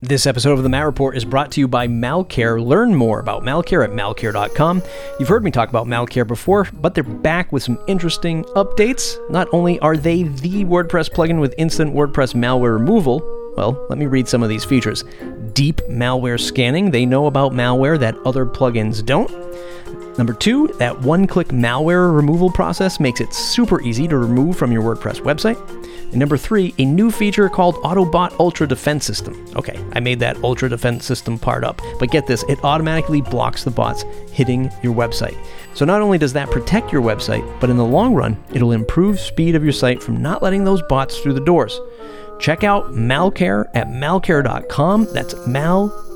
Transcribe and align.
This 0.00 0.28
episode 0.28 0.52
of 0.52 0.62
the 0.62 0.68
Matt 0.68 0.86
Report 0.86 1.16
is 1.16 1.24
brought 1.24 1.50
to 1.50 1.60
you 1.60 1.66
by 1.66 1.88
Malcare. 1.88 2.64
Learn 2.64 2.94
more 2.94 3.18
about 3.18 3.42
Malcare 3.42 3.82
at 3.82 3.90
malcare.com. 3.90 4.80
You've 5.18 5.28
heard 5.28 5.42
me 5.42 5.50
talk 5.50 5.70
about 5.70 5.88
Malcare 5.88 6.24
before, 6.24 6.68
but 6.72 6.94
they're 6.94 7.02
back 7.02 7.50
with 7.50 7.64
some 7.64 7.80
interesting 7.88 8.44
updates. 8.54 9.18
Not 9.28 9.48
only 9.50 9.80
are 9.80 9.96
they 9.96 10.22
the 10.22 10.64
WordPress 10.64 11.10
plugin 11.10 11.40
with 11.40 11.52
instant 11.58 11.96
WordPress 11.96 12.32
malware 12.34 12.78
removal, 12.78 13.18
well, 13.56 13.88
let 13.90 13.98
me 13.98 14.06
read 14.06 14.28
some 14.28 14.44
of 14.44 14.48
these 14.48 14.64
features. 14.64 15.02
Deep 15.52 15.78
malware 15.90 16.38
scanning, 16.38 16.92
they 16.92 17.04
know 17.04 17.26
about 17.26 17.50
malware 17.50 17.98
that 17.98 18.16
other 18.18 18.46
plugins 18.46 19.04
don't. 19.04 19.28
Number 20.18 20.34
two, 20.34 20.66
that 20.78 21.00
one 21.00 21.26
click 21.28 21.48
malware 21.48 22.14
removal 22.14 22.50
process 22.50 22.98
makes 22.98 23.20
it 23.20 23.32
super 23.32 23.80
easy 23.82 24.08
to 24.08 24.18
remove 24.18 24.58
from 24.58 24.72
your 24.72 24.82
WordPress 24.82 25.20
website. 25.22 25.56
And 26.10 26.16
number 26.16 26.36
three, 26.36 26.74
a 26.78 26.84
new 26.84 27.10
feature 27.10 27.48
called 27.48 27.76
Autobot 27.76 28.38
Ultra 28.40 28.66
Defense 28.66 29.06
System. 29.06 29.46
Okay, 29.54 29.78
I 29.92 30.00
made 30.00 30.18
that 30.20 30.36
Ultra 30.42 30.68
Defense 30.68 31.04
System 31.04 31.38
part 31.38 31.62
up, 31.62 31.80
but 32.00 32.10
get 32.10 32.26
this, 32.26 32.42
it 32.48 32.58
automatically 32.64 33.20
blocks 33.20 33.62
the 33.62 33.70
bots 33.70 34.02
hitting 34.32 34.70
your 34.82 34.94
website. 34.94 35.36
So 35.74 35.84
not 35.84 36.00
only 36.00 36.18
does 36.18 36.32
that 36.32 36.50
protect 36.50 36.92
your 36.92 37.02
website, 37.02 37.44
but 37.60 37.70
in 37.70 37.76
the 37.76 37.84
long 37.84 38.14
run, 38.14 38.42
it'll 38.52 38.72
improve 38.72 39.20
speed 39.20 39.54
of 39.54 39.62
your 39.62 39.72
site 39.72 40.02
from 40.02 40.20
not 40.20 40.42
letting 40.42 40.64
those 40.64 40.82
bots 40.88 41.18
through 41.18 41.34
the 41.34 41.40
doors. 41.40 41.78
Check 42.40 42.64
out 42.64 42.92
Malcare 42.92 43.66
at 43.74 43.86
malcare.com. 43.88 45.08
That's 45.12 45.34
malcare.com. 45.34 46.08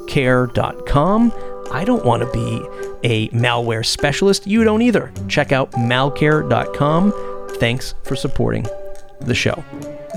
I 1.71 1.85
don't 1.85 2.05
want 2.05 2.23
to 2.23 2.31
be 2.33 2.63
a 3.05 3.29
malware 3.29 3.85
specialist. 3.85 4.47
You 4.47 4.65
don't 4.65 4.83
either. 4.83 5.13
Check 5.29 5.53
out 5.53 5.71
malcare.com. 5.73 7.13
Thanks 7.59 7.95
for 8.03 8.17
supporting 8.17 8.67
the 9.21 9.35
show. 9.35 9.65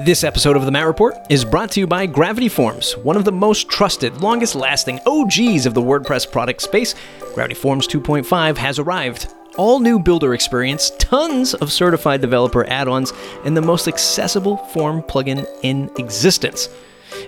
This 0.05 0.23
episode 0.23 0.58
of 0.58 0.66
the 0.66 0.71
Matt 0.71 0.88
Report 0.88 1.16
is 1.30 1.45
brought 1.45 1.71
to 1.71 1.80
you 1.80 1.88
by 1.88 2.05
Gravity 2.05 2.49
Forms, 2.49 2.98
one 2.98 3.16
of 3.16 3.23
the 3.23 3.31
most 3.31 3.70
trusted, 3.70 4.18
longest 4.18 4.55
lasting 4.55 4.99
OGs 5.05 5.66
of 5.66 5.73
the 5.73 5.81
WordPress 5.81 6.30
product 6.30 6.62
space. 6.62 6.95
Gravity 7.34 7.55
Forms 7.55 7.87
2.5 7.87 8.57
has 8.57 8.77
arrived. 8.77 9.34
All 9.57 9.80
new 9.80 9.99
builder 9.99 10.34
experience, 10.34 10.91
tons 10.99 11.54
of 11.54 11.71
certified 11.71 12.20
developer 12.20 12.68
add 12.68 12.90
ons, 12.90 13.13
and 13.46 13.55
the 13.55 13.62
most 13.62 13.87
accessible 13.87 14.57
form 14.57 15.02
plugin 15.02 15.48
in 15.63 15.90
existence. 15.98 16.68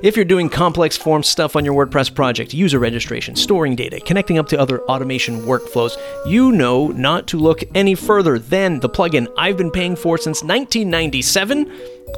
If 0.01 0.15
you're 0.15 0.25
doing 0.25 0.49
complex 0.49 0.97
form 0.97 1.23
stuff 1.23 1.55
on 1.55 1.65
your 1.65 1.73
WordPress 1.73 2.13
project, 2.13 2.53
user 2.53 2.79
registration, 2.79 3.35
storing 3.35 3.75
data, 3.75 3.99
connecting 3.99 4.37
up 4.37 4.47
to 4.49 4.59
other 4.59 4.81
automation 4.83 5.41
workflows, 5.41 5.97
you 6.25 6.51
know 6.51 6.87
not 6.89 7.27
to 7.27 7.37
look 7.37 7.63
any 7.75 7.95
further 7.95 8.39
than 8.39 8.79
the 8.79 8.89
plugin 8.89 9.27
I've 9.37 9.57
been 9.57 9.71
paying 9.71 9.95
for 9.95 10.17
since 10.17 10.43
1997. 10.43 11.71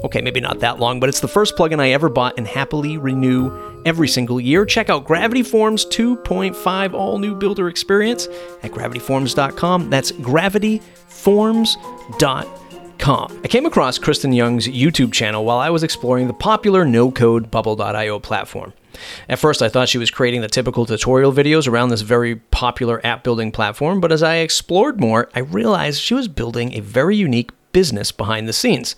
Okay, 0.03 0.22
maybe 0.22 0.40
not 0.40 0.59
that 0.59 0.80
long, 0.80 1.00
but 1.00 1.09
it's 1.09 1.20
the 1.20 1.28
first 1.28 1.56
plugin 1.56 1.80
I 1.80 1.92
ever 1.92 2.09
bought 2.09 2.38
and 2.38 2.47
happily 2.47 2.97
renew 2.97 3.52
every 3.86 4.08
single 4.08 4.40
year. 4.40 4.66
Check 4.66 4.90
out 4.90 5.06
Gravity 5.06 5.44
Forms 5.44 5.86
2.5 5.86 6.94
all 6.94 7.17
new 7.17 7.36
builder 7.36 7.67
experience 7.67 8.28
at 8.62 8.72
gravityforms.com. 8.72 9.90
That's 9.90 10.12
gravityforms.com. 10.12 12.69
I 13.44 13.47
came 13.47 13.66
across 13.66 13.97
Kristen 13.97 14.33
Young's 14.33 14.67
YouTube 14.67 15.14
channel 15.14 15.45
while 15.45 15.58
I 15.58 15.69
was 15.69 15.83
exploring 15.83 16.28
the 16.28 16.33
popular 16.33 16.83
no 16.83 17.11
code 17.11 17.50
bubble.io 17.50 18.19
platform. 18.19 18.73
At 19.30 19.39
first, 19.39 19.61
I 19.61 19.69
thought 19.69 19.88
she 19.88 19.97
was 19.97 20.11
creating 20.11 20.41
the 20.41 20.50
typical 20.50 20.86
tutorial 20.86 21.31
videos 21.31 21.67
around 21.67 21.89
this 21.89 22.02
very 22.02 22.36
popular 22.36 23.03
app 23.06 23.23
building 23.23 23.52
platform, 23.52 24.02
but 24.02 24.11
as 24.11 24.22
I 24.22 24.36
explored 24.36 25.00
more, 25.00 25.30
I 25.33 25.39
realized 25.39 26.02
she 26.02 26.14
was 26.14 26.28
building 26.28 26.73
a 26.73 26.81
very 26.81 27.16
unique 27.16 27.52
business 27.72 28.11
behind 28.11 28.47
the 28.47 28.53
scenes. 28.53 28.95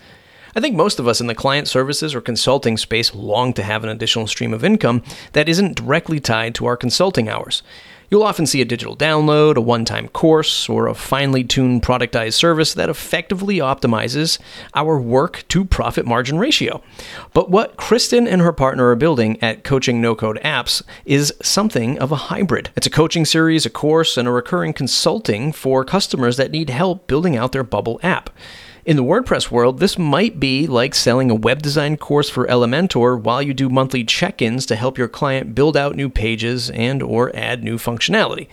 I 0.55 0.59
think 0.59 0.75
most 0.75 0.99
of 0.99 1.07
us 1.07 1.21
in 1.21 1.27
the 1.27 1.35
client 1.35 1.67
services 1.67 2.13
or 2.13 2.21
consulting 2.21 2.77
space 2.77 3.13
long 3.13 3.53
to 3.53 3.63
have 3.63 3.83
an 3.83 3.89
additional 3.89 4.27
stream 4.27 4.53
of 4.53 4.65
income 4.65 5.03
that 5.33 5.47
isn't 5.47 5.77
directly 5.77 6.19
tied 6.19 6.55
to 6.55 6.65
our 6.65 6.75
consulting 6.75 7.29
hours. 7.29 7.63
You'll 8.11 8.23
often 8.23 8.45
see 8.45 8.59
a 8.59 8.65
digital 8.65 8.97
download, 8.97 9.55
a 9.55 9.61
one 9.61 9.85
time 9.85 10.09
course, 10.09 10.67
or 10.67 10.87
a 10.87 10.93
finely 10.93 11.45
tuned 11.45 11.81
productized 11.81 12.33
service 12.33 12.73
that 12.73 12.89
effectively 12.89 13.59
optimizes 13.59 14.37
our 14.75 14.99
work 14.99 15.45
to 15.47 15.63
profit 15.63 16.05
margin 16.05 16.37
ratio. 16.37 16.83
But 17.33 17.49
what 17.49 17.77
Kristen 17.77 18.27
and 18.27 18.41
her 18.41 18.51
partner 18.51 18.89
are 18.89 18.97
building 18.97 19.41
at 19.41 19.63
Coaching 19.63 20.01
No 20.01 20.13
Code 20.13 20.41
Apps 20.43 20.83
is 21.05 21.33
something 21.41 21.97
of 21.99 22.11
a 22.11 22.27
hybrid. 22.27 22.69
It's 22.75 22.85
a 22.85 22.89
coaching 22.89 23.23
series, 23.23 23.65
a 23.65 23.69
course, 23.69 24.17
and 24.17 24.27
a 24.27 24.31
recurring 24.31 24.73
consulting 24.73 25.53
for 25.53 25.85
customers 25.85 26.35
that 26.35 26.51
need 26.51 26.69
help 26.69 27.07
building 27.07 27.37
out 27.37 27.53
their 27.53 27.63
Bubble 27.63 27.97
app. 28.03 28.29
In 28.91 28.97
the 28.97 29.05
WordPress 29.05 29.49
world, 29.49 29.79
this 29.79 29.97
might 29.97 30.37
be 30.37 30.67
like 30.67 30.93
selling 30.93 31.31
a 31.31 31.33
web 31.33 31.61
design 31.61 31.95
course 31.95 32.29
for 32.29 32.45
Elementor 32.47 33.17
while 33.17 33.41
you 33.41 33.53
do 33.53 33.69
monthly 33.69 34.03
check-ins 34.03 34.65
to 34.65 34.75
help 34.75 34.97
your 34.97 35.07
client 35.07 35.55
build 35.55 35.77
out 35.77 35.95
new 35.95 36.09
pages 36.09 36.69
and 36.71 37.01
or 37.01 37.33
add 37.33 37.63
new 37.63 37.77
functionality. 37.77 38.49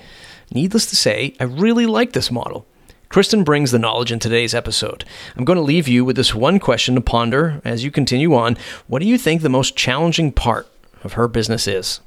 Needless 0.53 0.87
to 0.91 0.94
say, 0.94 1.34
I 1.41 1.43
really 1.43 1.87
like 1.87 2.12
this 2.12 2.31
model. 2.31 2.66
Kristen 3.09 3.43
brings 3.43 3.72
the 3.72 3.81
knowledge 3.81 4.12
in 4.12 4.21
today's 4.21 4.54
episode. 4.54 5.04
I'm 5.37 5.44
going 5.44 5.56
to 5.56 5.60
leave 5.60 5.88
you 5.88 6.04
with 6.04 6.15
this 6.15 6.37
one 6.37 6.60
question 6.60 6.94
to 6.94 7.00
ponder 7.00 7.60
as 7.65 7.82
you 7.82 7.91
continue 7.91 8.32
on. 8.37 8.56
What 8.87 9.03
do 9.03 9.09
you 9.09 9.19
think 9.19 9.43
the 9.43 9.49
most 9.49 9.75
challenging 9.75 10.31
part 10.31 10.69
of 11.03 11.15
her 11.15 11.26
business 11.26 11.66
is? 11.66 11.99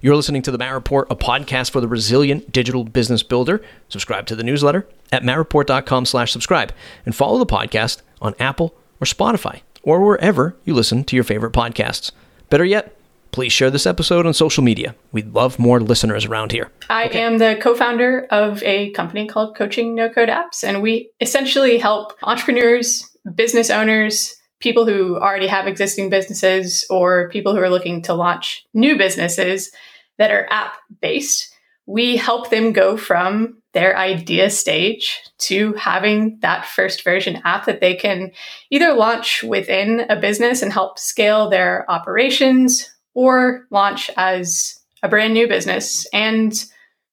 You're 0.00 0.16
listening 0.16 0.42
to 0.42 0.50
the 0.50 0.58
Matt 0.58 0.74
Report, 0.74 1.06
a 1.10 1.16
podcast 1.16 1.70
for 1.70 1.80
the 1.80 1.88
resilient 1.88 2.52
digital 2.52 2.84
business 2.84 3.22
builder. 3.22 3.62
Subscribe 3.88 4.26
to 4.26 4.36
the 4.36 4.42
newsletter 4.42 4.86
at 5.12 5.22
mattreport.com 5.22 6.06
slash 6.06 6.32
subscribe 6.32 6.72
and 7.04 7.14
follow 7.14 7.38
the 7.38 7.46
podcast 7.46 8.02
on 8.20 8.34
Apple 8.38 8.74
or 9.00 9.04
Spotify 9.04 9.60
or 9.82 10.00
wherever 10.00 10.56
you 10.64 10.74
listen 10.74 11.04
to 11.04 11.16
your 11.16 11.24
favorite 11.24 11.52
podcasts. 11.52 12.10
Better 12.50 12.64
yet, 12.64 12.96
please 13.34 13.52
share 13.52 13.70
this 13.70 13.86
episode 13.86 14.26
on 14.26 14.32
social 14.32 14.62
media. 14.62 14.94
We'd 15.12 15.34
love 15.34 15.58
more 15.58 15.80
listeners 15.80 16.24
around 16.24 16.52
here. 16.52 16.70
I 16.88 17.06
okay. 17.06 17.22
am 17.22 17.38
the 17.38 17.58
co 17.60 17.74
founder 17.74 18.26
of 18.30 18.62
a 18.62 18.90
company 18.92 19.26
called 19.26 19.56
Coaching 19.56 19.94
No 19.94 20.08
Code 20.08 20.28
Apps, 20.28 20.62
and 20.62 20.82
we 20.82 21.10
essentially 21.20 21.78
help 21.78 22.12
entrepreneurs, 22.22 23.10
business 23.34 23.70
owners, 23.70 24.36
people 24.64 24.86
who 24.86 25.16
already 25.16 25.46
have 25.46 25.66
existing 25.66 26.08
businesses 26.08 26.86
or 26.88 27.28
people 27.28 27.54
who 27.54 27.60
are 27.60 27.68
looking 27.68 28.00
to 28.00 28.14
launch 28.14 28.64
new 28.72 28.96
businesses 28.96 29.70
that 30.16 30.30
are 30.30 30.48
app 30.50 30.72
based, 31.02 31.54
we 31.84 32.16
help 32.16 32.48
them 32.48 32.72
go 32.72 32.96
from 32.96 33.58
their 33.74 33.94
idea 33.94 34.48
stage 34.48 35.20
to 35.36 35.74
having 35.74 36.38
that 36.40 36.64
first 36.64 37.04
version 37.04 37.42
app 37.44 37.66
that 37.66 37.82
they 37.82 37.94
can 37.94 38.32
either 38.70 38.94
launch 38.94 39.42
within 39.42 40.06
a 40.08 40.18
business 40.18 40.62
and 40.62 40.72
help 40.72 40.98
scale 40.98 41.50
their 41.50 41.84
operations 41.90 42.88
or 43.12 43.66
launch 43.70 44.10
as 44.16 44.80
a 45.02 45.10
brand 45.10 45.34
new 45.34 45.46
business. 45.46 46.06
And 46.14 46.64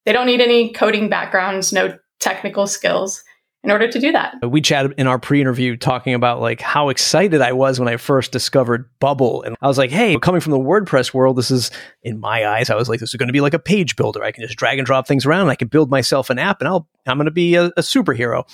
they 0.05 0.13
don't 0.13 0.27
need 0.27 0.39
any 0.39 0.71
coding 0.71 1.09
backgrounds, 1.09 1.73
no 1.73 1.97
technical 2.21 2.65
skills 2.65 3.21
in 3.63 3.69
order 3.69 3.87
to 3.87 3.99
do 3.99 4.11
that. 4.11 4.35
We 4.47 4.59
chatted 4.61 4.95
in 4.97 5.05
our 5.05 5.19
pre-interview 5.19 5.77
talking 5.77 6.13
about 6.13 6.41
like 6.41 6.61
how 6.61 6.89
excited 6.89 7.41
I 7.41 7.53
was 7.53 7.79
when 7.79 7.87
I 7.87 7.97
first 7.97 8.31
discovered 8.31 8.89
Bubble. 8.99 9.43
And 9.43 9.55
I 9.61 9.67
was 9.67 9.77
like, 9.77 9.91
hey, 9.91 10.17
coming 10.17 10.41
from 10.41 10.51
the 10.51 10.59
WordPress 10.59 11.13
world, 11.13 11.37
this 11.37 11.51
is 11.51 11.69
in 12.01 12.19
my 12.19 12.47
eyes, 12.47 12.69
I 12.69 12.75
was 12.75 12.89
like, 12.89 12.99
this 12.99 13.09
is 13.09 13.15
going 13.15 13.27
to 13.27 13.33
be 13.33 13.41
like 13.41 13.53
a 13.53 13.59
page 13.59 13.95
builder. 13.95 14.23
I 14.23 14.31
can 14.31 14.43
just 14.43 14.57
drag 14.57 14.79
and 14.79 14.85
drop 14.85 15.07
things 15.07 15.25
around. 15.25 15.41
and 15.41 15.51
I 15.51 15.55
can 15.55 15.67
build 15.67 15.91
myself 15.91 16.29
an 16.29 16.39
app 16.39 16.59
and 16.59 16.67
I'll 16.67 16.87
I'm 17.05 17.17
going 17.17 17.25
to 17.25 17.31
be 17.31 17.55
a, 17.55 17.65
a 17.65 17.81
superhero. 17.81 18.45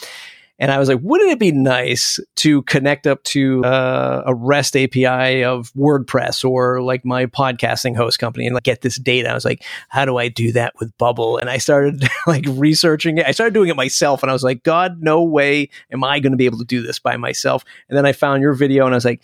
And 0.60 0.72
I 0.72 0.80
was 0.80 0.90
like, 0.90 1.00
wouldn't 1.02 1.32
it 1.32 1.40
be 1.40 1.52
nice 1.52 2.20
to 2.38 2.64
connect 2.64 3.06
up 3.06 3.24
to 3.26 3.64
uh, 3.64 4.24
a 4.26 4.34
REST 4.34 4.76
API 4.76 5.44
of 5.44 5.72
WordPress 5.74 6.48
or 6.48 6.82
like 6.82 7.06
my 7.06 7.28
podcasting 7.28 7.96
host 7.96 8.18
company 8.18 8.48
and 8.48 8.56
like 8.56 8.64
get 8.64 8.82
this 8.82 8.96
data? 8.96 9.30
I 9.30 9.34
was 9.34 9.46
like, 9.46 9.64
how 9.90 10.06
do 10.06 10.18
I 10.18 10.30
do 10.30 10.52
that 10.54 10.74
with 10.80 10.98
Bubble? 10.98 11.38
And 11.38 11.50
I 11.50 11.60
started 11.60 12.08
like 12.28 12.46
researching 12.48 13.20
it. 13.20 13.28
I 13.28 13.32
started 13.32 13.54
doing 13.54 13.70
it 13.70 13.76
myself 13.76 14.24
and 14.24 14.32
I 14.32 14.34
was 14.34 14.44
like, 14.44 14.64
God, 14.64 14.98
no 15.00 15.24
way 15.24 15.70
am 15.92 16.04
I 16.04 16.20
going 16.20 16.32
to 16.32 16.38
be 16.38 16.46
able 16.46 16.60
to 16.60 16.66
do 16.66 16.82
this 16.82 16.98
by 16.98 17.18
myself. 17.18 17.64
And 17.88 17.98
then 17.98 18.06
I 18.06 18.12
found 18.12 18.42
your 18.42 18.54
video 18.54 18.86
and 18.86 18.96
I 18.96 18.98
was 18.98 19.06
like, 19.06 19.24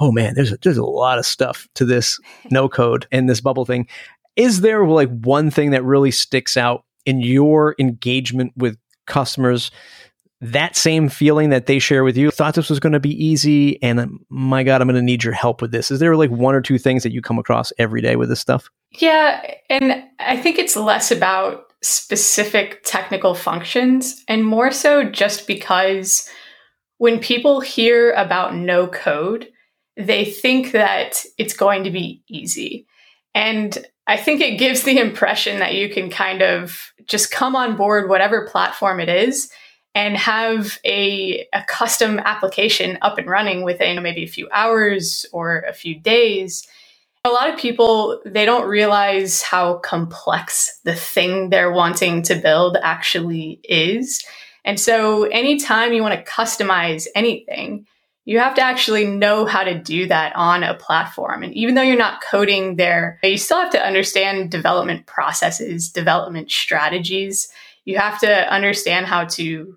oh 0.00 0.10
man, 0.10 0.34
there's 0.34 0.50
a, 0.50 0.58
there's 0.62 0.78
a 0.78 0.84
lot 0.84 1.18
of 1.18 1.26
stuff 1.26 1.68
to 1.74 1.84
this 1.84 2.18
no 2.50 2.68
code 2.68 3.06
and 3.12 3.30
this 3.30 3.40
Bubble 3.40 3.64
thing. 3.64 3.86
Is 4.34 4.62
there 4.62 4.84
like 4.86 5.10
one 5.10 5.50
thing 5.50 5.70
that 5.70 5.84
really 5.84 6.10
sticks 6.10 6.56
out 6.56 6.84
in 7.04 7.20
your 7.20 7.76
engagement 7.78 8.52
with 8.56 8.78
customers 9.06 9.70
that 10.42 10.74
same 10.74 11.08
feeling 11.08 11.50
that 11.50 11.66
they 11.66 11.78
share 11.78 12.02
with 12.02 12.16
you. 12.16 12.32
Thought 12.32 12.56
this 12.56 12.68
was 12.68 12.80
going 12.80 12.94
to 12.94 13.00
be 13.00 13.24
easy 13.24 13.80
and 13.80 14.00
um, 14.00 14.26
my 14.28 14.64
god 14.64 14.82
i'm 14.82 14.88
going 14.88 14.96
to 14.96 15.02
need 15.02 15.22
your 15.22 15.32
help 15.32 15.62
with 15.62 15.70
this. 15.70 15.90
Is 15.90 16.00
there 16.00 16.16
like 16.16 16.30
one 16.30 16.54
or 16.54 16.60
two 16.60 16.78
things 16.78 17.04
that 17.04 17.12
you 17.12 17.22
come 17.22 17.38
across 17.38 17.72
every 17.78 18.02
day 18.02 18.16
with 18.16 18.28
this 18.28 18.40
stuff? 18.40 18.68
Yeah 18.90 19.54
and 19.70 20.02
i 20.18 20.36
think 20.36 20.58
it's 20.58 20.76
less 20.76 21.10
about 21.10 21.66
specific 21.82 22.82
technical 22.84 23.34
functions 23.34 24.22
and 24.28 24.44
more 24.44 24.70
so 24.70 25.04
just 25.04 25.46
because 25.46 26.28
when 26.98 27.18
people 27.18 27.60
hear 27.60 28.12
about 28.12 28.54
no 28.54 28.86
code 28.88 29.48
they 29.96 30.24
think 30.24 30.72
that 30.72 31.24
it's 31.38 31.54
going 31.54 31.84
to 31.84 31.90
be 31.90 32.22
easy. 32.28 32.86
And 33.34 33.78
i 34.08 34.16
think 34.16 34.40
it 34.40 34.58
gives 34.58 34.82
the 34.82 34.98
impression 34.98 35.60
that 35.60 35.74
you 35.74 35.88
can 35.88 36.10
kind 36.10 36.42
of 36.42 36.92
just 37.06 37.30
come 37.30 37.54
on 37.54 37.76
board 37.76 38.08
whatever 38.08 38.48
platform 38.48 38.98
it 38.98 39.08
is 39.08 39.48
and 39.94 40.16
have 40.16 40.78
a, 40.84 41.46
a 41.52 41.62
custom 41.68 42.18
application 42.20 42.98
up 43.02 43.18
and 43.18 43.28
running 43.28 43.62
within 43.62 44.02
maybe 44.02 44.24
a 44.24 44.28
few 44.28 44.48
hours 44.50 45.26
or 45.32 45.60
a 45.68 45.72
few 45.72 45.98
days. 45.98 46.66
A 47.24 47.30
lot 47.30 47.50
of 47.50 47.58
people, 47.58 48.20
they 48.24 48.44
don't 48.44 48.68
realize 48.68 49.42
how 49.42 49.74
complex 49.78 50.80
the 50.84 50.94
thing 50.94 51.50
they're 51.50 51.72
wanting 51.72 52.22
to 52.22 52.34
build 52.34 52.76
actually 52.82 53.60
is. 53.64 54.24
And 54.64 54.80
so 54.80 55.24
anytime 55.24 55.92
you 55.92 56.02
want 56.02 56.14
to 56.14 56.30
customize 56.30 57.06
anything, 57.14 57.86
you 58.24 58.38
have 58.38 58.54
to 58.54 58.62
actually 58.62 59.04
know 59.04 59.44
how 59.44 59.64
to 59.64 59.78
do 59.78 60.06
that 60.06 60.34
on 60.36 60.62
a 60.62 60.74
platform. 60.74 61.42
And 61.42 61.52
even 61.54 61.74
though 61.74 61.82
you're 61.82 61.96
not 61.96 62.22
coding 62.22 62.76
there, 62.76 63.18
you 63.22 63.36
still 63.36 63.60
have 63.60 63.72
to 63.72 63.84
understand 63.84 64.50
development 64.50 65.06
processes, 65.06 65.90
development 65.90 66.50
strategies. 66.50 67.48
You 67.84 67.98
have 67.98 68.20
to 68.20 68.52
understand 68.52 69.06
how 69.06 69.24
to 69.24 69.76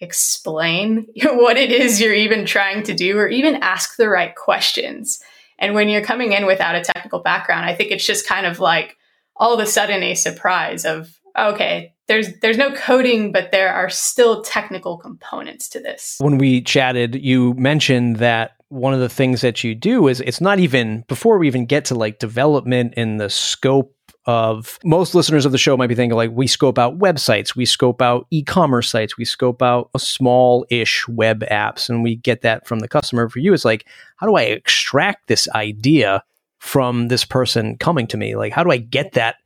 explain 0.00 1.06
what 1.22 1.56
it 1.56 1.70
is 1.70 2.00
you're 2.00 2.14
even 2.14 2.46
trying 2.46 2.82
to 2.84 2.94
do 2.94 3.18
or 3.18 3.28
even 3.28 3.56
ask 3.56 3.96
the 3.96 4.08
right 4.08 4.34
questions. 4.34 5.20
And 5.58 5.74
when 5.74 5.88
you're 5.88 6.04
coming 6.04 6.32
in 6.32 6.46
without 6.46 6.74
a 6.74 6.82
technical 6.82 7.20
background, 7.20 7.64
I 7.64 7.74
think 7.74 7.90
it's 7.90 8.06
just 8.06 8.26
kind 8.26 8.46
of 8.46 8.58
like 8.58 8.96
all 9.36 9.54
of 9.54 9.60
a 9.60 9.66
sudden 9.66 10.02
a 10.02 10.14
surprise 10.14 10.84
of, 10.84 11.18
okay, 11.38 11.94
there's 12.06 12.38
there's 12.40 12.58
no 12.58 12.72
coding, 12.72 13.32
but 13.32 13.50
there 13.50 13.72
are 13.72 13.88
still 13.88 14.42
technical 14.42 14.98
components 14.98 15.68
to 15.70 15.80
this. 15.80 16.16
When 16.18 16.38
we 16.38 16.60
chatted, 16.60 17.14
you 17.14 17.54
mentioned 17.54 18.16
that 18.16 18.56
one 18.68 18.92
of 18.92 19.00
the 19.00 19.08
things 19.08 19.40
that 19.40 19.62
you 19.62 19.74
do 19.74 20.08
is 20.08 20.20
it's 20.20 20.40
not 20.40 20.58
even 20.58 21.04
before 21.08 21.38
we 21.38 21.46
even 21.46 21.64
get 21.64 21.84
to 21.86 21.94
like 21.94 22.18
development 22.18 22.94
in 22.94 23.16
the 23.18 23.30
scope 23.30 23.94
of 24.26 24.78
most 24.84 25.14
listeners 25.14 25.44
of 25.44 25.52
the 25.52 25.58
show 25.58 25.76
might 25.76 25.88
be 25.88 25.94
thinking 25.94 26.16
like 26.16 26.30
we 26.32 26.46
scope 26.46 26.78
out 26.78 26.98
websites, 26.98 27.54
we 27.54 27.66
scope 27.66 28.00
out 28.00 28.26
e-commerce 28.30 28.88
sites, 28.88 29.18
we 29.18 29.24
scope 29.24 29.62
out 29.62 29.90
small-ish 29.98 31.06
web 31.08 31.40
apps 31.50 31.88
and 31.88 32.02
we 32.02 32.16
get 32.16 32.40
that 32.40 32.66
from 32.66 32.80
the 32.80 32.88
customer. 32.88 33.28
For 33.28 33.38
you 33.38 33.52
it's 33.52 33.64
like 33.64 33.86
how 34.16 34.26
do 34.26 34.36
I 34.36 34.42
extract 34.42 35.28
this 35.28 35.48
idea 35.50 36.24
from 36.58 37.08
this 37.08 37.24
person 37.24 37.76
coming 37.76 38.06
to 38.06 38.16
me? 38.16 38.36
Like 38.36 38.52
how 38.52 38.64
do 38.64 38.70
I 38.70 38.78
get 38.78 39.12
that 39.12 39.36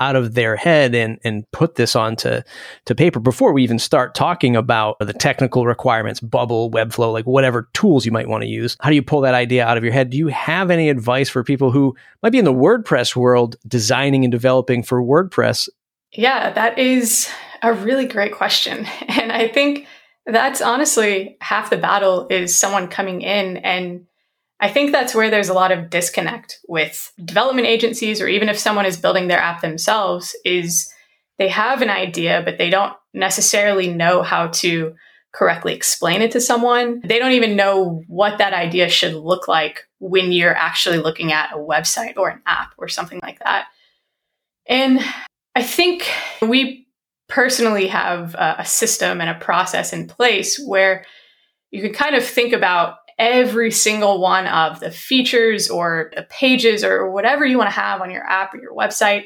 out 0.00 0.16
of 0.16 0.34
their 0.34 0.56
head 0.56 0.94
and 0.94 1.18
and 1.24 1.50
put 1.52 1.76
this 1.76 1.94
onto 1.94 2.40
to 2.84 2.94
paper 2.94 3.20
before 3.20 3.52
we 3.52 3.62
even 3.62 3.78
start 3.78 4.14
talking 4.14 4.56
about 4.56 4.98
the 4.98 5.12
technical 5.12 5.66
requirements 5.66 6.20
bubble 6.20 6.70
webflow 6.70 7.12
like 7.12 7.26
whatever 7.26 7.68
tools 7.72 8.04
you 8.04 8.12
might 8.12 8.28
want 8.28 8.42
to 8.42 8.48
use. 8.48 8.76
How 8.80 8.90
do 8.90 8.96
you 8.96 9.02
pull 9.02 9.20
that 9.22 9.34
idea 9.34 9.66
out 9.66 9.76
of 9.76 9.84
your 9.84 9.92
head? 9.92 10.10
Do 10.10 10.16
you 10.16 10.28
have 10.28 10.70
any 10.70 10.88
advice 10.88 11.28
for 11.28 11.44
people 11.44 11.70
who 11.70 11.94
might 12.22 12.32
be 12.32 12.38
in 12.38 12.44
the 12.44 12.52
wordpress 12.52 13.14
world 13.14 13.56
designing 13.66 14.24
and 14.24 14.32
developing 14.32 14.82
for 14.82 15.02
wordpress? 15.02 15.68
Yeah 16.12 16.50
that 16.52 16.78
is 16.78 17.28
a 17.62 17.72
really 17.72 18.06
great 18.06 18.32
question. 18.32 18.86
And 19.08 19.30
i 19.32 19.48
think 19.48 19.86
that's 20.26 20.60
honestly 20.60 21.36
half 21.40 21.70
the 21.70 21.76
battle 21.76 22.26
is 22.30 22.54
someone 22.54 22.88
coming 22.88 23.22
in 23.22 23.58
and 23.58 24.06
I 24.64 24.68
think 24.70 24.92
that's 24.92 25.14
where 25.14 25.28
there's 25.28 25.50
a 25.50 25.54
lot 25.54 25.72
of 25.72 25.90
disconnect 25.90 26.58
with 26.68 27.12
development 27.22 27.66
agencies, 27.66 28.22
or 28.22 28.28
even 28.28 28.48
if 28.48 28.58
someone 28.58 28.86
is 28.86 28.96
building 28.96 29.28
their 29.28 29.38
app 29.38 29.60
themselves, 29.60 30.34
is 30.42 30.90
they 31.36 31.48
have 31.48 31.82
an 31.82 31.90
idea, 31.90 32.40
but 32.42 32.56
they 32.56 32.70
don't 32.70 32.94
necessarily 33.12 33.92
know 33.92 34.22
how 34.22 34.46
to 34.46 34.94
correctly 35.34 35.74
explain 35.74 36.22
it 36.22 36.30
to 36.30 36.40
someone. 36.40 37.02
They 37.04 37.18
don't 37.18 37.32
even 37.32 37.56
know 37.56 38.04
what 38.08 38.38
that 38.38 38.54
idea 38.54 38.88
should 38.88 39.12
look 39.12 39.48
like 39.48 39.86
when 39.98 40.32
you're 40.32 40.56
actually 40.56 40.96
looking 40.96 41.30
at 41.30 41.52
a 41.52 41.58
website 41.58 42.16
or 42.16 42.30
an 42.30 42.40
app 42.46 42.72
or 42.78 42.88
something 42.88 43.20
like 43.22 43.40
that. 43.40 43.66
And 44.66 44.98
I 45.54 45.62
think 45.62 46.08
we 46.40 46.86
personally 47.28 47.88
have 47.88 48.34
a 48.34 48.64
system 48.64 49.20
and 49.20 49.28
a 49.28 49.38
process 49.38 49.92
in 49.92 50.08
place 50.08 50.58
where 50.58 51.04
you 51.70 51.82
can 51.82 51.92
kind 51.92 52.14
of 52.14 52.24
think 52.24 52.54
about 52.54 52.96
every 53.18 53.70
single 53.70 54.20
one 54.20 54.46
of 54.46 54.80
the 54.80 54.90
features 54.90 55.70
or 55.70 56.10
the 56.14 56.22
pages 56.22 56.84
or 56.84 57.10
whatever 57.10 57.44
you 57.44 57.58
want 57.58 57.68
to 57.68 57.80
have 57.80 58.00
on 58.00 58.10
your 58.10 58.24
app 58.24 58.54
or 58.54 58.60
your 58.60 58.74
website. 58.74 59.24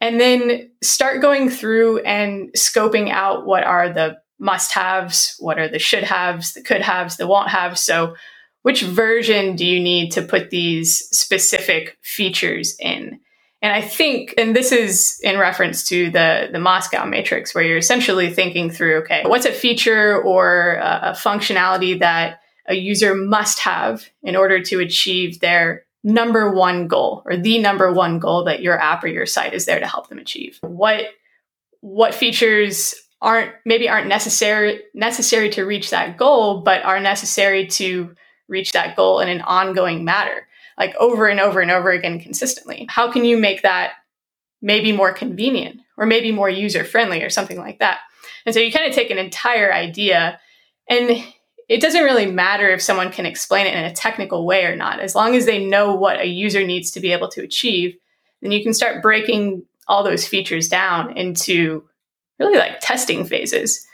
And 0.00 0.20
then 0.20 0.70
start 0.82 1.22
going 1.22 1.48
through 1.48 2.00
and 2.00 2.52
scoping 2.52 3.10
out 3.10 3.46
what 3.46 3.64
are 3.64 3.92
the 3.92 4.18
must 4.38 4.72
haves, 4.72 5.36
what 5.38 5.58
are 5.58 5.68
the 5.68 5.78
should 5.78 6.04
haves, 6.04 6.52
the 6.52 6.62
could 6.62 6.82
haves, 6.82 7.16
the 7.16 7.26
won't 7.26 7.48
haves. 7.48 7.80
So, 7.80 8.14
which 8.62 8.82
version 8.82 9.56
do 9.56 9.66
you 9.66 9.78
need 9.78 10.10
to 10.12 10.22
put 10.22 10.48
these 10.48 11.06
specific 11.10 11.98
features 12.02 12.76
in? 12.80 13.20
And 13.60 13.72
I 13.72 13.80
think, 13.80 14.34
and 14.36 14.54
this 14.54 14.72
is 14.72 15.20
in 15.22 15.38
reference 15.38 15.86
to 15.88 16.10
the, 16.10 16.48
the 16.50 16.58
MoSCoW 16.58 17.08
matrix, 17.08 17.54
where 17.54 17.64
you're 17.64 17.78
essentially 17.78 18.30
thinking 18.30 18.70
through, 18.70 18.96
okay, 19.02 19.22
what's 19.24 19.46
a 19.46 19.52
feature 19.52 20.20
or 20.20 20.74
a, 20.74 21.00
a 21.02 21.10
functionality 21.12 21.98
that 22.00 22.40
a 22.66 22.74
user 22.74 23.14
must 23.14 23.60
have 23.60 24.08
in 24.22 24.36
order 24.36 24.62
to 24.62 24.80
achieve 24.80 25.40
their 25.40 25.84
number 26.02 26.52
one 26.52 26.86
goal 26.86 27.22
or 27.24 27.36
the 27.36 27.58
number 27.58 27.92
one 27.92 28.18
goal 28.18 28.44
that 28.44 28.62
your 28.62 28.78
app 28.78 29.02
or 29.02 29.08
your 29.08 29.26
site 29.26 29.54
is 29.54 29.64
there 29.64 29.80
to 29.80 29.86
help 29.86 30.08
them 30.08 30.18
achieve. 30.18 30.58
What 30.62 31.06
what 31.80 32.14
features 32.14 32.94
aren't 33.20 33.52
maybe 33.64 33.88
aren't 33.88 34.06
necessary 34.06 34.82
necessary 34.92 35.48
to 35.50 35.64
reach 35.64 35.90
that 35.90 36.16
goal 36.16 36.60
but 36.60 36.84
are 36.84 37.00
necessary 37.00 37.66
to 37.66 38.14
reach 38.48 38.72
that 38.72 38.94
goal 38.96 39.20
in 39.20 39.28
an 39.28 39.40
ongoing 39.40 40.04
matter 40.04 40.46
like 40.78 40.94
over 40.96 41.26
and 41.26 41.40
over 41.40 41.60
and 41.60 41.70
over 41.70 41.90
again 41.90 42.20
consistently 42.20 42.86
how 42.88 43.10
can 43.10 43.24
you 43.24 43.36
make 43.36 43.62
that 43.62 43.92
maybe 44.60 44.92
more 44.92 45.12
convenient 45.12 45.80
or 45.96 46.06
maybe 46.06 46.32
more 46.32 46.50
user 46.50 46.84
friendly 46.84 47.22
or 47.22 47.30
something 47.30 47.58
like 47.58 47.78
that 47.78 48.00
and 48.44 48.54
so 48.54 48.60
you 48.60 48.72
kind 48.72 48.86
of 48.86 48.94
take 48.94 49.10
an 49.10 49.18
entire 49.18 49.72
idea 49.72 50.38
and 50.88 51.24
it 51.68 51.80
doesn't 51.80 52.04
really 52.04 52.30
matter 52.30 52.68
if 52.68 52.82
someone 52.82 53.10
can 53.10 53.26
explain 53.26 53.66
it 53.66 53.74
in 53.74 53.84
a 53.84 53.94
technical 53.94 54.46
way 54.46 54.64
or 54.64 54.76
not. 54.76 55.00
As 55.00 55.14
long 55.14 55.34
as 55.34 55.46
they 55.46 55.64
know 55.64 55.94
what 55.94 56.20
a 56.20 56.26
user 56.26 56.64
needs 56.64 56.90
to 56.92 57.00
be 57.00 57.12
able 57.12 57.28
to 57.30 57.42
achieve, 57.42 57.96
then 58.42 58.52
you 58.52 58.62
can 58.62 58.74
start 58.74 59.02
breaking 59.02 59.64
all 59.88 60.04
those 60.04 60.26
features 60.26 60.68
down 60.68 61.16
into 61.16 61.84
really 62.38 62.58
like 62.58 62.80
testing 62.80 63.24
phases. 63.24 63.86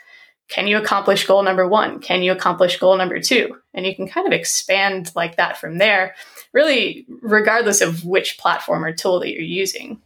Can 0.49 0.67
you 0.67 0.77
accomplish 0.77 1.25
goal 1.25 1.43
number 1.43 1.65
one? 1.65 1.99
Can 1.99 2.23
you 2.23 2.33
accomplish 2.33 2.77
goal 2.77 2.97
number 2.97 3.21
two? 3.21 3.55
And 3.73 3.85
you 3.85 3.95
can 3.95 4.07
kind 4.07 4.27
of 4.27 4.33
expand 4.33 5.11
like 5.15 5.37
that 5.37 5.57
from 5.57 5.77
there, 5.77 6.15
really, 6.51 7.05
regardless 7.21 7.79
of 7.79 8.03
which 8.03 8.37
platform 8.37 8.83
or 8.83 8.91
tool 8.91 9.21
that 9.21 9.31
you're 9.31 9.41
using. 9.41 10.01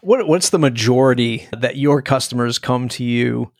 What, 0.00 0.26
what's 0.26 0.50
the 0.50 0.58
majority 0.58 1.46
that 1.52 1.76
your 1.76 2.00
customers 2.00 2.58
come 2.58 2.88
to 2.90 3.04
you 3.04 3.52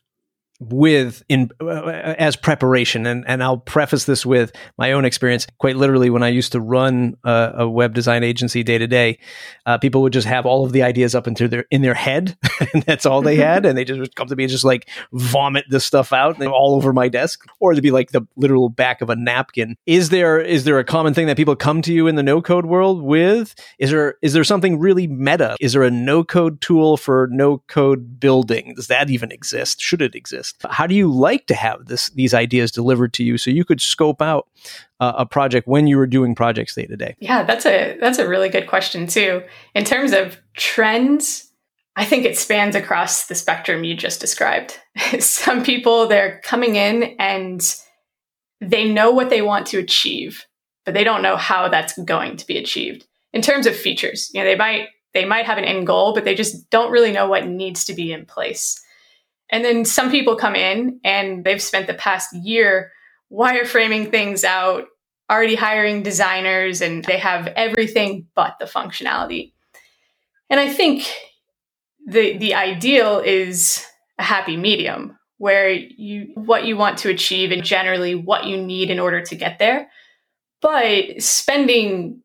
with 0.60 1.22
in 1.28 1.50
uh, 1.60 1.86
as 1.86 2.36
preparation. 2.36 3.06
And 3.06 3.24
and 3.26 3.42
I'll 3.42 3.58
preface 3.58 4.04
this 4.04 4.26
with 4.26 4.52
my 4.78 4.92
own 4.92 5.04
experience. 5.04 5.46
Quite 5.58 5.76
literally 5.76 6.10
when 6.10 6.22
I 6.22 6.28
used 6.28 6.52
to 6.52 6.60
run 6.60 7.16
a, 7.24 7.52
a 7.58 7.68
web 7.68 7.94
design 7.94 8.22
agency 8.22 8.62
day 8.62 8.78
to 8.78 8.86
day 8.86 9.18
uh, 9.66 9.78
people 9.78 10.02
would 10.02 10.12
just 10.12 10.26
have 10.26 10.46
all 10.46 10.64
of 10.64 10.72
the 10.72 10.82
ideas 10.82 11.14
up 11.14 11.26
into 11.26 11.48
their 11.48 11.64
in 11.70 11.82
their 11.82 11.94
head 11.94 12.36
and 12.74 12.82
that's 12.82 13.06
all 13.06 13.22
they 13.22 13.36
had. 13.36 13.64
And 13.64 13.76
they 13.76 13.84
just 13.84 14.00
would 14.00 14.14
come 14.14 14.28
to 14.28 14.36
me 14.36 14.44
and 14.44 14.50
just 14.50 14.64
like 14.64 14.88
vomit 15.12 15.64
this 15.70 15.84
stuff 15.84 16.12
out 16.12 16.40
all 16.42 16.74
over 16.74 16.92
my 16.92 17.08
desk. 17.08 17.44
Or 17.58 17.74
to 17.74 17.80
be 17.80 17.90
like 17.90 18.10
the 18.12 18.26
literal 18.36 18.68
back 18.68 19.00
of 19.00 19.08
a 19.08 19.16
napkin. 19.16 19.76
Is 19.86 20.10
there 20.10 20.40
is 20.40 20.64
there 20.64 20.78
a 20.78 20.84
common 20.84 21.14
thing 21.14 21.26
that 21.26 21.36
people 21.36 21.56
come 21.56 21.80
to 21.82 21.92
you 21.92 22.06
in 22.06 22.16
the 22.16 22.22
no 22.22 22.42
code 22.42 22.66
world 22.66 23.02
with? 23.02 23.54
Is 23.78 23.90
there 23.90 24.16
is 24.20 24.34
there 24.34 24.44
something 24.44 24.78
really 24.78 25.06
meta? 25.06 25.56
Is 25.58 25.72
there 25.72 25.82
a 25.82 25.90
no 25.90 26.22
code 26.22 26.60
tool 26.60 26.98
for 26.98 27.28
no 27.30 27.58
code 27.68 28.20
building? 28.20 28.74
Does 28.74 28.88
that 28.88 29.08
even 29.08 29.32
exist? 29.32 29.80
Should 29.80 30.02
it 30.02 30.14
exist 30.14 30.49
how 30.68 30.86
do 30.86 30.94
you 30.94 31.10
like 31.10 31.46
to 31.46 31.54
have 31.54 31.86
this 31.86 32.10
these 32.10 32.34
ideas 32.34 32.70
delivered 32.70 33.12
to 33.14 33.24
you 33.24 33.38
so 33.38 33.50
you 33.50 33.64
could 33.64 33.80
scope 33.80 34.20
out 34.20 34.48
uh, 35.00 35.12
a 35.16 35.26
project 35.26 35.66
when 35.66 35.86
you 35.86 35.96
were 35.96 36.06
doing 36.06 36.34
projects 36.34 36.74
day 36.74 36.86
to 36.86 36.96
day? 36.96 37.16
Yeah, 37.18 37.42
that's 37.42 37.66
a 37.66 37.96
that's 38.00 38.18
a 38.18 38.28
really 38.28 38.48
good 38.48 38.66
question 38.66 39.06
too. 39.06 39.42
In 39.74 39.84
terms 39.84 40.12
of 40.12 40.38
trends, 40.56 41.50
I 41.96 42.04
think 42.04 42.24
it 42.24 42.38
spans 42.38 42.74
across 42.74 43.26
the 43.26 43.34
spectrum 43.34 43.84
you 43.84 43.94
just 43.96 44.20
described. 44.20 44.78
Some 45.18 45.62
people 45.62 46.06
they're 46.06 46.40
coming 46.44 46.76
in 46.76 47.14
and 47.18 47.62
they 48.60 48.90
know 48.90 49.10
what 49.10 49.30
they 49.30 49.42
want 49.42 49.66
to 49.68 49.78
achieve, 49.78 50.46
but 50.84 50.94
they 50.94 51.04
don't 51.04 51.22
know 51.22 51.36
how 51.36 51.68
that's 51.68 51.98
going 52.04 52.36
to 52.36 52.46
be 52.46 52.58
achieved. 52.58 53.06
In 53.32 53.42
terms 53.42 53.66
of 53.66 53.76
features, 53.76 54.30
you 54.34 54.40
know, 54.40 54.46
they 54.46 54.56
might 54.56 54.88
they 55.12 55.24
might 55.24 55.46
have 55.46 55.58
an 55.58 55.64
end 55.64 55.86
goal, 55.86 56.14
but 56.14 56.24
they 56.24 56.34
just 56.34 56.70
don't 56.70 56.92
really 56.92 57.12
know 57.12 57.28
what 57.28 57.46
needs 57.46 57.84
to 57.86 57.94
be 57.94 58.12
in 58.12 58.26
place. 58.26 58.80
And 59.50 59.64
then 59.64 59.84
some 59.84 60.10
people 60.10 60.36
come 60.36 60.54
in 60.54 61.00
and 61.04 61.44
they've 61.44 61.62
spent 61.62 61.86
the 61.86 61.94
past 61.94 62.34
year 62.34 62.92
wireframing 63.32 64.10
things 64.10 64.44
out, 64.44 64.84
already 65.30 65.54
hiring 65.54 66.02
designers, 66.02 66.80
and 66.80 67.04
they 67.04 67.18
have 67.18 67.46
everything 67.48 68.26
but 68.34 68.56
the 68.58 68.66
functionality. 68.66 69.52
And 70.48 70.58
I 70.58 70.72
think 70.72 71.12
the 72.06 72.36
the 72.38 72.54
ideal 72.54 73.20
is 73.20 73.84
a 74.18 74.22
happy 74.22 74.56
medium 74.56 75.16
where 75.38 75.70
you 75.70 76.32
what 76.34 76.64
you 76.64 76.76
want 76.76 76.98
to 76.98 77.08
achieve 77.08 77.52
and 77.52 77.64
generally 77.64 78.14
what 78.14 78.44
you 78.44 78.60
need 78.60 78.90
in 78.90 78.98
order 78.98 79.22
to 79.22 79.36
get 79.36 79.58
there. 79.58 79.88
But 80.60 81.22
spending 81.22 82.22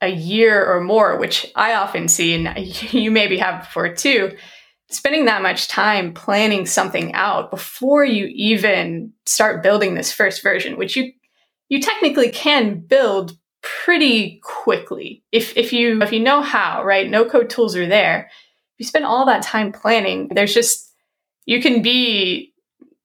a 0.00 0.08
year 0.08 0.64
or 0.64 0.80
more, 0.80 1.18
which 1.18 1.50
I 1.54 1.74
often 1.74 2.08
see, 2.08 2.34
and 2.34 2.56
you 2.92 3.10
maybe 3.10 3.38
have 3.38 3.64
before 3.64 3.94
too, 3.94 4.36
spending 4.94 5.26
that 5.26 5.42
much 5.42 5.68
time 5.68 6.14
planning 6.14 6.66
something 6.66 7.12
out 7.14 7.50
before 7.50 8.04
you 8.04 8.26
even 8.26 9.12
start 9.26 9.62
building 9.62 9.94
this 9.94 10.12
first 10.12 10.42
version, 10.42 10.76
which 10.76 10.96
you 10.96 11.12
you 11.68 11.80
technically 11.80 12.30
can 12.30 12.80
build 12.80 13.36
pretty 13.62 14.40
quickly. 14.42 15.22
If 15.32 15.56
if 15.56 15.72
you 15.72 16.00
if 16.02 16.12
you 16.12 16.20
know 16.20 16.42
how 16.42 16.84
right? 16.84 17.08
No 17.08 17.24
code 17.24 17.50
tools 17.50 17.76
are 17.76 17.86
there. 17.86 18.30
If 18.74 18.80
you 18.80 18.86
spend 18.86 19.04
all 19.04 19.26
that 19.26 19.42
time 19.42 19.72
planning 19.72 20.28
there's 20.34 20.54
just 20.54 20.92
you 21.46 21.60
can 21.60 21.82
be 21.82 22.52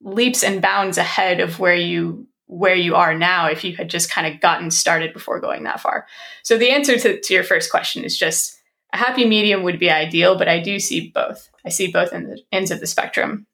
leaps 0.02 0.44
and 0.44 0.62
bounds 0.62 0.98
ahead 0.98 1.40
of 1.40 1.60
where 1.60 1.76
you 1.76 2.28
where 2.50 2.76
you 2.76 2.96
are 2.96 3.16
now 3.16 3.48
if 3.48 3.64
you 3.64 3.76
had 3.76 3.90
just 3.90 4.10
kind 4.10 4.26
of 4.26 4.42
gotten 4.42 4.72
started 4.72 5.14
before 5.14 5.40
going 5.40 5.64
that 5.64 5.80
far. 5.80 6.08
So 6.42 6.58
the 6.58 6.72
answer 6.72 6.98
to, 6.98 7.22
to 7.22 7.34
your 7.34 7.44
first 7.44 7.70
question 7.70 8.04
is 8.04 8.18
just 8.18 8.59
a 8.94 8.98
happy 8.98 9.26
medium 9.26 9.64
would 9.64 9.80
be 9.80 9.90
ideal 9.90 10.38
but 10.38 10.48
i 10.48 10.60
do 10.60 10.80
see 10.80 11.10
both 11.10 11.50
i 11.66 11.70
see 11.70 11.92
both 11.92 12.14
ends 12.52 12.72
of 12.72 12.80
the 12.80 12.88
spectrum 12.88 13.46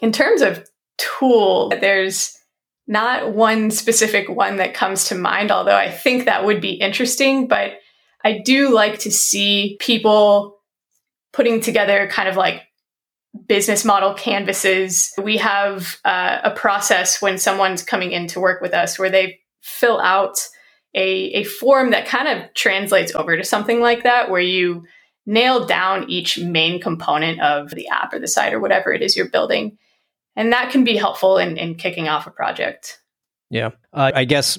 in 0.00 0.12
terms 0.12 0.42
of 0.42 0.68
tool 0.98 1.70
there's 1.80 2.38
not 2.86 3.32
one 3.32 3.70
specific 3.70 4.28
one 4.28 4.56
that 4.56 4.74
comes 4.74 5.08
to 5.08 5.14
mind, 5.14 5.50
although 5.50 5.76
I 5.76 5.90
think 5.90 6.24
that 6.24 6.44
would 6.44 6.60
be 6.60 6.72
interesting. 6.72 7.46
But 7.46 7.74
I 8.24 8.38
do 8.38 8.72
like 8.72 8.98
to 9.00 9.10
see 9.10 9.76
people 9.80 10.58
putting 11.32 11.60
together 11.60 12.08
kind 12.08 12.28
of 12.28 12.36
like 12.36 12.62
business 13.46 13.84
model 13.84 14.14
canvases. 14.14 15.12
We 15.22 15.38
have 15.38 15.98
uh, 16.04 16.40
a 16.44 16.50
process 16.50 17.22
when 17.22 17.38
someone's 17.38 17.82
coming 17.82 18.12
in 18.12 18.26
to 18.28 18.40
work 18.40 18.60
with 18.60 18.74
us 18.74 18.98
where 18.98 19.10
they 19.10 19.40
fill 19.62 20.00
out 20.00 20.46
a, 20.94 21.32
a 21.34 21.44
form 21.44 21.90
that 21.90 22.06
kind 22.06 22.28
of 22.28 22.52
translates 22.54 23.14
over 23.14 23.36
to 23.36 23.44
something 23.44 23.80
like 23.80 24.02
that, 24.02 24.30
where 24.30 24.40
you 24.40 24.84
nail 25.24 25.66
down 25.66 26.10
each 26.10 26.38
main 26.38 26.80
component 26.80 27.40
of 27.40 27.70
the 27.70 27.88
app 27.88 28.12
or 28.12 28.18
the 28.18 28.26
site 28.26 28.52
or 28.52 28.60
whatever 28.60 28.92
it 28.92 29.02
is 29.02 29.16
you're 29.16 29.28
building 29.28 29.78
and 30.36 30.52
that 30.52 30.70
can 30.70 30.84
be 30.84 30.96
helpful 30.96 31.38
in, 31.38 31.56
in 31.56 31.74
kicking 31.74 32.08
off 32.08 32.26
a 32.26 32.30
project. 32.30 33.00
Yeah. 33.50 33.70
Uh, 33.92 34.12
I 34.14 34.24
guess 34.24 34.58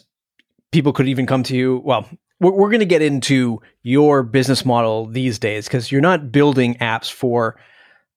people 0.72 0.94
could 0.94 1.08
even 1.08 1.25
come 1.25 1.44
to 1.44 1.56
you. 1.56 1.82
Well, 1.84 2.08
we're, 2.40 2.52
we're 2.52 2.70
going 2.70 2.80
to 2.80 2.86
get 2.86 3.02
into 3.02 3.62
your 3.82 4.24
business 4.24 4.66
model 4.66 5.08
these 5.08 5.40
days 5.40 5.66
because 5.68 5.92
you're 5.92 6.02
not 6.02 6.32
building 6.32 6.75
apps 6.75 7.12
for 7.12 7.60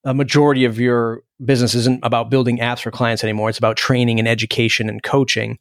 a 0.05 0.15
majority 0.15 0.65
of 0.65 0.79
your 0.79 1.23
business 1.45 1.75
isn't 1.75 2.01
about 2.03 2.31
building 2.31 2.59
apps 2.59 2.81
for 2.81 2.91
clients 2.91 3.25
anymore. 3.25 3.49
It's 3.49 3.59
about 3.59 3.77
training 3.77 4.19
and 4.19 4.29
education 4.29 4.89
and 4.89 5.03
coaching. 5.03 5.59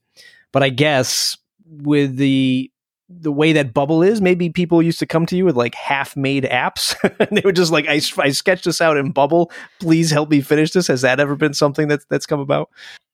But 0.51 0.63
I 0.63 0.69
guess 0.69 1.37
with 1.65 2.17
the 2.17 2.71
the 3.07 3.31
way 3.31 3.53
that 3.53 3.73
bubble 3.73 4.01
is 4.01 4.19
maybe 4.19 4.49
people 4.49 4.81
used 4.81 4.97
to 4.97 5.05
come 5.05 5.27
to 5.27 5.37
you 5.37 5.45
with 5.45 5.55
like 5.55 5.75
half 5.75 6.17
made 6.17 6.43
apps. 6.45 6.95
And 7.19 7.37
they 7.37 7.41
were 7.41 7.51
just 7.51 7.71
like 7.71 7.87
I, 7.87 8.01
I 8.17 8.29
sketched 8.29 8.65
this 8.65 8.81
out 8.81 8.97
in 8.97 9.11
bubble. 9.11 9.51
Please 9.79 10.11
help 10.11 10.29
me 10.29 10.41
finish 10.41 10.71
this. 10.71 10.87
Has 10.87 11.01
that 11.01 11.19
ever 11.19 11.35
been 11.35 11.53
something 11.53 11.87
that's 11.87 12.05
that's 12.09 12.25
come 12.25 12.39
about? 12.39 12.69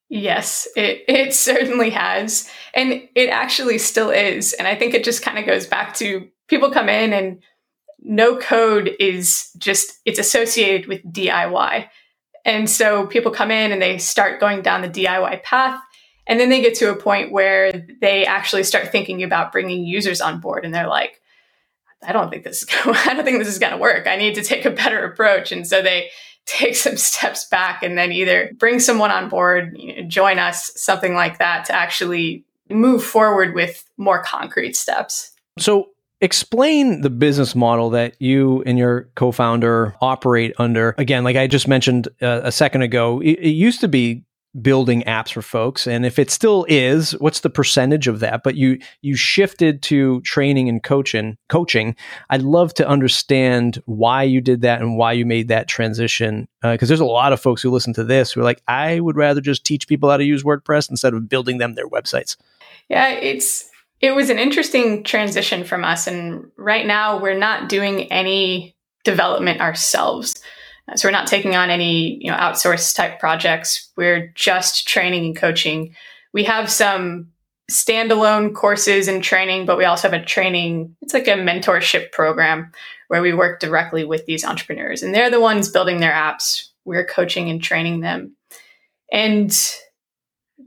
Yes 0.09 0.67
it 0.75 1.03
it 1.07 1.33
certainly 1.49 1.89
has. 1.89 2.49
And 2.73 3.07
it 3.15 3.29
actually 3.29 3.77
still 3.77 4.09
is. 4.09 4.53
And 4.53 4.67
i 4.67 4.75
think 4.75 4.93
it 4.93 5.03
just 5.03 5.23
kind 5.23 5.37
of 5.37 5.45
goes 5.45 5.67
back 5.67 5.93
to 5.95 6.27
people 6.47 6.71
come 6.71 6.89
in 6.89 7.13
and 7.13 7.41
no 8.01 8.37
code 8.37 8.91
is 8.99 9.51
just 9.57 9.93
it's 10.05 10.19
associated 10.19 10.87
with 10.87 11.03
diy 11.03 11.87
and 12.43 12.69
so 12.69 13.05
people 13.05 13.31
come 13.31 13.51
in 13.51 13.71
and 13.71 13.81
they 13.81 13.97
start 13.99 14.39
going 14.39 14.61
down 14.61 14.81
the 14.81 14.89
diy 14.89 15.41
path 15.43 15.79
and 16.27 16.39
then 16.39 16.49
they 16.49 16.61
get 16.61 16.75
to 16.75 16.91
a 16.91 16.95
point 16.95 17.31
where 17.31 17.71
they 18.01 18.25
actually 18.25 18.63
start 18.63 18.91
thinking 18.91 19.23
about 19.23 19.51
bringing 19.51 19.85
users 19.85 20.21
on 20.21 20.39
board 20.39 20.65
and 20.65 20.73
they're 20.73 20.87
like, 20.87 21.21
I 22.03 22.13
don't 22.13 22.29
think 22.29 22.43
this 22.43 22.63
is 22.63 22.65
gonna, 22.65 22.97
I 23.05 23.13
don't 23.13 23.23
think 23.23 23.39
this 23.39 23.47
is 23.47 23.59
going 23.59 23.73
to 23.73 23.77
work. 23.77 24.07
I 24.07 24.15
need 24.15 24.35
to 24.35 24.43
take 24.43 24.65
a 24.65 24.71
better 24.71 25.03
approach. 25.05 25.51
And 25.51 25.67
so 25.67 25.81
they 25.81 26.09
take 26.45 26.75
some 26.75 26.97
steps 26.97 27.45
back 27.45 27.83
and 27.83 27.97
then 27.97 28.11
either 28.11 28.51
bring 28.57 28.79
someone 28.79 29.11
on 29.11 29.29
board, 29.29 29.75
you 29.77 29.95
know, 29.95 30.07
join 30.07 30.39
us, 30.39 30.71
something 30.75 31.13
like 31.13 31.37
that 31.37 31.65
to 31.65 31.73
actually 31.73 32.43
move 32.69 33.03
forward 33.03 33.53
with 33.53 33.87
more 33.97 34.23
concrete 34.23 34.75
steps. 34.75 35.31
So 35.59 35.89
explain 36.19 37.01
the 37.01 37.09
business 37.09 37.55
model 37.55 37.91
that 37.91 38.19
you 38.19 38.63
and 38.65 38.77
your 38.77 39.09
co-founder 39.15 39.95
operate 40.01 40.53
under 40.59 40.93
again 40.99 41.23
like 41.23 41.35
i 41.35 41.47
just 41.47 41.67
mentioned 41.67 42.07
uh, 42.21 42.41
a 42.43 42.51
second 42.51 42.83
ago 42.83 43.19
it, 43.21 43.39
it, 43.39 43.49
used 43.49 43.81
to 43.81 43.87
be 43.87 44.23
building 44.59 45.01
apps 45.03 45.31
for 45.31 45.41
folks. 45.41 45.87
And 45.87 46.05
if 46.05 46.19
it 46.19 46.29
still 46.29 46.65
is 46.67 47.11
what's 47.19 47.39
the 47.39 47.49
percentage 47.49 48.07
of 48.07 48.19
that? 48.19 48.43
But 48.43 48.55
you 48.55 48.79
you 49.01 49.15
shifted 49.15 49.81
to 49.83 50.21
training 50.21 50.67
and 50.67 50.83
coaching 50.83 51.37
coaching. 51.47 51.95
I'd 52.29 52.41
love 52.41 52.73
to 52.75 52.87
understand 52.87 53.81
why 53.85 54.23
you 54.23 54.41
did 54.41 54.61
that 54.61 54.81
and 54.81 54.97
why 54.97 55.13
you 55.13 55.25
made 55.25 55.47
that 55.47 55.67
transition 55.67 56.47
because 56.61 56.89
uh, 56.89 56.91
there's 56.91 56.99
a 56.99 57.05
lot 57.05 57.33
of 57.33 57.41
folks 57.41 57.61
who 57.61 57.71
listen 57.71 57.93
to 57.93 58.03
this 58.03 58.31
who 58.31 58.41
are 58.41 58.43
like 58.43 58.61
i 58.67 58.99
would 58.99 59.15
rather 59.15 59.41
just 59.41 59.65
teach 59.65 59.87
people 59.87 60.09
how 60.09 60.17
to 60.17 60.23
use 60.23 60.43
wordpress 60.43 60.89
instead 60.89 61.13
of 61.13 61.27
building 61.29 61.57
them 61.57 61.73
their 61.73 61.87
websites. 61.87 62.35
Yeah 62.89 63.09
it's 63.09 63.69
it 64.01 64.15
was 64.15 64.29
an 64.29 64.39
interesting 64.39 65.03
transition 65.03 65.63
from 65.63 65.83
us. 65.83 66.07
And 66.07 66.51
right 66.57 66.85
now 66.85 67.19
we're 67.19 67.37
not 67.37 67.69
doing 67.69 68.11
any 68.11 68.75
development 69.03 69.61
ourselves 69.61 70.41
Uh, 70.91 70.95
so 70.95 71.07
we're 71.07 71.13
not 71.13 71.27
taking 71.27 71.55
on 71.55 71.69
any, 71.69 72.17
you 72.23 72.29
know, 72.29 72.37
outsource 72.37 72.95
type 72.95 73.19
projects. 73.19 73.91
We're 73.95 74.31
just 74.35 74.87
training 74.87 75.25
and 75.25 75.35
coaching. 75.35 75.95
We 76.33 76.43
have 76.45 76.69
some 76.69 77.31
standalone 77.69 78.53
courses 78.53 79.07
and 79.07 79.23
training, 79.23 79.65
but 79.65 79.77
we 79.77 79.85
also 79.85 80.09
have 80.09 80.21
a 80.21 80.25
training, 80.25 80.95
it's 81.01 81.13
like 81.13 81.27
a 81.27 81.31
mentorship 81.31 82.11
program 82.11 82.71
where 83.07 83.21
we 83.21 83.33
work 83.33 83.59
directly 83.59 84.03
with 84.03 84.25
these 84.25 84.43
entrepreneurs 84.43 85.03
and 85.03 85.15
they're 85.15 85.29
the 85.29 85.39
ones 85.39 85.69
building 85.69 85.99
their 85.99 86.11
apps. 86.11 86.67
We're 86.85 87.05
coaching 87.05 87.49
and 87.49 87.61
training 87.61 88.01
them. 88.01 88.35
And 89.11 89.51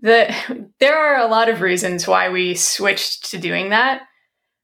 the 0.00 0.34
there 0.80 0.96
are 0.96 1.24
a 1.24 1.30
lot 1.30 1.48
of 1.48 1.60
reasons 1.60 2.06
why 2.06 2.30
we 2.30 2.54
switched 2.54 3.30
to 3.30 3.38
doing 3.38 3.70
that. 3.70 4.02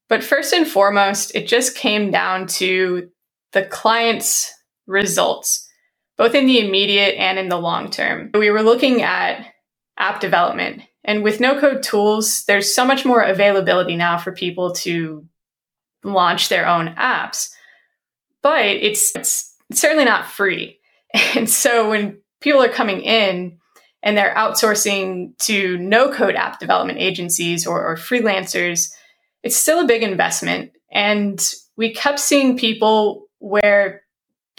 But 0.08 0.24
first 0.24 0.52
and 0.52 0.66
foremost, 0.66 1.34
it 1.34 1.46
just 1.46 1.76
came 1.76 2.10
down 2.10 2.46
to 2.48 3.10
the 3.52 3.64
client's 3.64 4.52
results, 4.90 5.68
both 6.18 6.34
in 6.34 6.46
the 6.46 6.58
immediate 6.58 7.14
and 7.16 7.38
in 7.38 7.48
the 7.48 7.58
long 7.58 7.90
term. 7.90 8.30
We 8.34 8.50
were 8.50 8.62
looking 8.62 9.02
at 9.02 9.46
app 9.98 10.20
development. 10.20 10.82
And 11.04 11.22
with 11.22 11.40
no 11.40 11.58
code 11.58 11.82
tools, 11.82 12.44
there's 12.44 12.74
so 12.74 12.84
much 12.84 13.04
more 13.04 13.22
availability 13.22 13.96
now 13.96 14.18
for 14.18 14.32
people 14.32 14.72
to 14.74 15.26
launch 16.04 16.48
their 16.48 16.66
own 16.66 16.94
apps. 16.96 17.50
But 18.42 18.64
it's, 18.66 19.14
it's 19.16 19.54
certainly 19.72 20.04
not 20.04 20.26
free. 20.26 20.78
And 21.34 21.50
so 21.50 21.90
when 21.90 22.20
people 22.40 22.62
are 22.62 22.68
coming 22.68 23.00
in 23.00 23.58
and 24.00 24.16
they're 24.16 24.34
outsourcing 24.34 25.36
to 25.38 25.76
no 25.78 26.12
code 26.12 26.36
app 26.36 26.60
development 26.60 27.00
agencies 27.00 27.66
or, 27.66 27.84
or 27.84 27.96
freelancers, 27.96 28.90
it's 29.42 29.56
still 29.56 29.80
a 29.80 29.88
big 29.88 30.04
investment. 30.04 30.70
And 30.92 31.44
we 31.76 31.92
kept 31.92 32.20
seeing 32.20 32.56
people 32.56 33.26
where 33.38 34.02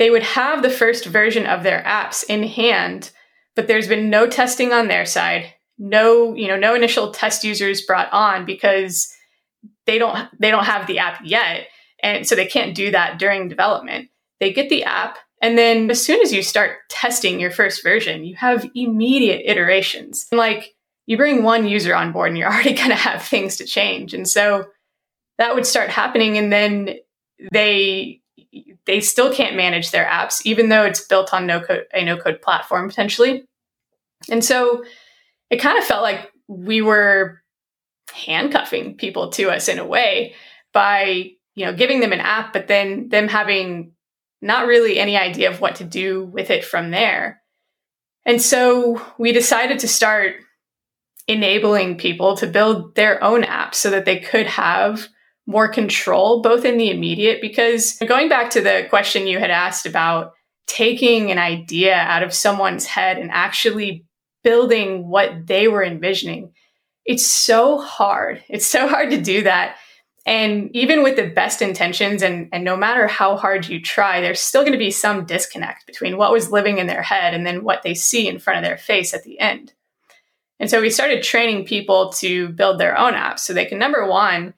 they 0.01 0.09
would 0.09 0.23
have 0.23 0.63
the 0.63 0.69
first 0.71 1.05
version 1.05 1.45
of 1.45 1.61
their 1.61 1.83
apps 1.83 2.23
in 2.27 2.41
hand, 2.41 3.11
but 3.55 3.67
there's 3.67 3.87
been 3.87 4.09
no 4.09 4.25
testing 4.25 4.73
on 4.73 4.87
their 4.87 5.05
side, 5.05 5.53
no, 5.77 6.33
you 6.33 6.47
know, 6.47 6.57
no 6.57 6.73
initial 6.73 7.11
test 7.11 7.43
users 7.43 7.85
brought 7.85 8.11
on 8.11 8.43
because 8.43 9.07
they 9.85 9.99
don't 9.99 10.27
they 10.39 10.49
don't 10.49 10.65
have 10.65 10.87
the 10.87 10.97
app 10.97 11.21
yet. 11.23 11.67
And 12.01 12.25
so 12.25 12.33
they 12.33 12.47
can't 12.47 12.73
do 12.73 12.89
that 12.89 13.19
during 13.19 13.47
development. 13.47 14.09
They 14.39 14.51
get 14.51 14.69
the 14.69 14.85
app 14.85 15.19
and 15.39 15.55
then 15.55 15.91
as 15.91 16.03
soon 16.03 16.19
as 16.21 16.33
you 16.33 16.41
start 16.41 16.77
testing 16.89 17.39
your 17.39 17.51
first 17.51 17.83
version, 17.83 18.23
you 18.23 18.35
have 18.37 18.67
immediate 18.73 19.43
iterations. 19.45 20.25
Like 20.31 20.73
you 21.05 21.15
bring 21.15 21.43
one 21.43 21.67
user 21.67 21.93
on 21.93 22.11
board 22.11 22.29
and 22.29 22.39
you're 22.39 22.51
already 22.51 22.73
going 22.73 22.89
to 22.89 22.95
have 22.95 23.21
things 23.21 23.57
to 23.57 23.65
change. 23.65 24.15
And 24.15 24.27
so 24.27 24.65
that 25.37 25.53
would 25.53 25.67
start 25.67 25.91
happening 25.91 26.39
and 26.39 26.51
then 26.51 26.95
they 27.51 28.20
they 28.85 28.99
still 28.99 29.33
can't 29.33 29.55
manage 29.55 29.91
their 29.91 30.05
apps, 30.05 30.41
even 30.45 30.69
though 30.69 30.83
it's 30.83 31.05
built 31.05 31.33
on 31.33 31.47
no 31.47 31.61
code, 31.61 31.85
a 31.93 32.03
no 32.03 32.17
code 32.17 32.41
platform 32.41 32.89
potentially. 32.89 33.45
And 34.29 34.43
so 34.43 34.83
it 35.49 35.57
kind 35.57 35.77
of 35.77 35.83
felt 35.83 36.03
like 36.03 36.31
we 36.47 36.81
were 36.81 37.41
handcuffing 38.13 38.97
people 38.97 39.29
to 39.31 39.49
us 39.49 39.67
in 39.67 39.79
a 39.79 39.85
way 39.85 40.35
by, 40.73 41.31
you 41.55 41.65
know, 41.65 41.73
giving 41.73 41.99
them 41.99 42.13
an 42.13 42.19
app, 42.19 42.53
but 42.53 42.67
then 42.67 43.09
them 43.09 43.27
having 43.27 43.93
not 44.41 44.67
really 44.67 44.99
any 44.99 45.17
idea 45.17 45.49
of 45.49 45.61
what 45.61 45.75
to 45.75 45.83
do 45.83 46.25
with 46.25 46.49
it 46.49 46.65
from 46.65 46.91
there. 46.91 47.41
And 48.25 48.41
so 48.41 49.01
we 49.17 49.31
decided 49.31 49.79
to 49.79 49.87
start 49.87 50.35
enabling 51.27 51.97
people 51.97 52.35
to 52.37 52.47
build 52.47 52.95
their 52.95 53.23
own 53.23 53.43
apps 53.43 53.75
so 53.75 53.89
that 53.91 54.05
they 54.05 54.19
could 54.19 54.47
have 54.47 55.07
more 55.51 55.67
control, 55.67 56.41
both 56.41 56.65
in 56.65 56.77
the 56.77 56.89
immediate, 56.89 57.41
because 57.41 57.97
going 58.07 58.29
back 58.29 58.49
to 58.51 58.61
the 58.61 58.87
question 58.89 59.27
you 59.27 59.37
had 59.37 59.51
asked 59.51 59.85
about 59.85 60.33
taking 60.65 61.29
an 61.29 61.37
idea 61.37 61.95
out 61.95 62.23
of 62.23 62.33
someone's 62.33 62.85
head 62.85 63.17
and 63.17 63.29
actually 63.31 64.05
building 64.43 65.07
what 65.07 65.45
they 65.45 65.67
were 65.67 65.83
envisioning, 65.83 66.53
it's 67.05 67.25
so 67.25 67.77
hard. 67.79 68.43
It's 68.47 68.65
so 68.65 68.87
hard 68.87 69.11
to 69.11 69.21
do 69.21 69.43
that. 69.43 69.75
And 70.25 70.69
even 70.75 71.03
with 71.03 71.15
the 71.15 71.27
best 71.27 71.61
intentions, 71.61 72.21
and, 72.21 72.47
and 72.53 72.63
no 72.63 72.77
matter 72.77 73.07
how 73.07 73.35
hard 73.35 73.67
you 73.67 73.81
try, 73.81 74.21
there's 74.21 74.39
still 74.39 74.61
going 74.61 74.71
to 74.71 74.77
be 74.77 74.91
some 74.91 75.25
disconnect 75.25 75.87
between 75.87 76.15
what 76.15 76.31
was 76.31 76.51
living 76.51 76.77
in 76.77 76.87
their 76.87 77.01
head 77.01 77.33
and 77.33 77.45
then 77.45 77.63
what 77.63 77.81
they 77.81 77.95
see 77.95 78.27
in 78.27 78.39
front 78.39 78.59
of 78.59 78.63
their 78.63 78.77
face 78.77 79.13
at 79.13 79.23
the 79.23 79.39
end. 79.39 79.73
And 80.59 80.69
so 80.69 80.79
we 80.79 80.91
started 80.91 81.23
training 81.23 81.65
people 81.65 82.11
to 82.19 82.49
build 82.49 82.79
their 82.79 82.95
own 82.95 83.13
apps 83.13 83.39
so 83.39 83.51
they 83.51 83.65
can, 83.65 83.79
number 83.79 84.05
one, 84.05 84.53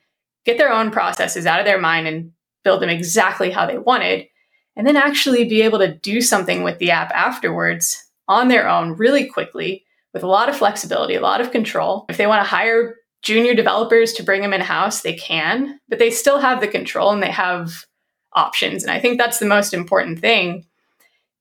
get 0.45 0.57
their 0.57 0.71
own 0.71 0.91
processes 0.91 1.45
out 1.45 1.59
of 1.59 1.65
their 1.65 1.79
mind 1.79 2.07
and 2.07 2.31
build 2.63 2.81
them 2.81 2.89
exactly 2.89 3.51
how 3.51 3.65
they 3.65 3.77
wanted, 3.77 4.27
and 4.75 4.87
then 4.87 4.95
actually 4.95 5.45
be 5.45 5.61
able 5.61 5.79
to 5.79 5.93
do 5.93 6.21
something 6.21 6.63
with 6.63 6.79
the 6.79 6.91
app 6.91 7.11
afterwards 7.11 8.03
on 8.27 8.47
their 8.47 8.67
own 8.67 8.93
really 8.93 9.25
quickly 9.25 9.83
with 10.13 10.23
a 10.23 10.27
lot 10.27 10.49
of 10.49 10.55
flexibility, 10.55 11.15
a 11.15 11.21
lot 11.21 11.41
of 11.41 11.51
control. 11.51 12.05
If 12.09 12.17
they 12.17 12.27
want 12.27 12.43
to 12.43 12.49
hire 12.49 12.95
junior 13.21 13.53
developers 13.53 14.13
to 14.13 14.23
bring 14.23 14.41
them 14.41 14.53
in 14.53 14.61
house, 14.61 15.01
they 15.01 15.13
can, 15.13 15.79
but 15.89 15.99
they 15.99 16.11
still 16.11 16.39
have 16.39 16.61
the 16.61 16.67
control 16.67 17.11
and 17.11 17.23
they 17.23 17.31
have 17.31 17.85
options. 18.33 18.83
And 18.83 18.91
I 18.91 18.99
think 18.99 19.17
that's 19.17 19.39
the 19.39 19.45
most 19.45 19.73
important 19.73 20.19
thing. 20.19 20.65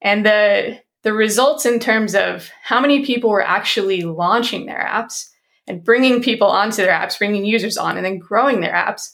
And 0.01 0.25
the 0.27 0.81
the 1.03 1.13
results 1.13 1.67
in 1.67 1.81
terms 1.81 2.15
of 2.15 2.49
how 2.63 2.81
many 2.81 3.05
people 3.05 3.31
were 3.31 3.43
actually 3.43 4.03
launching 4.03 4.67
their 4.67 4.89
apps 4.89 5.29
and 5.73 5.83
bringing 5.83 6.23
people 6.23 6.49
onto 6.49 6.77
their 6.77 6.93
apps, 6.93 7.19
bringing 7.19 7.45
users 7.45 7.79
on, 7.79 7.97
and 7.97 8.05
then 8.05 8.19
growing 8.19 8.61
their 8.61 8.75
apps, 8.75 9.09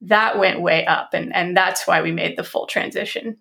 that 0.00 0.38
went 0.38 0.62
way 0.62 0.86
up. 0.86 1.10
And, 1.12 1.34
and 1.34 1.56
that's 1.56 1.86
why 1.86 2.00
we 2.00 2.12
made 2.12 2.36
the 2.38 2.44
full 2.44 2.66
transition. 2.66 3.36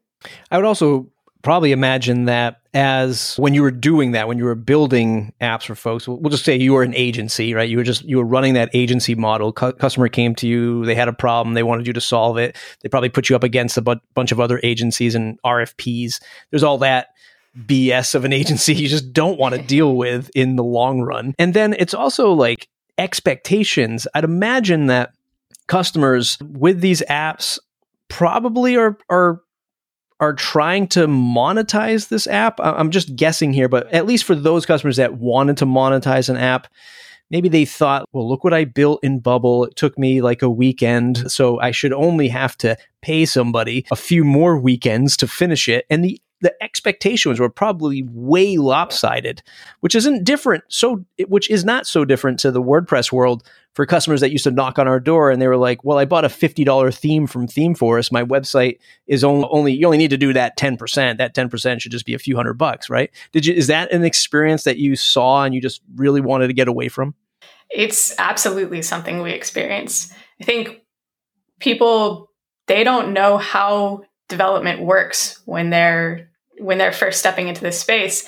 I 0.52 0.58
would 0.58 0.66
also 0.66 1.10
probably 1.44 1.72
imagine 1.72 2.26
that 2.26 2.58
as 2.74 3.36
when 3.38 3.54
you 3.54 3.62
were 3.62 3.72
doing 3.72 4.12
that 4.12 4.28
when 4.28 4.38
you 4.38 4.44
were 4.44 4.56
building 4.56 5.32
apps 5.40 5.66
for 5.66 5.76
folks 5.76 6.08
we'll, 6.08 6.30
just 6.30 6.44
say 6.44 6.58
you 6.58 6.74
were 6.74 6.84
an 6.84 6.96
agency 6.96 7.54
right 7.54 7.70
you 7.70 7.78
were 7.78 7.84
just 7.84 8.04
you 8.04 8.18
were 8.18 8.26
running 8.26 8.56
that 8.56 8.70
agency 8.74 9.16
model 9.16 9.54
customer 9.54 10.10
came 10.10 10.34
to 10.36 10.48
you 10.48 10.84
they 10.86 10.96
had 10.96 11.08
a 11.08 11.14
problem 11.14 11.54
they 11.54 11.64
wanted 11.64 11.88
you 11.88 11.94
to 11.94 12.02
solve 12.02 12.38
it 12.38 12.58
they 12.82 12.90
probably 12.90 13.08
put 13.08 13.30
you 13.30 13.36
up 13.36 13.44
against 13.44 13.78
a 13.78 13.82
bu- 13.82 13.96
bunch 14.16 14.32
of 14.32 14.40
other 14.40 14.60
agencies 14.64 15.16
and 15.16 15.40
rfps 15.44 16.20
there's 16.50 16.64
all 16.64 16.80
that 16.80 17.10
bs 17.66 18.16
of 18.16 18.26
an 18.26 18.34
agency 18.34 18.74
you 18.76 18.88
just 18.88 19.14
don't 19.14 19.40
want 19.40 19.56
to 19.56 19.62
deal 19.62 19.96
with 19.96 20.30
in 20.36 20.56
the 20.56 20.64
long 20.64 21.02
run 21.02 21.34
and 21.40 21.54
then 21.54 21.76
it's 21.80 21.94
also 21.94 22.32
like 22.32 22.68
expectations 22.98 24.08
i'd 24.16 24.24
imagine 24.24 24.88
that 24.88 25.14
customers 25.68 26.38
with 26.42 26.82
these 26.82 27.02
apps 27.10 27.60
probably 28.10 28.76
are 28.76 28.98
are 29.10 29.42
are 30.20 30.34
trying 30.34 30.88
to 30.88 31.08
monetize 31.08 32.08
this 32.08 32.28
app. 32.28 32.60
I'm 32.60 32.90
just 32.92 33.16
guessing 33.16 33.54
here, 33.54 33.70
but 33.70 33.92
at 33.94 34.06
least 34.06 34.24
for 34.24 34.36
those 34.36 34.66
customers 34.66 34.98
that 34.98 35.18
wanted 35.18 35.58
to 35.58 35.66
monetize 35.66 36.28
an 36.28 36.38
app, 36.38 36.68
maybe 37.30 37.50
they 37.50 37.66
thought, 37.66 38.06
well, 38.14 38.28
look 38.28 38.44
what 38.44 38.54
I 38.54 38.66
built 38.66 39.04
in 39.04 39.20
Bubble. 39.20 39.66
It 39.66 39.76
took 39.76 39.98
me 39.98 40.22
like 40.22 40.42
a 40.42 40.50
weekend, 40.50 41.32
so 41.32 41.60
I 41.60 41.72
should 41.72 41.94
only 41.94 42.30
have 42.30 42.58
to 42.60 42.78
pay 43.02 43.26
somebody 43.26 43.86
a 43.92 43.96
few 43.96 44.24
more 44.24 44.58
weekends 44.58 45.18
to 45.18 45.28
finish 45.28 45.70
it. 45.70 45.86
And 45.90 46.04
the 46.04 46.20
the 46.42 46.54
expectations 46.64 47.40
were 47.40 47.50
probably 47.50 48.04
way 48.12 48.58
lopsided, 48.58 49.42
which 49.80 49.96
isn't 49.96 50.24
different. 50.24 50.64
So, 50.68 51.06
which 51.28 51.50
is 51.50 51.66
not 51.66 51.88
so 51.88 52.06
different 52.06 52.40
to 52.40 52.52
the 52.52 52.62
WordPress 52.62 53.12
world 53.12 53.44
for 53.74 53.86
customers 53.86 54.22
that 54.22 54.32
used 54.32 54.44
to 54.44 54.52
knock 54.52 54.80
on 54.80 54.88
our 54.88 55.00
door 55.00 55.30
and 55.30 55.42
they 55.42 55.48
were 55.48 55.58
like, 55.58 55.84
"Well, 55.84 55.98
I 55.98 56.06
bought 56.06 56.26
a 56.26 56.30
fifty 56.30 56.64
dollar 56.64 56.92
theme 56.92 57.28
from 57.28 57.48
ThemeForest. 57.48 58.12
My 58.12 58.24
website 58.24 58.80
is 59.08 59.24
only, 59.24 59.48
only 59.52 59.74
you 59.74 59.86
only 59.86 59.98
need 59.98 60.10
to 60.12 60.18
do 60.18 60.34
that 60.34 60.58
ten 60.58 60.78
percent. 60.78 61.18
That 61.18 61.34
ten 61.34 61.50
percent 61.50 61.82
should 61.82 61.92
just 61.92 62.06
be 62.06 62.14
a 62.14 62.20
few 62.20 62.36
hundred 62.36 62.56
bucks, 62.56 62.90
right?" 62.90 63.12
Did 63.32 63.46
you? 63.46 63.54
Is 63.54 63.68
that 63.68 63.92
an 63.92 64.04
experience 64.04 64.64
that 64.64 64.78
you 64.78 64.96
saw 64.96 65.44
and 65.44 65.56
you 65.56 65.62
just 65.62 65.82
really 65.96 66.22
wanted 66.22 66.48
to 66.48 66.54
get 66.54 66.68
away 66.68 66.90
from? 66.90 67.16
It's 67.70 68.18
absolutely 68.18 68.82
something 68.82 69.22
we 69.22 69.32
experienced. 69.32 70.14
I 70.42 70.44
think 70.46 70.82
people 71.60 72.32
they 72.68 72.84
don't 72.84 73.14
know 73.14 73.38
how 73.38 74.04
development 74.30 74.82
works 74.82 75.40
when 75.46 75.70
they're 75.70 76.30
when 76.60 76.78
they're 76.78 76.92
first 76.92 77.20
stepping 77.20 77.48
into 77.48 77.62
this 77.62 77.80
space 77.80 78.28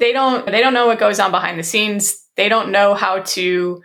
they 0.00 0.12
don't 0.12 0.46
they 0.46 0.60
don't 0.60 0.74
know 0.74 0.86
what 0.86 0.98
goes 0.98 1.20
on 1.20 1.30
behind 1.30 1.58
the 1.58 1.62
scenes. 1.62 2.26
They 2.36 2.48
don't 2.48 2.72
know 2.72 2.94
how 2.94 3.20
to 3.20 3.82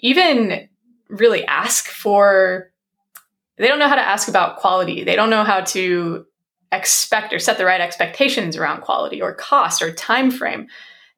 even 0.00 0.68
really 1.08 1.46
ask 1.46 1.86
for 1.86 2.70
they 3.56 3.68
don't 3.68 3.78
know 3.78 3.88
how 3.88 3.94
to 3.94 4.00
ask 4.00 4.28
about 4.28 4.56
quality. 4.56 5.04
They 5.04 5.16
don't 5.16 5.30
know 5.30 5.44
how 5.44 5.60
to 5.60 6.26
expect 6.72 7.32
or 7.32 7.38
set 7.38 7.58
the 7.58 7.64
right 7.64 7.80
expectations 7.80 8.56
around 8.56 8.80
quality 8.80 9.22
or 9.22 9.34
cost 9.34 9.82
or 9.82 9.92
time 9.92 10.30
frame. 10.30 10.66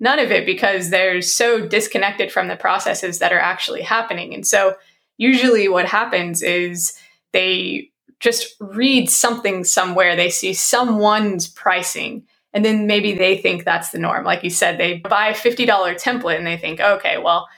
None 0.01 0.19
of 0.19 0.31
it 0.31 0.45
because 0.45 0.91
they're 0.91 1.23
so 1.23 1.67
disconnected 1.67 2.33
from 2.33 2.49
the 2.49 2.57
processes 2.57 3.19
that 3.21 3.33
are 3.33 3.39
actually 3.39 3.83
happening. 3.83 4.35
And 4.35 4.47
so 4.47 4.75
usually 5.17 5.69
what 5.69 5.87
happens 5.87 6.43
is 6.43 6.99
they 7.33 7.92
just 8.23 8.55
read 8.61 9.11
something 9.11 9.65
somewhere. 9.65 10.15
They 10.15 10.31
see 10.31 10.55
someone's 10.55 11.49
pricing 11.49 12.25
and 12.55 12.65
then 12.65 12.87
maybe 12.87 13.15
they 13.15 13.37
think 13.37 13.65
that's 13.65 13.91
the 13.91 13.99
norm. 13.99 14.25
Like 14.25 14.45
you 14.45 14.51
said, 14.51 14.79
they 14.79 14.99
buy 14.99 15.29
a 15.29 15.35
$50 15.35 15.67
template 15.67 16.37
and 16.37 16.47
they 16.47 16.57
think, 16.57 16.81
okay, 16.81 17.19
well, 17.19 17.49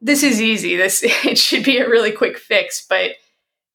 this 0.00 0.22
is 0.22 0.40
easy. 0.40 0.76
This 0.76 1.02
it 1.24 1.38
should 1.38 1.64
be 1.64 1.78
a 1.78 1.88
really 1.88 2.12
quick 2.12 2.38
fix, 2.38 2.86
but 2.86 3.12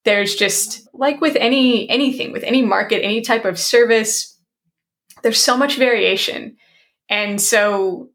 there's 0.04 0.36
just 0.36 0.88
like 0.94 1.20
with 1.20 1.36
any 1.38 1.90
anything, 1.90 2.32
with 2.32 2.44
any 2.44 2.62
market, 2.62 3.04
any 3.04 3.22
type 3.22 3.44
of 3.44 3.58
service, 3.58 4.38
there's 5.24 5.42
so 5.42 5.58
much 5.58 5.78
variation. 5.78 6.58
And 7.10 7.42
so 7.42 8.10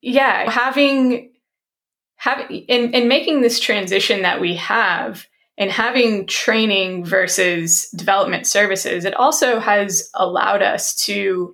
yeah, 0.00 0.48
having 0.48 1.32
having 2.14 2.64
in, 2.68 2.92
in 2.92 3.08
making 3.08 3.40
this 3.40 3.58
transition 3.58 4.22
that 4.22 4.40
we 4.40 4.54
have, 4.56 5.26
and 5.58 5.72
having 5.72 6.26
training 6.26 7.04
versus 7.04 7.90
development 7.90 8.46
services, 8.46 9.04
it 9.04 9.14
also 9.14 9.58
has 9.58 10.08
allowed 10.14 10.62
us 10.62 10.94
to 11.04 11.52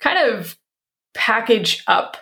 kind 0.00 0.18
of 0.18 0.58
package 1.14 1.82
up 1.86 2.16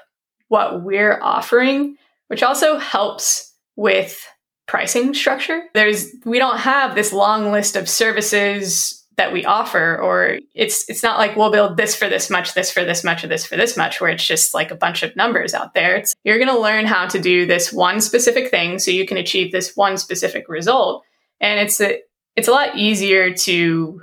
what 0.48 0.82
we're 0.82 1.18
offering, 1.22 1.96
which 2.28 2.42
also 2.42 2.78
helps 2.78 3.54
with 3.76 4.24
pricing 4.68 5.14
structure. 5.14 5.64
There's 5.74 6.12
we 6.24 6.38
don't 6.38 6.58
have 6.58 6.94
this 6.94 7.12
long 7.12 7.50
list 7.50 7.76
of 7.76 7.88
services 7.88 9.02
that 9.16 9.32
we 9.32 9.44
offer 9.44 9.96
or 9.96 10.38
it's 10.54 10.88
it's 10.90 11.02
not 11.02 11.18
like 11.18 11.36
we'll 11.36 11.50
build 11.50 11.76
this 11.76 11.96
for 11.96 12.08
this 12.08 12.28
much 12.28 12.52
this 12.54 12.70
for 12.70 12.84
this 12.84 13.02
much 13.02 13.24
or 13.24 13.28
this 13.28 13.46
for 13.46 13.56
this 13.56 13.76
much 13.76 14.00
where 14.00 14.10
it's 14.10 14.26
just 14.26 14.52
like 14.52 14.70
a 14.70 14.76
bunch 14.76 15.02
of 15.02 15.16
numbers 15.16 15.54
out 15.54 15.74
there. 15.74 15.96
It's 15.96 16.14
you're 16.24 16.38
going 16.38 16.54
to 16.54 16.60
learn 16.60 16.84
how 16.84 17.06
to 17.06 17.18
do 17.18 17.46
this 17.46 17.72
one 17.72 18.00
specific 18.00 18.50
thing 18.50 18.78
so 18.78 18.90
you 18.90 19.06
can 19.06 19.16
achieve 19.16 19.52
this 19.52 19.74
one 19.74 19.96
specific 19.96 20.48
result. 20.48 21.02
And 21.40 21.60
it's 21.60 21.80
a, 21.80 22.00
it's 22.36 22.48
a 22.48 22.52
lot 22.52 22.76
easier 22.76 23.32
to 23.32 24.02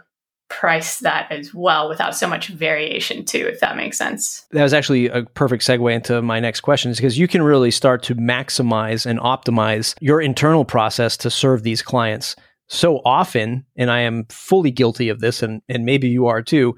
price 0.50 1.00
that 1.00 1.32
as 1.32 1.54
well 1.54 1.90
without 1.90 2.16
so 2.16 2.28
much 2.28 2.48
variation 2.50 3.26
too 3.26 3.48
if 3.48 3.60
that 3.60 3.76
makes 3.76 3.98
sense. 3.98 4.46
That 4.52 4.64
was 4.64 4.74
actually 4.74 5.08
a 5.08 5.24
perfect 5.24 5.64
segue 5.64 5.94
into 5.94 6.22
my 6.22 6.40
next 6.40 6.62
question 6.62 6.92
is 6.92 6.98
because 6.98 7.18
you 7.18 7.28
can 7.28 7.42
really 7.42 7.72
start 7.72 8.04
to 8.04 8.16
maximize 8.16 9.06
and 9.06 9.20
optimize 9.20 9.96
your 10.00 10.22
internal 10.22 10.66
process 10.66 11.18
to 11.18 11.32
serve 11.32 11.64
these 11.64 11.82
clients 11.82 12.36
so 12.68 13.02
often 13.06 13.66
and 13.76 13.92
i 13.92 14.00
am 14.00 14.26
fully 14.30 14.72
guilty 14.72 15.10
of 15.10 15.20
this 15.20 15.44
and, 15.44 15.62
and 15.70 15.86
maybe 15.86 16.08
you 16.08 16.28
are 16.28 16.42
too 16.42 16.76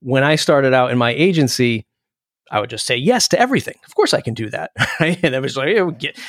when 0.00 0.24
i 0.24 0.36
started 0.36 0.74
out 0.74 0.90
in 0.90 0.98
my 0.98 1.12
agency 1.12 1.86
I 2.52 2.60
would 2.60 2.70
just 2.70 2.86
say 2.86 2.96
yes 2.96 3.28
to 3.28 3.40
everything. 3.40 3.74
Of 3.86 3.94
course, 3.94 4.12
I 4.12 4.20
can 4.20 4.34
do 4.34 4.50
that. 4.50 4.70
Right? 5.00 5.18
And 5.24 5.34
I 5.34 5.40
was 5.40 5.56
like, 5.56 5.74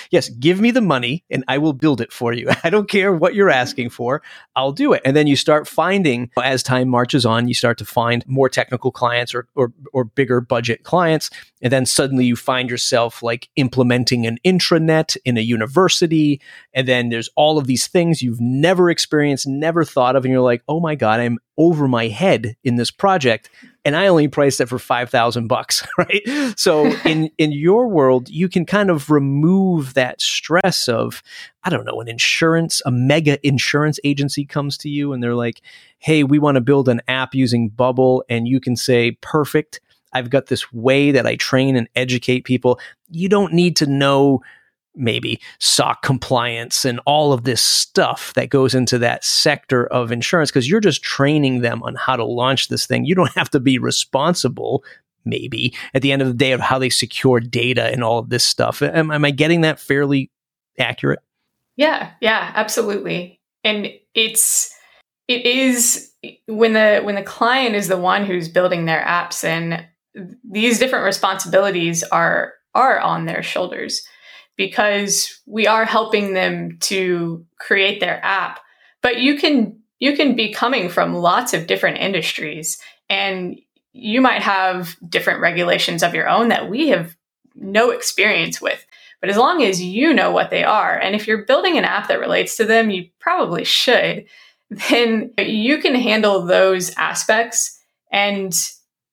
yes, 0.09 0.29
give 0.29 0.59
me 0.59 0.71
the 0.71 0.81
money 0.81 1.23
and 1.29 1.43
I 1.47 1.59
will 1.59 1.73
build 1.73 2.01
it 2.01 2.11
for 2.11 2.33
you. 2.33 2.49
I 2.63 2.71
don't 2.71 2.89
care 2.89 3.13
what 3.13 3.35
you're 3.35 3.51
asking 3.51 3.89
for. 3.89 4.23
I'll 4.55 4.71
do 4.71 4.93
it. 4.93 5.01
And 5.05 5.15
then 5.15 5.27
you 5.27 5.35
start 5.35 5.67
finding, 5.67 6.31
as 6.41 6.63
time 6.63 6.89
marches 6.89 7.23
on, 7.23 7.47
you 7.47 7.53
start 7.53 7.77
to 7.79 7.85
find 7.85 8.25
more 8.25 8.49
technical 8.49 8.89
clients 8.91 9.35
or, 9.35 9.47
or, 9.53 9.71
or 9.91 10.05
bigger 10.05 10.41
budget 10.41 10.83
clients. 10.83 11.29
And 11.61 11.71
then 11.71 11.85
suddenly 11.85 12.25
you 12.25 12.35
find 12.35 12.69
yourself 12.69 13.21
like 13.21 13.49
implementing 13.57 14.25
an 14.25 14.39
intranet 14.43 15.17
in 15.23 15.37
a 15.37 15.41
university. 15.41 16.41
And 16.73 16.87
then 16.87 17.09
there's 17.09 17.29
all 17.35 17.59
of 17.59 17.67
these 17.67 17.85
things 17.85 18.23
you've 18.23 18.41
never 18.41 18.89
experienced, 18.89 19.45
never 19.45 19.83
thought 19.83 20.15
of. 20.15 20.25
And 20.25 20.31
you're 20.31 20.41
like, 20.41 20.63
oh 20.67 20.79
my 20.79 20.95
God, 20.95 21.19
I'm 21.19 21.37
over 21.57 21.87
my 21.87 22.07
head 22.07 22.55
in 22.63 22.75
this 22.75 22.91
project 22.91 23.49
and 23.85 23.95
I 23.95 24.07
only 24.07 24.27
priced 24.27 24.61
it 24.61 24.69
for 24.69 24.79
5000 24.79 25.47
bucks, 25.47 25.85
right? 25.97 26.21
So 26.57 26.85
in 27.05 27.29
in 27.37 27.51
your 27.51 27.87
world, 27.87 28.29
you 28.29 28.47
can 28.49 28.65
kind 28.65 28.89
of 28.89 29.09
remove 29.09 29.93
that 29.93 30.21
stress 30.21 30.87
of 30.87 31.21
I 31.63 31.69
don't 31.69 31.85
know, 31.85 32.01
an 32.01 32.09
insurance, 32.09 32.81
a 32.85 32.91
mega 32.91 33.45
insurance 33.45 33.99
agency 34.03 34.45
comes 34.45 34.77
to 34.79 34.89
you 34.89 35.13
and 35.13 35.21
they're 35.21 35.35
like, 35.35 35.61
"Hey, 35.99 36.23
we 36.23 36.39
want 36.39 36.55
to 36.55 36.61
build 36.61 36.89
an 36.89 37.01
app 37.07 37.33
using 37.33 37.69
Bubble." 37.69 38.23
And 38.29 38.47
you 38.47 38.59
can 38.59 38.75
say, 38.75 39.11
"Perfect. 39.21 39.81
I've 40.13 40.29
got 40.29 40.47
this 40.47 40.71
way 40.71 41.11
that 41.11 41.25
I 41.25 41.35
train 41.35 41.75
and 41.75 41.87
educate 41.95 42.45
people." 42.45 42.79
You 43.09 43.29
don't 43.29 43.53
need 43.53 43.75
to 43.77 43.85
know 43.85 44.41
maybe 44.95 45.39
SOC 45.59 46.01
compliance 46.01 46.85
and 46.85 46.99
all 47.05 47.33
of 47.33 47.43
this 47.43 47.63
stuff 47.63 48.33
that 48.33 48.49
goes 48.49 48.75
into 48.75 48.97
that 48.99 49.23
sector 49.23 49.87
of 49.87 50.11
insurance 50.11 50.51
because 50.51 50.69
you're 50.69 50.79
just 50.79 51.03
training 51.03 51.61
them 51.61 51.81
on 51.83 51.95
how 51.95 52.15
to 52.15 52.25
launch 52.25 52.67
this 52.67 52.85
thing. 52.85 53.05
You 53.05 53.15
don't 53.15 53.33
have 53.33 53.49
to 53.51 53.59
be 53.59 53.77
responsible, 53.77 54.83
maybe, 55.25 55.73
at 55.93 56.01
the 56.01 56.11
end 56.11 56.21
of 56.21 56.27
the 56.27 56.33
day 56.33 56.51
of 56.51 56.59
how 56.59 56.79
they 56.79 56.89
secure 56.89 57.39
data 57.39 57.85
and 57.85 58.03
all 58.03 58.19
of 58.19 58.29
this 58.29 58.45
stuff. 58.45 58.81
Am, 58.81 59.11
am 59.11 59.25
I 59.25 59.31
getting 59.31 59.61
that 59.61 59.79
fairly 59.79 60.31
accurate? 60.77 61.19
Yeah, 61.75 62.11
yeah, 62.21 62.51
absolutely. 62.55 63.39
And 63.63 63.87
it's 64.13 64.71
it 65.27 65.45
is 65.45 66.11
when 66.47 66.73
the 66.73 67.01
when 67.03 67.15
the 67.15 67.23
client 67.23 67.75
is 67.75 67.87
the 67.87 67.97
one 67.97 68.25
who's 68.25 68.49
building 68.49 68.85
their 68.85 69.03
apps 69.03 69.43
and 69.43 69.85
these 70.43 70.79
different 70.79 71.05
responsibilities 71.05 72.03
are 72.03 72.53
are 72.75 72.99
on 72.99 73.25
their 73.25 73.41
shoulders 73.41 74.05
because 74.57 75.41
we 75.45 75.67
are 75.67 75.85
helping 75.85 76.33
them 76.33 76.77
to 76.81 77.45
create 77.59 77.99
their 77.99 78.23
app. 78.23 78.59
But 79.01 79.19
you 79.19 79.37
can 79.37 79.79
you 79.99 80.15
can 80.15 80.35
be 80.35 80.51
coming 80.51 80.89
from 80.89 81.13
lots 81.13 81.53
of 81.53 81.67
different 81.67 81.99
industries 81.99 82.77
and 83.09 83.59
you 83.93 84.21
might 84.21 84.41
have 84.41 84.97
different 85.07 85.39
regulations 85.39 86.03
of 86.03 86.13
your 86.13 86.27
own 86.27 86.49
that 86.49 86.69
we 86.69 86.89
have 86.89 87.15
no 87.55 87.91
experience 87.91 88.59
with. 88.59 88.85
But 89.21 89.29
as 89.29 89.37
long 89.37 89.63
as 89.63 89.81
you 89.81 90.13
know 90.13 90.31
what 90.31 90.49
they 90.49 90.63
are, 90.63 90.97
and 90.97 91.15
if 91.15 91.27
you're 91.27 91.45
building 91.45 91.77
an 91.77 91.85
app 91.85 92.09
that 92.09 92.19
relates 92.19 92.57
to 92.57 92.65
them, 92.65 92.89
you 92.89 93.07
probably 93.19 93.63
should, 93.63 94.25
then 94.89 95.31
you 95.37 95.77
can 95.77 95.95
handle 95.95 96.45
those 96.45 96.93
aspects. 96.97 97.79
And 98.11 98.53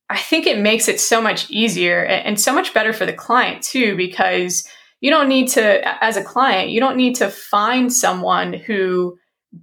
I 0.09 0.19
think 0.19 0.47
it 0.47 0.59
makes 0.59 0.89
it 0.89 0.99
so 0.99 1.23
much 1.23 1.49
easier 1.51 2.05
and 2.05 2.41
so 2.41 2.53
much 2.53 2.75
better 2.75 2.93
for 2.93 3.07
the 3.07 3.13
client 3.13 3.63
too, 3.63 3.97
because 3.97 4.67
you 5.01 5.11
don't 5.11 5.29
need 5.29 5.49
to, 5.49 6.05
as 6.05 6.17
a 6.17 6.25
client, 6.25 6.71
you 6.71 6.81
don't 6.81 6.97
need 6.97 7.17
to 7.17 7.29
find 7.29 7.93
someone 7.93 8.53
who 8.53 9.19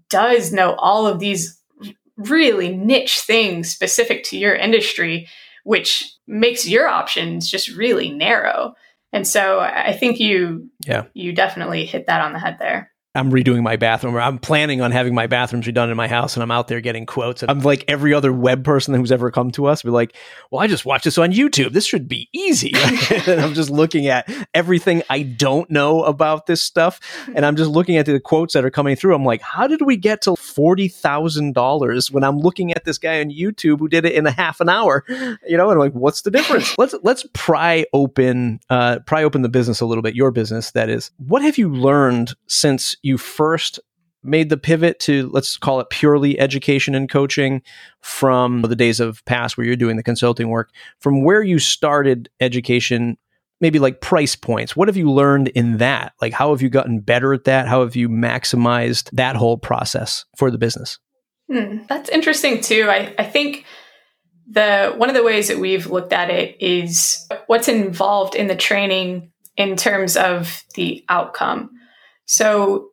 does 0.10 0.52
know 0.52 0.74
all 0.76 1.08
of 1.08 1.20
these 1.20 1.62
really 2.18 2.76
niche 2.76 3.20
things 3.20 3.70
specific 3.70 4.24
to 4.26 4.38
your 4.38 4.56
industry, 4.56 5.28
which 5.64 6.16
makes 6.28 6.68
your 6.68 6.88
options 6.88 7.50
just 7.50 7.70
really 7.70 8.10
narrow. 8.10 8.74
And 9.14 9.28
so 9.28 9.60
I 9.60 9.94
think 9.94 10.20
you 10.20 10.70
yeah. 10.86 11.06
you 11.14 11.34
definitely 11.34 11.86
hit 11.86 12.08
that 12.08 12.22
on 12.22 12.34
the 12.34 12.40
head 12.40 12.58
there. 12.60 12.92
I'm 13.18 13.32
redoing 13.32 13.64
my 13.64 13.78
bathroom 13.78 14.16
or 14.16 14.22
I'm 14.22 14.38
planning 14.38 14.80
on 14.80 14.92
having 14.92 15.16
my 15.16 15.26
bathrooms 15.26 15.66
redone 15.66 15.90
in 15.90 15.98
my 15.98 16.08
house 16.08 16.36
and 16.36 16.44
I'm 16.44 16.52
out 16.52 16.68
there 16.68 16.82
getting 16.82 17.08
quotes. 17.08 17.44
I'm 17.48 17.62
like 17.62 17.84
every 17.88 18.14
other 18.14 18.32
web 18.32 18.64
person 18.64 18.94
who's 18.94 19.12
ever 19.12 19.32
come 19.32 19.50
to 19.52 19.66
us, 19.66 19.82
be 19.82 19.90
like, 19.90 20.16
well, 20.52 20.62
I 20.62 20.68
just 20.68 20.86
watched 20.86 21.06
this 21.06 21.18
on 21.18 21.32
YouTube. 21.32 21.72
This 21.72 21.88
should 21.88 22.08
be 22.08 22.30
easy. 22.32 22.74
and 23.28 23.42
I'm 23.42 23.56
just 23.56 23.72
looking 23.72 24.06
at 24.06 24.30
everything 24.54 25.02
I 25.10 25.24
don't 25.24 25.68
know 25.72 26.04
about 26.04 26.46
this 26.46 26.62
stuff. 26.62 27.00
And 27.34 27.44
I'm 27.44 27.56
just 27.56 27.72
looking 27.72 27.98
at 27.98 28.06
the 28.06 28.20
quotes 28.20 28.54
that 28.54 28.64
are 28.64 28.70
coming 28.70 28.96
through. 28.96 29.16
I'm 29.16 29.26
like, 29.26 29.42
how 29.42 29.66
did 29.66 29.82
we 29.82 29.98
get 29.98 30.22
to 30.22 30.32
$40,000 30.32 32.12
when 32.12 32.24
I'm 32.24 32.38
looking 32.38 32.72
at 32.72 32.86
this 32.86 33.00
guy 33.00 33.20
on 33.20 33.32
YouTube 33.32 33.80
who 33.80 33.90
did 33.90 34.06
it 34.06 34.14
in 34.14 34.28
a 34.28 34.32
half 34.32 34.62
an 34.62 34.70
hour? 34.70 35.04
You 35.10 35.58
know, 35.58 35.72
and 35.72 35.74
I'm 35.74 35.80
like, 35.80 35.94
what's 35.94 36.22
the 36.22 36.30
difference? 36.30 36.78
let's, 36.78 36.94
let's 37.02 37.26
pry 37.34 37.88
open, 37.94 38.60
uh, 38.70 39.00
pry 39.08 39.24
open 39.24 39.42
the 39.42 39.50
business 39.50 39.82
a 39.82 39.88
little 39.88 40.04
bit, 40.04 40.16
your 40.16 40.30
business, 40.30 40.70
that 40.72 40.88
is. 40.88 41.10
What 41.18 41.42
have 41.42 41.58
you 41.58 41.74
learned 41.74 42.36
since 42.46 42.96
you 43.08 43.18
first 43.18 43.80
made 44.24 44.50
the 44.50 44.58
pivot 44.58 45.00
to 45.00 45.30
let's 45.30 45.58
call 45.58 45.80
it 45.80 45.90
purely 45.90 46.40
education 46.40 46.94
and 46.94 47.10
coaching 47.10 47.62
from 48.02 48.62
the 48.64 48.76
days 48.76 49.00
of 49.00 49.24
past 49.26 49.58
where 49.58 49.66
you're 49.66 49.76
doing 49.76 49.96
the 49.96 50.04
consulting 50.04 50.50
work. 50.50 50.72
From 51.00 51.24
where 51.24 51.42
you 51.42 51.60
started 51.60 52.30
education 52.40 53.18
maybe 53.60 53.80
like 53.80 54.02
price 54.02 54.36
points 54.36 54.76
what 54.76 54.88
have 54.88 54.98
you 54.98 55.12
learned 55.12 55.48
in 55.50 55.78
that? 55.78 56.14
Like 56.22 56.34
how 56.34 56.52
have 56.52 56.62
you 56.62 56.70
gotten 56.70 57.00
better 57.00 57.34
at 57.34 57.46
that? 57.46 57.68
How 57.68 57.82
have 57.82 57.96
you 57.96 58.10
maximized 58.10 59.10
that 59.14 59.36
whole 59.36 59.58
process 59.58 60.26
for 60.36 60.52
the 60.52 60.58
business? 60.60 61.00
Hmm, 61.52 61.80
that's 61.88 62.10
interesting 62.10 62.62
too. 62.62 62.88
I, 62.90 63.16
I 63.18 63.24
think 63.24 63.66
the 64.50 64.94
one 64.96 65.10
of 65.10 65.16
the 65.16 65.24
ways 65.24 65.48
that 65.48 65.60
we've 65.60 65.88
looked 65.88 66.14
at 66.14 66.30
it 66.30 66.62
is 66.62 67.28
what's 67.48 67.68
involved 67.68 68.36
in 68.36 68.48
the 68.48 68.56
training 68.56 69.32
in 69.56 69.76
terms 69.76 70.16
of 70.16 70.64
the 70.76 71.04
outcome. 71.10 71.72
So 72.26 72.92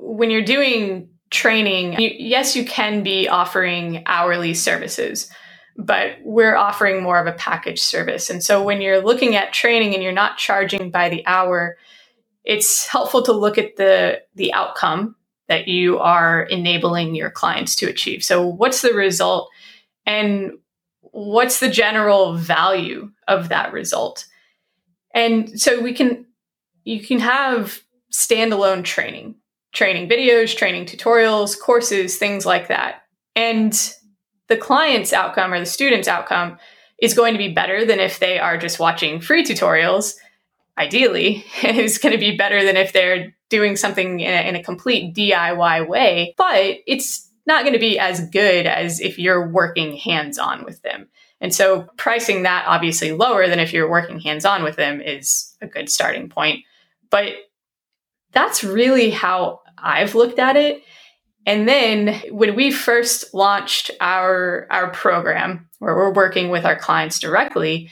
when 0.00 0.30
you're 0.30 0.42
doing 0.42 1.10
training, 1.30 2.00
you, 2.00 2.10
yes, 2.18 2.56
you 2.56 2.64
can 2.64 3.02
be 3.02 3.28
offering 3.28 4.02
hourly 4.06 4.54
services, 4.54 5.30
but 5.76 6.16
we're 6.24 6.56
offering 6.56 7.02
more 7.02 7.18
of 7.18 7.26
a 7.26 7.36
package 7.36 7.80
service. 7.80 8.30
And 8.30 8.42
so 8.42 8.62
when 8.62 8.80
you're 8.80 9.02
looking 9.02 9.36
at 9.36 9.52
training 9.52 9.94
and 9.94 10.02
you're 10.02 10.12
not 10.12 10.38
charging 10.38 10.90
by 10.90 11.08
the 11.08 11.26
hour, 11.26 11.76
it's 12.44 12.86
helpful 12.86 13.22
to 13.22 13.32
look 13.32 13.58
at 13.58 13.76
the 13.76 14.22
the 14.34 14.52
outcome 14.54 15.16
that 15.48 15.66
you 15.68 15.98
are 15.98 16.42
enabling 16.42 17.14
your 17.14 17.30
clients 17.30 17.74
to 17.76 17.86
achieve. 17.86 18.22
So 18.22 18.46
what's 18.46 18.82
the 18.82 18.92
result 18.92 19.50
and 20.06 20.52
what's 21.00 21.60
the 21.60 21.70
general 21.70 22.34
value 22.34 23.10
of 23.26 23.48
that 23.48 23.72
result? 23.72 24.26
And 25.14 25.60
so 25.60 25.80
we 25.80 25.92
can 25.92 26.26
you 26.84 27.00
can 27.00 27.18
have 27.18 27.80
standalone 28.12 28.84
training, 28.84 29.34
training 29.78 30.08
videos, 30.08 30.56
training 30.56 30.84
tutorials, 30.86 31.56
courses, 31.56 32.18
things 32.18 32.44
like 32.44 32.66
that. 32.66 33.02
And 33.36 33.72
the 34.48 34.56
client's 34.56 35.12
outcome 35.12 35.52
or 35.52 35.60
the 35.60 35.66
student's 35.66 36.08
outcome 36.08 36.58
is 37.00 37.14
going 37.14 37.32
to 37.34 37.38
be 37.38 37.54
better 37.54 37.84
than 37.84 38.00
if 38.00 38.18
they 38.18 38.40
are 38.40 38.58
just 38.58 38.80
watching 38.80 39.20
free 39.20 39.44
tutorials. 39.44 40.14
Ideally, 40.76 41.44
it's 41.62 41.98
going 41.98 42.12
to 42.12 42.18
be 42.18 42.36
better 42.36 42.64
than 42.64 42.76
if 42.76 42.92
they're 42.92 43.32
doing 43.50 43.76
something 43.76 44.18
in 44.18 44.32
a, 44.32 44.48
in 44.48 44.56
a 44.56 44.64
complete 44.64 45.14
DIY 45.14 45.86
way, 45.86 46.34
but 46.36 46.78
it's 46.88 47.30
not 47.46 47.62
going 47.62 47.72
to 47.72 47.78
be 47.78 48.00
as 48.00 48.28
good 48.30 48.66
as 48.66 49.00
if 49.00 49.16
you're 49.16 49.48
working 49.48 49.96
hands 49.96 50.38
on 50.38 50.64
with 50.64 50.82
them. 50.82 51.08
And 51.40 51.54
so 51.54 51.82
pricing 51.96 52.42
that 52.42 52.64
obviously 52.66 53.12
lower 53.12 53.46
than 53.46 53.60
if 53.60 53.72
you're 53.72 53.88
working 53.88 54.18
hands 54.18 54.44
on 54.44 54.64
with 54.64 54.74
them 54.74 55.00
is 55.00 55.56
a 55.60 55.68
good 55.68 55.88
starting 55.88 56.28
point. 56.28 56.64
But 57.10 57.34
that's 58.32 58.64
really 58.64 59.10
how 59.10 59.60
I've 59.82 60.14
looked 60.14 60.38
at 60.38 60.56
it. 60.56 60.82
And 61.46 61.68
then 61.68 62.20
when 62.30 62.54
we 62.54 62.70
first 62.70 63.32
launched 63.32 63.90
our 64.00 64.66
our 64.70 64.90
program 64.90 65.68
where 65.78 65.94
we're 65.94 66.12
working 66.12 66.50
with 66.50 66.64
our 66.64 66.76
clients 66.76 67.18
directly, 67.18 67.90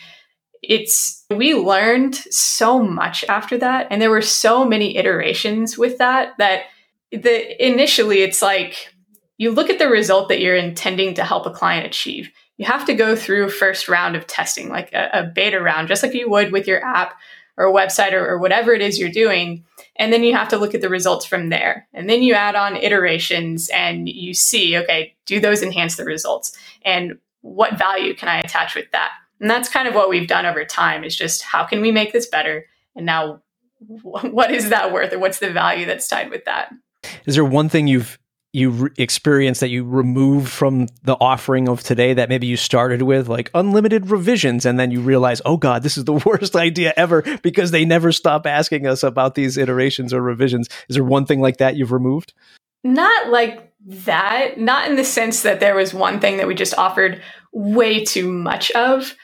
it's 0.63 1.25
we 1.31 1.55
learned 1.55 2.15
so 2.15 2.83
much 2.83 3.25
after 3.29 3.57
that 3.59 3.87
and 3.91 4.03
there 4.03 4.11
were 4.11 4.23
so 4.23 4.65
many 4.65 4.97
iterations 4.97 5.79
with 5.79 5.99
that 5.99 6.33
that 6.39 6.65
the 7.13 7.65
initially 7.65 8.23
it's 8.23 8.43
like 8.43 8.93
you 9.39 9.51
look 9.51 9.71
at 9.71 9.79
the 9.79 9.89
result 9.89 10.29
that 10.29 10.41
you're 10.41 10.57
intending 10.57 11.15
to 11.15 11.25
help 11.25 11.47
a 11.47 11.51
client 11.51 11.87
achieve. 11.87 12.31
You 12.57 12.67
have 12.67 12.87
to 12.87 12.95
go 12.95 13.15
through 13.15 13.51
first 13.51 13.89
round 13.89 14.17
of 14.17 14.27
testing, 14.27 14.71
like 14.71 14.93
a, 14.93 15.11
a 15.13 15.25
beta 15.25 15.61
round, 15.61 15.89
just 15.89 16.03
like 16.03 16.15
you 16.15 16.31
would 16.31 16.53
with 16.53 16.67
your 16.67 16.83
app 16.83 17.15
or 17.57 17.67
a 17.67 17.73
website 17.73 18.13
or, 18.13 18.27
or 18.27 18.39
whatever 18.39 18.73
it 18.73 18.83
is 18.83 18.99
you're 18.99 19.09
doing. 19.09 19.65
And 19.97 20.13
then 20.13 20.23
you 20.23 20.35
have 20.35 20.49
to 20.49 20.59
look 20.59 20.75
at 20.75 20.81
the 20.81 20.89
results 20.89 21.25
from 21.25 21.49
there. 21.49 21.89
And 21.95 22.09
then 22.09 22.23
you 22.23 22.35
add 22.35 22.55
on 22.55 22.77
iterations 22.77 23.69
and 23.71 24.09
you 24.09 24.35
see, 24.35 24.77
okay, 24.77 25.15
do 25.25 25.41
those 25.41 25.63
enhance 25.63 25.97
the 25.97 26.05
results? 26.05 26.57
And 26.83 27.19
what 27.41 27.79
value 27.79 28.15
can 28.15 28.29
I 28.29 28.41
attach 28.41 28.75
with 28.75 28.91
that? 28.93 29.13
And 29.41 29.51
that's 29.51 29.69
kind 29.69 29.89
of 29.89 29.95
what 29.95 30.09
we've 30.09 30.29
done 30.29 30.47
over 30.47 30.65
time 30.65 31.05
is 31.05 31.17
just 31.17 31.43
how 31.43 31.65
can 31.65 31.81
we 31.81 31.93
make 31.93 32.13
this 32.13 32.27
better? 32.27 32.67
And 32.95 33.07
now 33.07 33.43
what 34.03 34.51
is 34.51 34.71
that 34.71 34.93
worth 34.93 35.13
or 35.13 35.19
what's 35.19 35.39
the 35.39 35.51
value 35.51 35.87
that's 35.87 36.09
tied 36.09 36.31
with 36.31 36.45
that? 36.45 36.73
Is 37.25 37.35
there 37.35 37.45
one 37.45 37.69
thing 37.69 37.87
you've 37.87 38.19
you 38.57 38.71
re- 38.71 38.91
experience 38.97 39.61
that 39.61 39.69
you 39.69 39.85
remove 39.85 40.49
from 40.49 40.89
the 41.05 41.17
offering 41.21 41.69
of 41.69 41.83
today 41.83 42.15
that 42.15 42.29
maybe 42.29 42.47
you 42.47 42.57
started 42.57 43.03
with 43.03 43.29
like 43.29 43.51
unlimited 43.55 44.11
revisions 44.11 44.65
and 44.65 44.81
then 44.81 44.91
you 44.91 45.01
realize 45.01 45.43
oh 45.45 45.57
god 45.57 45.83
this 45.83 45.97
is 45.97 46.05
the 46.05 46.13
worst 46.27 46.57
idea 46.57 46.93
ever 46.97 47.23
because 47.43 47.71
they 47.71 47.85
never 47.85 48.13
stop 48.13 48.47
asking 48.47 48.87
us 48.87 49.03
about 49.03 49.35
these 49.35 49.57
iterations 49.57 50.13
or 50.13 50.21
revisions. 50.21 50.69
Is 50.89 50.97
there 50.97 51.05
one 51.05 51.27
thing 51.27 51.41
like 51.41 51.59
that 51.59 51.77
you've 51.77 51.93
removed? 51.93 52.33
Not 52.83 53.29
like 53.29 53.73
that. 53.87 54.59
Not 54.59 54.89
in 54.89 54.97
the 54.97 55.05
sense 55.05 55.43
that 55.43 55.61
there 55.61 55.77
was 55.77 55.95
one 55.95 56.21
thing 56.21 56.39
that 56.39 56.49
we 56.49 56.55
just 56.55 56.77
offered 56.77 57.23
way 57.53 58.05
too 58.05 58.31
much 58.31 58.71
of. 58.73 59.15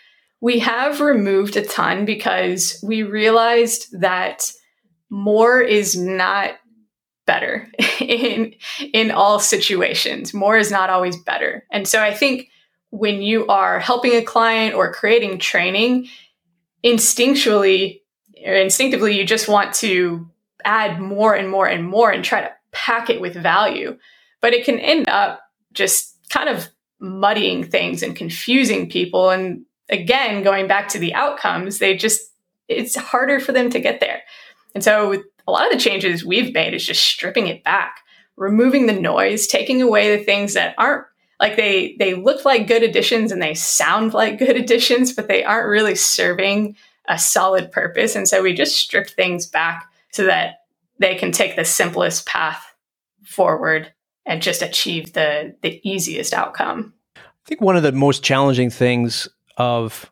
We 0.41 0.59
have 0.61 1.01
removed 1.01 1.57
a 1.57 1.65
ton 1.65 2.05
because 2.05 2.83
we 2.83 3.03
realized 3.03 4.01
that 4.01 4.51
more 5.11 5.61
is 5.61 5.97
not 5.97 6.55
better 7.27 7.69
in 8.01 8.55
in 8.93 9.11
all 9.11 9.39
situations. 9.39 10.35
More 10.35 10.57
is 10.57 10.71
not 10.71 10.91
always 10.91 11.17
better. 11.17 11.65
And 11.71 11.87
so 11.87 12.03
I 12.03 12.13
think 12.13 12.49
when 12.91 13.23
you 13.23 13.47
are 13.47 13.81
helping 13.81 14.13
a 14.13 14.23
client 14.23 14.75
or 14.75 14.93
creating 14.93 15.39
training, 15.39 16.09
instinctually 16.85 18.01
or 18.45 18.55
instinctively 18.55 19.17
you 19.17 19.25
just 19.25 19.49
want 19.49 19.73
to 19.75 20.29
add 20.65 21.01
more 21.01 21.35
and 21.35 21.49
more 21.49 21.67
and 21.67 21.87
more 21.89 22.11
and 22.11 22.25
try 22.25 22.41
to 22.41 22.53
pack 22.73 23.09
it 23.11 23.21
with 23.21 23.35
value. 23.35 23.97
But 24.41 24.53
it 24.53 24.65
can 24.65 24.79
end 24.79 25.09
up 25.09 25.41
just 25.73 26.19
kind 26.29 26.49
of 26.49 26.69
muddying 27.01 27.65
things 27.65 28.03
and 28.03 28.15
confusing 28.15 28.89
people 28.89 29.31
and 29.31 29.65
again 29.89 30.43
going 30.43 30.69
back 30.69 30.89
to 30.89 30.99
the 30.99 31.15
outcomes, 31.15 31.79
they 31.79 31.97
just 31.97 32.21
it's 32.69 32.97
harder 32.97 33.41
for 33.41 33.53
them 33.53 33.71
to 33.71 33.81
get 33.81 34.01
there. 34.01 34.23
And 34.75 34.83
so 34.83 35.23
a 35.47 35.51
lot 35.51 35.67
of 35.67 35.73
the 35.73 35.83
changes 35.83 36.25
we've 36.25 36.55
made 36.55 36.75
is 36.75 36.87
just 36.87 37.05
stripping 37.05 37.47
it 37.47 37.65
back, 37.65 38.01
removing 38.37 38.87
the 38.87 38.93
noise, 38.93 39.47
taking 39.47 39.83
away 39.83 40.17
the 40.17 40.25
things 40.25 40.55
that 40.55 40.75
aren't 40.79 41.07
like 41.41 41.57
they 41.57 41.97
they 41.99 42.15
look 42.15 42.45
like 42.45 42.69
good 42.69 42.83
additions 42.85 43.33
and 43.33 43.43
they 43.43 43.55
sound 43.55 44.15
like 44.15 44.39
good 44.39 44.57
additions, 44.57 45.13
but 45.13 45.29
they 45.29 45.45
aren't 45.45 45.69
really 45.69 45.95
serving 45.95 46.77
a 47.09 47.19
solid 47.19 47.73
purpose. 47.73 48.15
And 48.15 48.29
so 48.29 48.43
we 48.43 48.55
just 48.55 48.77
strip 48.77 49.11
things 49.11 49.47
back 49.47 49.91
so 50.13 50.25
that 50.25 50.61
they 50.99 51.17
can 51.17 51.33
take 51.33 51.57
the 51.57 51.65
simplest 51.65 52.27
path 52.27 52.65
forward 53.25 53.93
and 54.25 54.41
just 54.41 54.63
achieve 54.63 55.13
the 55.15 55.57
the 55.63 55.81
easiest 55.83 56.33
outcome. 56.33 56.95
I 57.17 57.21
think 57.47 57.61
one 57.61 57.77
of 57.77 57.83
the 57.83 57.93
most 57.93 58.23
challenging 58.23 58.71
things 58.71 59.29
of 59.57 60.12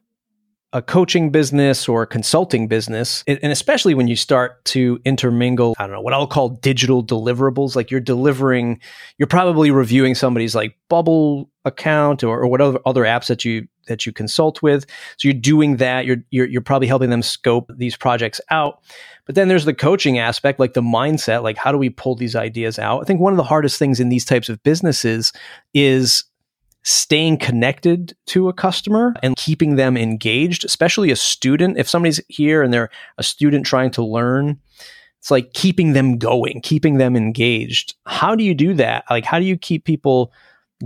a 0.73 0.81
coaching 0.81 1.31
business 1.31 1.89
or 1.89 2.03
a 2.03 2.07
consulting 2.07 2.69
business, 2.69 3.25
and 3.27 3.51
especially 3.51 3.93
when 3.93 4.07
you 4.07 4.15
start 4.15 4.65
to 4.67 5.01
intermingle, 5.05 5.75
I 5.79 5.83
don't 5.83 5.93
know, 5.93 6.01
what 6.01 6.15
I'll 6.15 6.29
call 6.29 6.51
digital 6.51 7.05
deliverables, 7.05 7.75
like 7.75 7.91
you're 7.91 8.01
delivering, 8.01 8.81
you're 9.19 9.27
probably 9.27 9.73
reviewing 9.73 10.15
somebody's 10.15 10.55
like 10.55 10.77
bubble 10.89 11.51
account 11.65 12.23
or, 12.23 12.41
or 12.41 12.47
whatever 12.47 12.79
other 12.87 13.03
apps 13.03 13.27
that 13.27 13.45
you 13.45 13.67
that 13.89 14.07
you 14.07 14.13
consult 14.13 14.63
with. 14.63 14.87
So 15.19 15.29
you're 15.29 15.35
doing 15.35 15.79
that. 15.79 16.07
You're, 16.07 16.19
you're 16.31 16.47
you're 16.47 16.61
probably 16.61 16.87
helping 16.87 17.11
them 17.11 17.23
scope 17.23 17.71
these 17.77 17.97
projects 17.97 18.41
out. 18.51 18.81
But 19.27 19.35
then 19.35 19.49
there's 19.49 19.65
the 19.65 19.75
coaching 19.75 20.19
aspect, 20.19 20.61
like 20.61 20.75
the 20.75 20.83
mindset, 20.83 21.43
like 21.43 21.57
how 21.57 21.73
do 21.73 21.79
we 21.79 21.91
pull 21.91 22.15
these 22.15 22.37
ideas 22.37 22.79
out? 22.79 23.01
I 23.01 23.05
think 23.05 23.21
one 23.21 23.33
of 23.33 23.37
the 23.37 23.43
hardest 23.43 23.79
things 23.79 23.99
in 23.99 24.09
these 24.09 24.25
types 24.25 24.49
of 24.49 24.63
businesses 24.63 25.33
is 25.75 26.25
staying 26.83 27.39
connected 27.39 28.17
to 28.27 28.49
a 28.49 28.53
customer 28.53 29.15
and 29.23 29.37
keeping 29.37 29.77
them 29.77 29.97
engaged, 29.97 30.65
especially 30.65 31.11
a 31.11 31.17
student. 31.17 31.79
If 31.79 31.89
somebody's 31.89 32.21
here 32.29 32.63
and 32.63 32.73
they're 32.73 32.91
a 33.19 33.23
student 33.23 33.67
trying 33.67 33.91
to 33.93 34.05
learn, 34.05 34.59
it's 35.19 35.31
like 35.31 35.53
keeping 35.53 35.93
them 35.93 36.17
going, 36.17 36.61
keeping 36.63 36.97
them 36.97 37.17
engaged. 37.17 37.95
How 38.07 38.35
do 38.35 38.43
you 38.43 38.55
do 38.55 38.75
that? 38.75 39.05
Like, 39.11 39.25
how 39.25 39.39
do 39.39 39.45
you 39.45 39.59
keep 39.59 39.85
people 39.85 40.33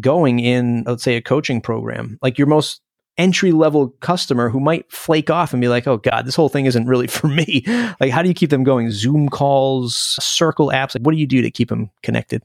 going 0.00 0.40
in, 0.40 0.82
let's 0.86 1.04
say, 1.04 1.16
a 1.16 1.22
coaching 1.22 1.60
program? 1.60 2.18
Like, 2.20 2.36
your 2.36 2.48
most 2.48 2.80
entry 3.16 3.52
level 3.52 3.90
customer 4.00 4.48
who 4.48 4.58
might 4.58 4.90
flake 4.90 5.30
off 5.30 5.52
and 5.52 5.60
be 5.60 5.68
like, 5.68 5.86
oh 5.86 5.98
God, 5.98 6.26
this 6.26 6.34
whole 6.34 6.48
thing 6.48 6.66
isn't 6.66 6.86
really 6.86 7.06
for 7.08 7.28
me. 7.28 7.62
like, 8.00 8.10
how 8.10 8.22
do 8.22 8.28
you 8.28 8.34
keep 8.34 8.50
them 8.50 8.64
going? 8.64 8.90
Zoom 8.90 9.28
calls, 9.28 9.94
circle 9.94 10.68
apps? 10.68 10.96
Like, 10.96 11.04
what 11.04 11.12
do 11.12 11.18
you 11.18 11.26
do 11.26 11.42
to 11.42 11.50
keep 11.50 11.68
them 11.68 11.90
connected? 12.02 12.42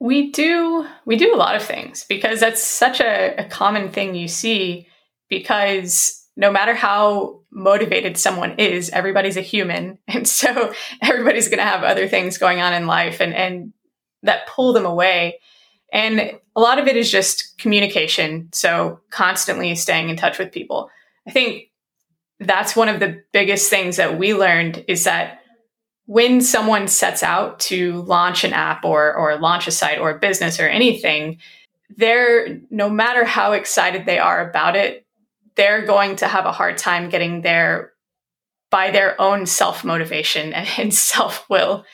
We 0.00 0.30
do 0.30 0.86
we 1.04 1.16
do 1.16 1.34
a 1.34 1.36
lot 1.36 1.56
of 1.56 1.62
things 1.62 2.04
because 2.08 2.40
that's 2.40 2.62
such 2.62 3.00
a, 3.00 3.34
a 3.36 3.44
common 3.44 3.90
thing 3.90 4.14
you 4.14 4.28
see 4.28 4.86
because 5.28 6.24
no 6.36 6.52
matter 6.52 6.72
how 6.72 7.40
motivated 7.50 8.16
someone 8.16 8.54
is, 8.58 8.90
everybody's 8.90 9.36
a 9.36 9.42
human. 9.42 9.98
And 10.08 10.26
so 10.26 10.72
everybody's 11.02 11.48
gonna 11.48 11.62
have 11.62 11.82
other 11.82 12.08
things 12.08 12.38
going 12.38 12.60
on 12.60 12.72
in 12.74 12.86
life 12.86 13.20
and, 13.20 13.34
and 13.34 13.72
that 14.22 14.46
pull 14.46 14.72
them 14.72 14.86
away. 14.86 15.40
And 15.92 16.20
a 16.54 16.60
lot 16.60 16.78
of 16.78 16.86
it 16.86 16.96
is 16.96 17.10
just 17.10 17.58
communication. 17.58 18.50
So 18.52 19.00
constantly 19.10 19.74
staying 19.74 20.10
in 20.10 20.16
touch 20.16 20.38
with 20.38 20.52
people. 20.52 20.90
I 21.26 21.30
think 21.30 21.70
that's 22.40 22.76
one 22.76 22.88
of 22.88 23.00
the 23.00 23.22
biggest 23.32 23.70
things 23.70 23.96
that 23.96 24.18
we 24.18 24.34
learned 24.34 24.84
is 24.86 25.04
that 25.04 25.40
when 26.08 26.40
someone 26.40 26.88
sets 26.88 27.22
out 27.22 27.60
to 27.60 28.00
launch 28.04 28.42
an 28.42 28.54
app 28.54 28.82
or 28.82 29.14
or 29.14 29.36
launch 29.36 29.68
a 29.68 29.70
site 29.70 29.98
or 29.98 30.08
a 30.08 30.18
business 30.18 30.58
or 30.58 30.66
anything, 30.66 31.36
they're 31.98 32.58
no 32.70 32.88
matter 32.88 33.26
how 33.26 33.52
excited 33.52 34.06
they 34.06 34.18
are 34.18 34.48
about 34.48 34.74
it, 34.74 35.04
they're 35.54 35.84
going 35.84 36.16
to 36.16 36.26
have 36.26 36.46
a 36.46 36.52
hard 36.52 36.78
time 36.78 37.10
getting 37.10 37.42
there 37.42 37.92
by 38.70 38.90
their 38.90 39.20
own 39.20 39.44
self 39.44 39.84
motivation 39.84 40.54
and 40.78 40.94
self 40.94 41.44
will. 41.50 41.84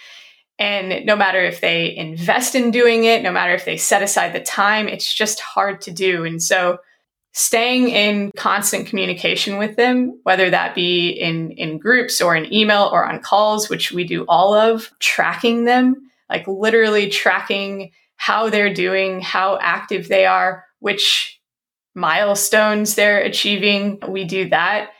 And 0.60 1.04
no 1.04 1.16
matter 1.16 1.42
if 1.42 1.60
they 1.60 1.96
invest 1.96 2.54
in 2.54 2.70
doing 2.70 3.02
it, 3.02 3.20
no 3.20 3.32
matter 3.32 3.52
if 3.52 3.64
they 3.64 3.76
set 3.76 4.00
aside 4.00 4.32
the 4.32 4.38
time, 4.38 4.86
it's 4.86 5.12
just 5.12 5.40
hard 5.40 5.80
to 5.80 5.90
do. 5.90 6.24
And 6.24 6.40
so 6.40 6.78
staying 7.34 7.88
in 7.88 8.30
constant 8.36 8.86
communication 8.86 9.58
with 9.58 9.74
them, 9.74 10.20
whether 10.22 10.50
that 10.50 10.74
be 10.74 11.08
in, 11.08 11.50
in 11.50 11.78
groups 11.78 12.22
or 12.22 12.36
in 12.36 12.52
email 12.52 12.88
or 12.92 13.04
on 13.04 13.20
calls, 13.20 13.68
which 13.68 13.90
we 13.90 14.04
do 14.04 14.24
all 14.28 14.54
of, 14.54 14.88
tracking 15.00 15.64
them, 15.64 15.96
like 16.30 16.46
literally 16.46 17.10
tracking 17.10 17.90
how 18.14 18.48
they're 18.48 18.72
doing, 18.72 19.20
how 19.20 19.58
active 19.60 20.06
they 20.06 20.26
are, 20.26 20.64
which 20.78 21.40
milestones 21.96 22.94
they're 22.94 23.20
achieving. 23.20 23.98
We 24.08 24.24
do 24.24 24.48
that, 24.50 24.90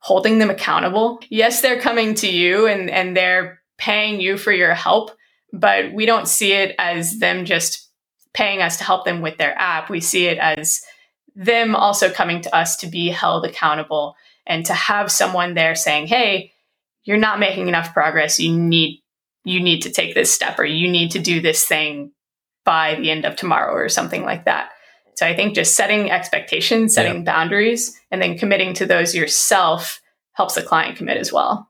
holding 0.00 0.40
them 0.40 0.50
accountable. 0.50 1.20
Yes, 1.30 1.62
they're 1.62 1.80
coming 1.80 2.14
to 2.14 2.28
you 2.28 2.66
and, 2.66 2.90
and 2.90 3.16
they're 3.16 3.60
paying 3.78 4.20
you 4.20 4.36
for 4.36 4.50
your 4.50 4.74
help, 4.74 5.12
but 5.52 5.92
we 5.92 6.04
don't 6.04 6.26
see 6.26 6.52
it 6.52 6.74
as 6.80 7.20
them 7.20 7.44
just 7.44 7.88
paying 8.34 8.60
us 8.60 8.78
to 8.78 8.84
help 8.84 9.04
them 9.04 9.22
with 9.22 9.38
their 9.38 9.56
app. 9.56 9.88
We 9.88 10.00
see 10.00 10.26
it 10.26 10.38
as 10.38 10.82
them 11.40 11.74
also 11.74 12.10
coming 12.10 12.42
to 12.42 12.54
us 12.54 12.76
to 12.76 12.86
be 12.86 13.08
held 13.08 13.46
accountable 13.46 14.14
and 14.46 14.66
to 14.66 14.74
have 14.74 15.10
someone 15.10 15.54
there 15.54 15.74
saying, 15.74 16.06
"Hey, 16.06 16.52
you're 17.04 17.16
not 17.16 17.40
making 17.40 17.66
enough 17.66 17.94
progress. 17.94 18.38
You 18.38 18.56
need 18.56 19.00
you 19.42 19.58
need 19.58 19.80
to 19.80 19.90
take 19.90 20.14
this 20.14 20.30
step 20.30 20.58
or 20.58 20.66
you 20.66 20.86
need 20.86 21.10
to 21.12 21.18
do 21.18 21.40
this 21.40 21.66
thing 21.66 22.12
by 22.66 22.94
the 22.96 23.10
end 23.10 23.24
of 23.24 23.36
tomorrow 23.36 23.72
or 23.72 23.88
something 23.88 24.22
like 24.22 24.44
that." 24.44 24.70
So 25.14 25.26
I 25.26 25.34
think 25.34 25.54
just 25.54 25.74
setting 25.74 26.10
expectations, 26.10 26.94
setting 26.94 27.16
yeah. 27.16 27.32
boundaries, 27.32 27.98
and 28.10 28.20
then 28.20 28.36
committing 28.36 28.74
to 28.74 28.86
those 28.86 29.14
yourself 29.14 30.02
helps 30.32 30.56
the 30.56 30.62
client 30.62 30.98
commit 30.98 31.16
as 31.16 31.32
well. 31.32 31.68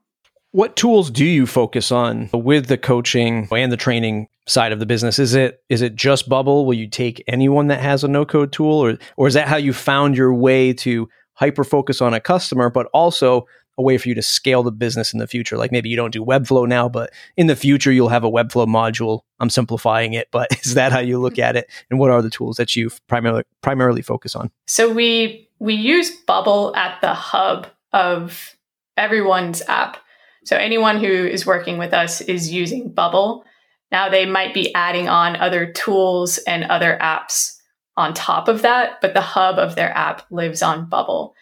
What 0.50 0.74
tools 0.74 1.12
do 1.12 1.24
you 1.24 1.46
focus 1.46 1.92
on 1.92 2.28
with 2.32 2.66
the 2.66 2.76
coaching 2.76 3.46
and 3.52 3.70
the 3.70 3.76
training 3.76 4.26
side 4.50 4.72
of 4.72 4.80
the 4.80 4.86
business? 4.86 5.18
Is 5.18 5.34
it 5.34 5.62
is 5.68 5.82
it 5.82 5.94
just 5.94 6.28
Bubble? 6.28 6.66
Will 6.66 6.74
you 6.74 6.88
take 6.88 7.22
anyone 7.26 7.68
that 7.68 7.80
has 7.80 8.04
a 8.04 8.08
no 8.08 8.24
code 8.24 8.52
tool, 8.52 8.84
or 8.84 8.98
or 9.16 9.28
is 9.28 9.34
that 9.34 9.48
how 9.48 9.56
you 9.56 9.72
found 9.72 10.16
your 10.16 10.34
way 10.34 10.72
to 10.74 11.08
hyper 11.34 11.64
focus 11.64 12.00
on 12.00 12.12
a 12.12 12.20
customer, 12.20 12.68
but 12.68 12.86
also 12.92 13.46
a 13.78 13.82
way 13.82 13.96
for 13.96 14.08
you 14.08 14.14
to 14.14 14.22
scale 14.22 14.62
the 14.62 14.72
business 14.72 15.12
in 15.12 15.20
the 15.20 15.26
future? 15.26 15.56
Like 15.56 15.72
maybe 15.72 15.88
you 15.88 15.96
don't 15.96 16.12
do 16.12 16.24
Webflow 16.24 16.68
now, 16.68 16.88
but 16.88 17.10
in 17.36 17.46
the 17.46 17.56
future 17.56 17.92
you'll 17.92 18.08
have 18.08 18.24
a 18.24 18.30
Webflow 18.30 18.66
module. 18.66 19.20
I'm 19.38 19.50
simplifying 19.50 20.12
it, 20.12 20.28
but 20.30 20.48
is 20.64 20.74
that 20.74 20.92
how 20.92 21.00
you 21.00 21.18
look 21.18 21.38
at 21.38 21.56
it? 21.56 21.70
And 21.88 21.98
what 21.98 22.10
are 22.10 22.20
the 22.20 22.30
tools 22.30 22.56
that 22.56 22.74
you 22.76 22.90
primarily 23.08 23.44
primarily 23.62 24.02
focus 24.02 24.34
on? 24.34 24.50
So 24.66 24.92
we 24.92 25.48
we 25.58 25.74
use 25.74 26.10
Bubble 26.10 26.74
at 26.74 27.00
the 27.00 27.14
hub 27.14 27.68
of 27.92 28.56
everyone's 28.96 29.62
app. 29.68 29.98
So 30.44 30.56
anyone 30.56 30.98
who 30.98 31.06
is 31.06 31.46
working 31.46 31.78
with 31.78 31.92
us 31.92 32.20
is 32.22 32.52
using 32.52 32.90
Bubble. 32.90 33.44
Now 33.90 34.08
they 34.08 34.26
might 34.26 34.54
be 34.54 34.74
adding 34.74 35.08
on 35.08 35.36
other 35.36 35.70
tools 35.72 36.38
and 36.38 36.64
other 36.64 36.98
apps 37.00 37.56
on 37.96 38.14
top 38.14 38.48
of 38.48 38.62
that, 38.62 39.00
but 39.00 39.14
the 39.14 39.20
hub 39.20 39.58
of 39.58 39.74
their 39.74 39.96
app 39.96 40.24
lives 40.30 40.62
on 40.62 40.88
Bubble. 40.88 41.34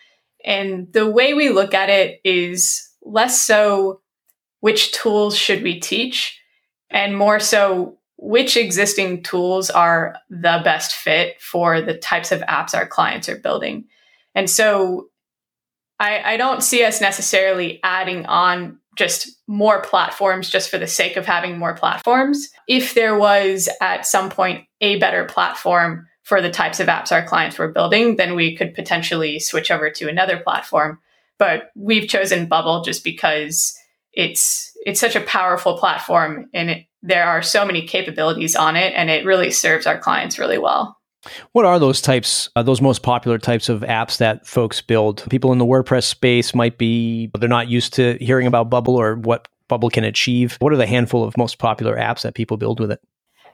And 0.45 0.93
the 0.93 1.09
way 1.09 1.35
we 1.35 1.51
look 1.51 1.75
at 1.75 1.91
it 1.91 2.21
is 2.25 2.89
less 3.03 3.41
so 3.41 4.01
which 4.61 4.93
tools 4.93 5.37
should 5.37 5.63
we 5.63 5.79
teach 5.79 6.41
and 6.91 7.17
more 7.17 7.39
so 7.39 7.99
which 8.17 8.57
existing 8.57 9.23
tools 9.23 9.71
are 9.71 10.17
the 10.29 10.61
best 10.65 10.95
fit 10.95 11.41
for 11.41 11.81
the 11.81 11.97
types 11.97 12.33
of 12.33 12.41
apps 12.43 12.75
our 12.75 12.87
clients 12.87 13.29
are 13.29 13.39
building. 13.39 13.85
And 14.35 14.51
so 14.51 15.09
I, 16.01 16.35
I 16.35 16.37
don't 16.37 16.63
see 16.63 16.85
us 16.85 17.01
necessarily 17.01 17.81
adding 17.85 18.27
on 18.27 18.79
just 18.99 19.31
more 19.47 19.81
platforms 19.81 20.51
just 20.51 20.69
for 20.69 20.77
the 20.77 20.87
sake 20.87 21.17
of 21.17 21.25
having 21.25 21.57
more 21.57 21.73
platforms. 21.73 22.51
If 22.67 22.95
there 22.95 23.17
was 23.17 23.69
at 23.81 24.05
some 24.05 24.29
point 24.29 24.67
a 24.81 24.99
better 24.99 25.25
platform 25.25 26.07
for 26.25 26.43
the 26.43 26.51
types 26.51 26.81
of 26.81 26.89
apps 26.89 27.13
our 27.13 27.25
clients 27.25 27.59
were 27.59 27.73
building, 27.73 28.17
then 28.17 28.35
we 28.35 28.57
could 28.57 28.75
potentially 28.75 29.39
switch 29.39 29.71
over 29.71 29.89
to 29.89 30.09
another 30.09 30.41
platform. 30.41 30.99
But 31.39 31.71
we've 31.77 32.09
chosen 32.09 32.49
Bubble 32.49 32.83
just 32.83 33.05
because 33.05 33.79
it's 34.13 34.77
it's 34.85 35.01
such 35.01 35.15
a 35.15 35.21
powerful 35.21 35.79
platform 35.79 36.51
and 36.53 36.71
it, 36.71 36.87
there 37.03 37.25
are 37.25 37.41
so 37.41 37.65
many 37.65 37.87
capabilities 37.87 38.57
on 38.57 38.75
it 38.75 38.93
and 38.97 39.11
it 39.11 39.25
really 39.25 39.53
serves 39.53 39.87
our 39.87 39.99
clients 39.99 40.39
really 40.39 40.59
well. 40.59 40.98
What 41.53 41.65
are 41.65 41.79
those 41.79 42.01
types, 42.01 42.49
uh, 42.57 42.63
those 42.63 42.81
most 42.81 43.03
popular 43.03 43.39
types 43.39 43.69
of 43.69 43.81
apps 43.83 44.19
that 44.19 44.47
folks 44.47 44.81
build? 44.81 45.25
People 45.31 45.53
in 45.53 45.59
the 45.59 45.67
WordPress 45.67 46.05
space 46.05 46.55
might 46.55 46.79
be, 46.79 47.31
they're 47.39 47.49
not 47.49 47.69
used 47.69 47.95
to 47.95 48.17
hearing 48.21 48.47
about 48.47 48.71
Bubble 48.71 48.97
or 48.97 49.17
what 49.17 49.49
Bubble 49.69 49.91
can 49.91 50.05
achieve. 50.05 50.57
What 50.61 50.73
are 50.73 50.77
the 50.77 50.87
handful 50.87 51.25
of 51.25 51.37
most 51.37 51.59
popular 51.59 51.97
apps 51.97 52.23
that 52.23 52.35
people 52.35 52.57
build 52.57 52.81
with 52.81 52.91
it? 52.91 53.01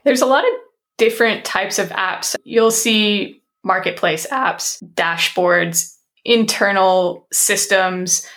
There's 0.03 0.21
a 0.21 0.25
lot 0.25 0.43
of 0.43 0.53
different 0.97 1.45
types 1.45 1.79
of 1.79 1.89
apps. 1.89 2.35
You'll 2.43 2.71
see 2.71 3.41
marketplace 3.63 4.27
apps, 4.27 4.81
dashboards, 4.93 5.95
internal 6.23 7.27
systems, 7.31 8.27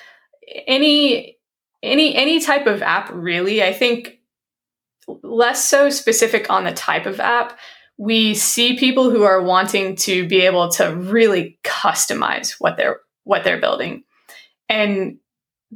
any 0.66 1.37
any 1.83 2.14
any 2.14 2.40
type 2.40 2.66
of 2.66 2.83
app 2.83 3.11
really. 3.12 3.62
I 3.62 3.72
think 3.72 4.18
less 5.22 5.66
so 5.68 5.90
specific 5.90 6.51
on 6.51 6.64
the 6.64 6.72
type 6.72 7.07
of 7.07 7.20
app, 7.20 7.59
we 7.98 8.34
see 8.34 8.78
people 8.78 9.11
who 9.11 9.24
are 9.24 9.42
wanting 9.42 9.96
to 9.96 10.26
be 10.28 10.42
able 10.42 10.70
to 10.70 10.94
really 10.94 11.58
customize 11.64 12.54
what 12.58 12.76
they're 12.76 13.00
what 13.24 13.44
they're 13.44 13.61
building. 13.61 14.04
And 14.68 15.18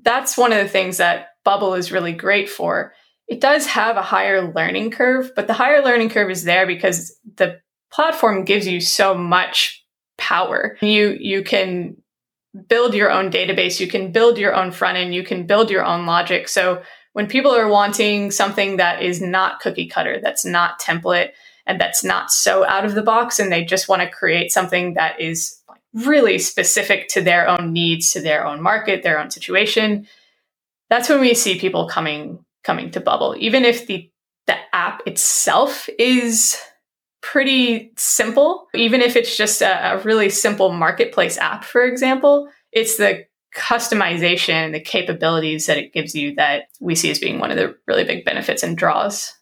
that's 0.01 0.39
one 0.39 0.53
of 0.53 0.59
the 0.59 0.69
things 0.69 0.97
that 0.99 1.29
Bubble 1.45 1.75
is 1.75 1.93
really 1.93 2.13
great 2.13 2.49
for. 2.49 2.95
It 3.27 3.41
does 3.41 3.67
have 3.67 3.97
a 3.97 4.03
higher 4.03 4.53
learning 4.53 4.93
curve, 4.93 5.33
but 5.35 5.49
the 5.49 5.53
higher 5.53 5.83
learning 5.83 6.11
curve 6.11 6.31
is 6.31 6.45
there 6.45 6.67
because 6.67 7.15
the 7.37 7.61
platform 7.93 8.45
gives 8.45 8.67
you 8.67 8.81
so 8.81 9.15
much 9.15 9.85
power. 10.17 10.79
You 10.81 11.17
you 11.19 11.43
can 11.43 11.97
build 12.69 12.95
your 12.95 13.11
own 13.11 13.31
database, 13.31 13.81
you 13.81 13.89
can 13.89 14.13
build 14.13 14.39
your 14.39 14.55
own 14.55 14.71
front 14.71 14.97
end, 14.97 15.15
you 15.15 15.25
can 15.25 15.47
build 15.47 15.71
your 15.71 15.85
own 15.85 16.07
logic. 16.07 16.49
So 16.49 16.83
when 17.15 17.27
people 17.27 17.53
are 17.53 17.69
wanting 17.69 18.31
something 18.31 18.77
that 18.77 19.03
is 19.03 19.21
not 19.21 19.61
cookie 19.61 19.89
cutter, 19.89 20.21
that's 20.23 20.45
not 20.45 20.81
template, 20.81 21.31
and 21.67 21.81
that's 21.81 22.03
not 22.03 22.31
so 22.31 22.65
out 22.67 22.85
of 22.85 22.95
the 22.95 23.03
box 23.03 23.39
and 23.39 23.51
they 23.51 23.65
just 23.65 23.89
want 23.89 24.03
to 24.03 24.11
create 24.11 24.51
something 24.53 24.95
that 24.95 25.21
is 25.21 25.63
really 25.95 26.39
specific 26.39 27.09
to 27.09 27.21
their 27.21 27.49
own 27.49 27.73
needs, 27.73 28.11
to 28.13 28.21
their 28.21 28.47
own 28.47 28.63
market, 28.63 29.03
their 29.03 29.19
own 29.19 29.31
situation, 29.31 30.07
that's 30.93 31.09
when 31.09 31.21
we 31.21 31.33
see 31.33 31.59
people 31.59 31.89
coming 31.89 32.45
coming 32.65 32.91
to 32.91 33.01
Bubble. 33.01 33.35
Even 33.39 33.65
if 33.65 33.87
the 33.87 34.11
the 34.47 34.57
app 34.75 35.03
itself 35.07 35.89
is 35.99 36.61
pretty 37.23 37.93
simple, 37.97 38.67
even 38.75 39.01
if 39.01 39.17
it's 39.17 39.37
just 39.37 39.63
a, 39.63 39.95
a 39.95 40.03
really 40.03 40.29
simple 40.29 40.71
marketplace 40.71 41.39
app, 41.39 41.65
for 41.65 41.85
example, 41.85 42.49
it's 42.73 42.99
the 42.99 43.25
customization, 43.57 44.73
the 44.73 44.81
capabilities 44.81 45.67
that 45.67 45.79
it 45.79 45.95
gives 45.95 46.15
you 46.15 46.35
that 46.35 46.65
we 46.81 46.95
see 46.95 47.11
as 47.11 47.19
being 47.19 47.39
one 47.39 47.51
of 47.51 47.57
the 47.57 47.75
really 47.87 48.05
big 48.05 48.25
benefits 48.25 48.63
and 48.63 48.77
draws. 48.77 49.33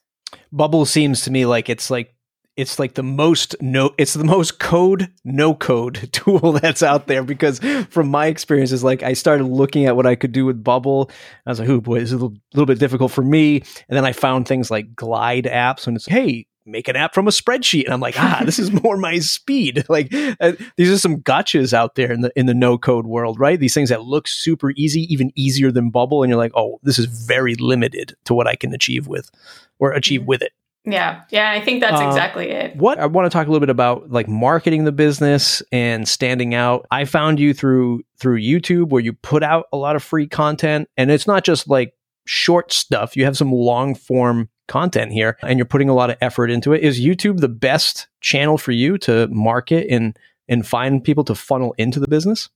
Bubble 0.52 0.84
seems 0.84 1.22
to 1.22 1.30
me 1.30 1.46
like 1.46 1.68
it's 1.68 1.90
like 1.90 2.14
it's 2.56 2.78
like 2.78 2.94
the 2.94 3.02
most 3.02 3.54
no 3.60 3.90
it's 3.96 4.14
the 4.14 4.24
most 4.24 4.58
code 4.58 5.10
no 5.24 5.54
code 5.54 6.08
tool 6.12 6.52
that's 6.52 6.82
out 6.82 7.06
there 7.06 7.22
because 7.22 7.58
from 7.88 8.08
my 8.08 8.26
experience 8.26 8.72
is 8.72 8.84
like 8.84 9.02
I 9.02 9.14
started 9.14 9.44
looking 9.44 9.86
at 9.86 9.96
what 9.96 10.06
I 10.06 10.14
could 10.14 10.32
do 10.32 10.44
with 10.44 10.62
Bubble. 10.62 11.10
I 11.46 11.50
was 11.50 11.60
like, 11.60 11.68
oh 11.68 11.80
boy, 11.80 12.00
it's 12.00 12.10
a 12.10 12.14
little, 12.14 12.34
little 12.52 12.66
bit 12.66 12.78
difficult 12.78 13.12
for 13.12 13.22
me. 13.22 13.56
And 13.88 13.96
then 13.96 14.04
I 14.04 14.12
found 14.12 14.46
things 14.46 14.70
like 14.70 14.94
Glide 14.94 15.44
apps 15.44 15.86
and 15.86 15.96
it's 15.96 16.06
hey, 16.06 16.46
make 16.66 16.88
an 16.88 16.96
app 16.96 17.14
from 17.14 17.26
a 17.26 17.30
spreadsheet 17.30 17.84
and 17.84 17.92
i'm 17.94 18.00
like 18.00 18.18
ah 18.18 18.42
this 18.44 18.58
is 18.58 18.72
more 18.82 18.96
my 18.96 19.18
speed 19.18 19.84
like 19.88 20.12
uh, 20.40 20.52
these 20.76 20.90
are 20.90 20.98
some 20.98 21.20
gotchas 21.22 21.72
out 21.72 21.94
there 21.94 22.12
in 22.12 22.20
the 22.20 22.32
in 22.36 22.46
the 22.46 22.54
no 22.54 22.76
code 22.76 23.06
world 23.06 23.38
right 23.38 23.60
these 23.60 23.74
things 23.74 23.88
that 23.88 24.04
look 24.04 24.28
super 24.28 24.72
easy 24.76 25.02
even 25.12 25.32
easier 25.34 25.70
than 25.70 25.90
bubble 25.90 26.22
and 26.22 26.30
you're 26.30 26.38
like 26.38 26.52
oh 26.54 26.78
this 26.82 26.98
is 26.98 27.06
very 27.06 27.54
limited 27.56 28.14
to 28.24 28.34
what 28.34 28.46
i 28.46 28.54
can 28.54 28.72
achieve 28.74 29.06
with 29.06 29.30
or 29.78 29.92
achieve 29.92 30.20
mm-hmm. 30.20 30.28
with 30.28 30.42
it 30.42 30.52
yeah. 30.84 31.24
Yeah. 31.30 31.50
I 31.50 31.60
think 31.60 31.80
that's 31.80 32.00
uh, 32.00 32.06
exactly 32.06 32.50
it. 32.50 32.76
What 32.76 32.98
I 32.98 33.06
want 33.06 33.26
to 33.26 33.30
talk 33.30 33.46
a 33.46 33.50
little 33.50 33.60
bit 33.60 33.70
about 33.70 34.10
like 34.10 34.28
marketing 34.28 34.84
the 34.84 34.92
business 34.92 35.62
and 35.70 36.08
standing 36.08 36.54
out. 36.54 36.86
I 36.90 37.04
found 37.04 37.38
you 37.38 37.52
through 37.52 38.02
through 38.18 38.40
YouTube 38.40 38.88
where 38.88 39.02
you 39.02 39.12
put 39.12 39.42
out 39.42 39.66
a 39.72 39.76
lot 39.76 39.96
of 39.96 40.02
free 40.02 40.26
content 40.26 40.88
and 40.96 41.10
it's 41.10 41.26
not 41.26 41.44
just 41.44 41.68
like 41.68 41.94
short 42.26 42.72
stuff. 42.72 43.16
You 43.16 43.24
have 43.24 43.36
some 43.36 43.52
long 43.52 43.94
form 43.94 44.48
content 44.70 45.12
here 45.12 45.36
and 45.42 45.58
you're 45.58 45.66
putting 45.66 45.90
a 45.90 45.94
lot 45.94 46.08
of 46.08 46.16
effort 46.22 46.50
into 46.50 46.72
it. 46.72 46.82
Is 46.82 46.98
YouTube 46.98 47.40
the 47.40 47.48
best 47.48 48.08
channel 48.22 48.56
for 48.56 48.72
you 48.72 48.96
to 48.98 49.28
market 49.28 49.86
and 49.90 50.18
and 50.48 50.66
find 50.66 51.04
people 51.04 51.24
to 51.24 51.34
funnel 51.34 51.74
into 51.76 52.00
the 52.00 52.08
business? 52.08 52.48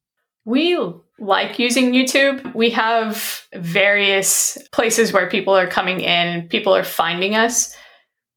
We 0.46 0.78
like 1.18 1.58
using 1.58 1.92
YouTube. 1.92 2.54
We 2.54 2.70
have 2.70 3.46
various 3.54 4.58
places 4.72 5.12
where 5.12 5.28
people 5.28 5.54
are 5.54 5.66
coming 5.66 6.00
in, 6.00 6.48
people 6.48 6.74
are 6.74 6.84
finding 6.84 7.34
us 7.34 7.76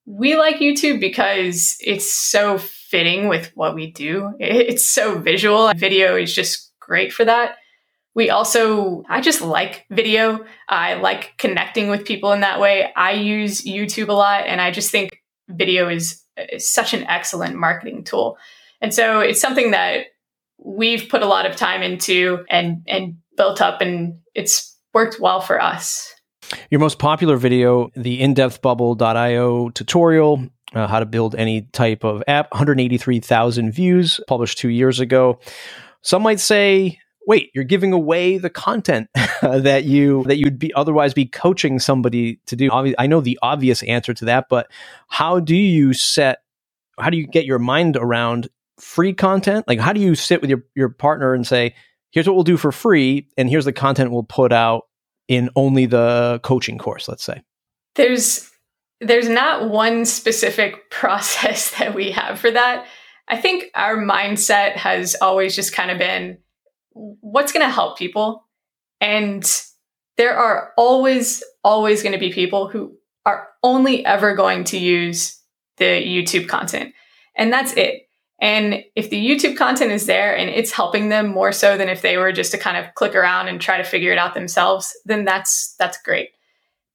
we 0.07 0.37
like 0.37 0.57
YouTube 0.57 1.01
because 1.01 1.75
it's 1.81 2.11
so 2.11 2.57
fitting 2.57 3.27
with 3.27 3.51
what 3.55 3.75
we 3.75 3.91
do. 3.91 4.33
It's 4.39 4.89
so 4.89 5.19
visual. 5.19 5.71
Video 5.75 6.15
is 6.15 6.33
just 6.33 6.71
great 6.79 7.11
for 7.11 7.25
that. 7.25 7.57
We 8.17 8.31
also, 8.31 9.03
I 9.07 9.21
just 9.21 9.41
like 9.41 9.85
video. 9.91 10.43
I 10.67 10.95
like 10.95 11.35
connecting 11.37 11.87
with 11.87 12.03
people 12.03 12.31
in 12.31 12.39
that 12.39 12.59
way. 12.59 12.91
I 12.95 13.11
use 13.11 13.61
YouTube 13.61 14.09
a 14.09 14.13
lot 14.13 14.47
and 14.47 14.59
I 14.59 14.71
just 14.71 14.89
think 14.89 15.21
video 15.49 15.87
is, 15.87 16.23
is 16.35 16.67
such 16.67 16.95
an 16.95 17.03
excellent 17.03 17.57
marketing 17.57 18.03
tool. 18.03 18.39
And 18.81 18.91
so 18.91 19.19
it's 19.19 19.39
something 19.39 19.69
that 19.69 20.05
we've 20.57 21.07
put 21.09 21.21
a 21.21 21.27
lot 21.27 21.45
of 21.45 21.55
time 21.57 21.83
into 21.83 22.43
and, 22.49 22.81
and 22.87 23.17
built 23.35 23.61
up 23.61 23.81
and 23.81 24.17
it's 24.33 24.75
worked 24.95 25.19
well 25.19 25.39
for 25.39 25.61
us. 25.61 26.11
Your 26.71 26.79
most 26.79 26.97
popular 26.97 27.37
video, 27.37 27.91
the 27.95 28.19
indepthbubble.io 28.19 29.69
tutorial, 29.69 30.47
uh, 30.73 30.87
how 30.87 30.99
to 30.99 31.05
build 31.05 31.35
any 31.35 31.69
type 31.71 32.03
of 32.03 32.23
app, 32.27 32.49
183,000 32.51 33.71
views, 33.71 34.19
published 34.27 34.57
two 34.57 34.69
years 34.69 34.99
ago. 34.99 35.39
Some 36.01 36.23
might 36.23 36.39
say, 36.39 36.97
wait, 37.27 37.51
you're 37.53 37.65
giving 37.65 37.91
away 37.91 38.37
the 38.37 38.49
content 38.49 39.09
that 39.41 39.83
you 39.83 40.23
that 40.23 40.37
you'd 40.37 40.57
be 40.57 40.73
otherwise 40.73 41.13
be 41.13 41.25
coaching 41.25 41.77
somebody 41.77 42.39
to 42.47 42.55
do. 42.55 42.71
I 42.71 43.05
know 43.05 43.21
the 43.21 43.37
obvious 43.43 43.83
answer 43.83 44.13
to 44.15 44.25
that, 44.25 44.47
but 44.49 44.71
how 45.07 45.39
do 45.39 45.55
you 45.55 45.93
set 45.93 46.39
how 46.99 47.11
do 47.11 47.17
you 47.17 47.27
get 47.27 47.45
your 47.45 47.59
mind 47.59 47.95
around 47.95 48.47
free 48.79 49.13
content? 49.13 49.67
Like 49.67 49.79
how 49.79 49.93
do 49.93 49.99
you 49.99 50.15
sit 50.15 50.41
with 50.41 50.49
your, 50.49 50.63
your 50.73 50.89
partner 50.89 51.33
and 51.33 51.45
say, 51.45 51.75
here's 52.11 52.25
what 52.25 52.33
we'll 52.35 52.43
do 52.43 52.57
for 52.57 52.71
free, 52.71 53.27
and 53.37 53.49
here's 53.49 53.65
the 53.65 53.73
content 53.73 54.11
we'll 54.11 54.23
put 54.23 54.51
out 54.51 54.83
in 55.27 55.49
only 55.55 55.85
the 55.85 56.39
coaching 56.43 56.77
course, 56.77 57.07
let's 57.07 57.23
say? 57.23 57.43
There's 57.95 58.49
there's 59.01 59.29
not 59.29 59.69
one 59.69 60.05
specific 60.05 60.89
process 60.89 61.77
that 61.77 61.93
we 61.93 62.11
have 62.11 62.39
for 62.39 62.49
that. 62.49 62.85
I 63.27 63.35
think 63.35 63.65
our 63.75 63.97
mindset 63.97 64.77
has 64.77 65.17
always 65.21 65.53
just 65.53 65.73
kind 65.73 65.91
of 65.91 65.97
been 65.97 66.37
what's 67.21 67.51
going 67.51 67.65
to 67.65 67.71
help 67.71 67.97
people? 67.97 68.45
And 68.99 69.43
there 70.17 70.35
are 70.35 70.73
always 70.77 71.43
always 71.63 72.01
going 72.01 72.13
to 72.13 72.19
be 72.19 72.31
people 72.31 72.67
who 72.67 72.95
are 73.25 73.47
only 73.61 74.05
ever 74.05 74.35
going 74.35 74.63
to 74.65 74.77
use 74.77 75.39
the 75.77 75.85
YouTube 75.85 76.47
content. 76.47 76.93
And 77.35 77.51
that's 77.51 77.73
it. 77.73 78.03
And 78.39 78.83
if 78.95 79.09
the 79.09 79.23
YouTube 79.23 79.57
content 79.57 79.91
is 79.91 80.05
there 80.05 80.35
and 80.35 80.49
it's 80.49 80.71
helping 80.71 81.09
them 81.09 81.27
more 81.27 81.51
so 81.51 81.77
than 81.77 81.89
if 81.89 82.01
they 82.01 82.17
were 82.17 82.31
just 82.31 82.51
to 82.51 82.57
kind 82.57 82.77
of 82.77 82.93
click 82.93 83.15
around 83.15 83.47
and 83.47 83.59
try 83.59 83.77
to 83.77 83.83
figure 83.83 84.11
it 84.11 84.17
out 84.17 84.33
themselves, 84.33 84.95
then 85.05 85.25
that's 85.25 85.75
that's 85.77 86.01
great. 86.03 86.29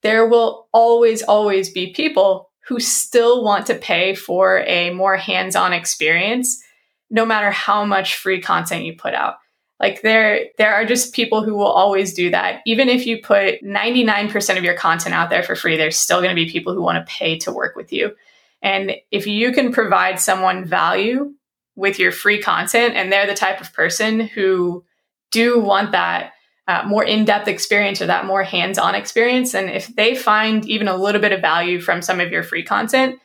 There 0.01 0.27
will 0.27 0.67
always 0.73 1.21
always 1.23 1.69
be 1.69 1.93
people 1.93 2.49
who 2.67 2.79
still 2.79 3.43
want 3.43 3.65
to 3.67 3.75
pay 3.75 4.15
for 4.15 4.59
a 4.59 4.91
more 4.91 5.17
hands-on 5.17 5.73
experience 5.73 6.61
no 7.09 7.25
matter 7.25 7.51
how 7.51 7.85
much 7.85 8.15
free 8.15 8.41
content 8.41 8.85
you 8.85 8.95
put 8.95 9.13
out. 9.13 9.35
Like 9.83 10.01
there 10.01 10.45
there 10.57 10.73
are 10.73 10.85
just 10.85 11.13
people 11.13 11.43
who 11.43 11.55
will 11.55 11.65
always 11.65 12.13
do 12.13 12.29
that. 12.29 12.61
Even 12.65 12.87
if 12.87 13.05
you 13.05 13.21
put 13.21 13.61
99% 13.61 14.57
of 14.57 14.63
your 14.63 14.75
content 14.75 15.13
out 15.13 15.29
there 15.29 15.43
for 15.43 15.57
free, 15.57 15.75
there's 15.75 15.97
still 15.97 16.19
going 16.19 16.29
to 16.29 16.41
be 16.41 16.49
people 16.49 16.73
who 16.73 16.81
want 16.81 17.05
to 17.05 17.13
pay 17.13 17.37
to 17.39 17.51
work 17.51 17.75
with 17.75 17.91
you. 17.91 18.15
And 18.61 18.93
if 19.11 19.27
you 19.27 19.51
can 19.51 19.73
provide 19.73 20.21
someone 20.21 20.63
value 20.63 21.33
with 21.75 21.99
your 21.99 22.13
free 22.13 22.41
content 22.41 22.95
and 22.95 23.11
they're 23.11 23.27
the 23.27 23.33
type 23.33 23.59
of 23.59 23.73
person 23.73 24.21
who 24.21 24.85
do 25.31 25.59
want 25.59 25.91
that 25.91 26.31
uh, 26.69 26.83
more 26.87 27.03
in-depth 27.03 27.49
experience 27.49 28.01
or 28.01 28.05
that 28.05 28.25
more 28.25 28.43
hands-on 28.43 28.95
experience 28.95 29.53
and 29.53 29.69
if 29.69 29.93
they 29.97 30.15
find 30.15 30.65
even 30.65 30.87
a 30.87 30.95
little 30.95 31.19
bit 31.19 31.33
of 31.33 31.41
value 31.41 31.81
from 31.81 32.01
some 32.01 32.21
of 32.21 32.31
your 32.31 32.43
free 32.43 32.63
content 32.63 33.19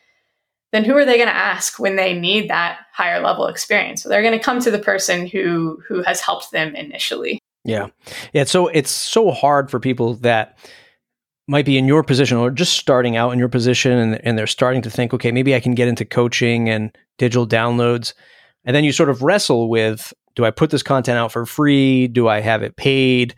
then 0.72 0.85
who 0.85 0.94
are 0.96 1.04
they 1.04 1.16
going 1.16 1.28
to 1.28 1.35
ask 1.35 1.78
when 1.78 1.96
they 1.96 2.18
need 2.18 2.50
that 2.50 2.81
higher 2.92 3.20
level 3.20 3.46
experience 3.46 4.02
so 4.02 4.09
they're 4.09 4.22
going 4.22 4.37
to 4.37 4.44
come 4.44 4.61
to 4.61 4.70
the 4.70 4.78
person 4.78 5.26
who 5.26 5.81
who 5.87 6.02
has 6.02 6.20
helped 6.20 6.50
them 6.50 6.74
initially 6.74 7.38
yeah 7.64 7.87
yeah 8.33 8.44
so 8.44 8.68
it's 8.68 8.90
so 8.90 9.31
hard 9.31 9.70
for 9.70 9.81
people 9.81 10.14
that 10.14 10.59
might 11.48 11.64
be 11.64 11.78
in 11.78 11.88
your 11.88 12.04
position 12.04 12.37
or 12.37 12.50
just 12.50 12.74
starting 12.74 13.16
out 13.16 13.33
in 13.33 13.38
your 13.38 13.48
position 13.48 13.92
and, 13.92 14.24
and 14.24 14.38
they're 14.38 14.46
starting 14.46 14.83
to 14.83 14.90
think, 14.90 15.14
okay, 15.14 15.33
maybe 15.33 15.54
I 15.54 15.61
can 15.61 15.74
get 15.74 15.88
into 15.88 16.04
coaching 16.04 16.68
and 16.68 16.96
digital 17.16 17.48
downloads. 17.48 18.12
And 18.64 18.76
then 18.76 18.85
you 18.85 18.92
sort 18.92 19.09
of 19.09 19.22
wrestle 19.22 19.68
with 19.68 20.12
do 20.37 20.44
I 20.44 20.50
put 20.52 20.70
this 20.70 20.85
content 20.85 21.18
out 21.18 21.33
for 21.33 21.46
free? 21.46 22.07
Do 22.07 22.28
I 22.28 22.40
have 22.40 22.62
it 22.62 22.76
paid? 22.76 23.35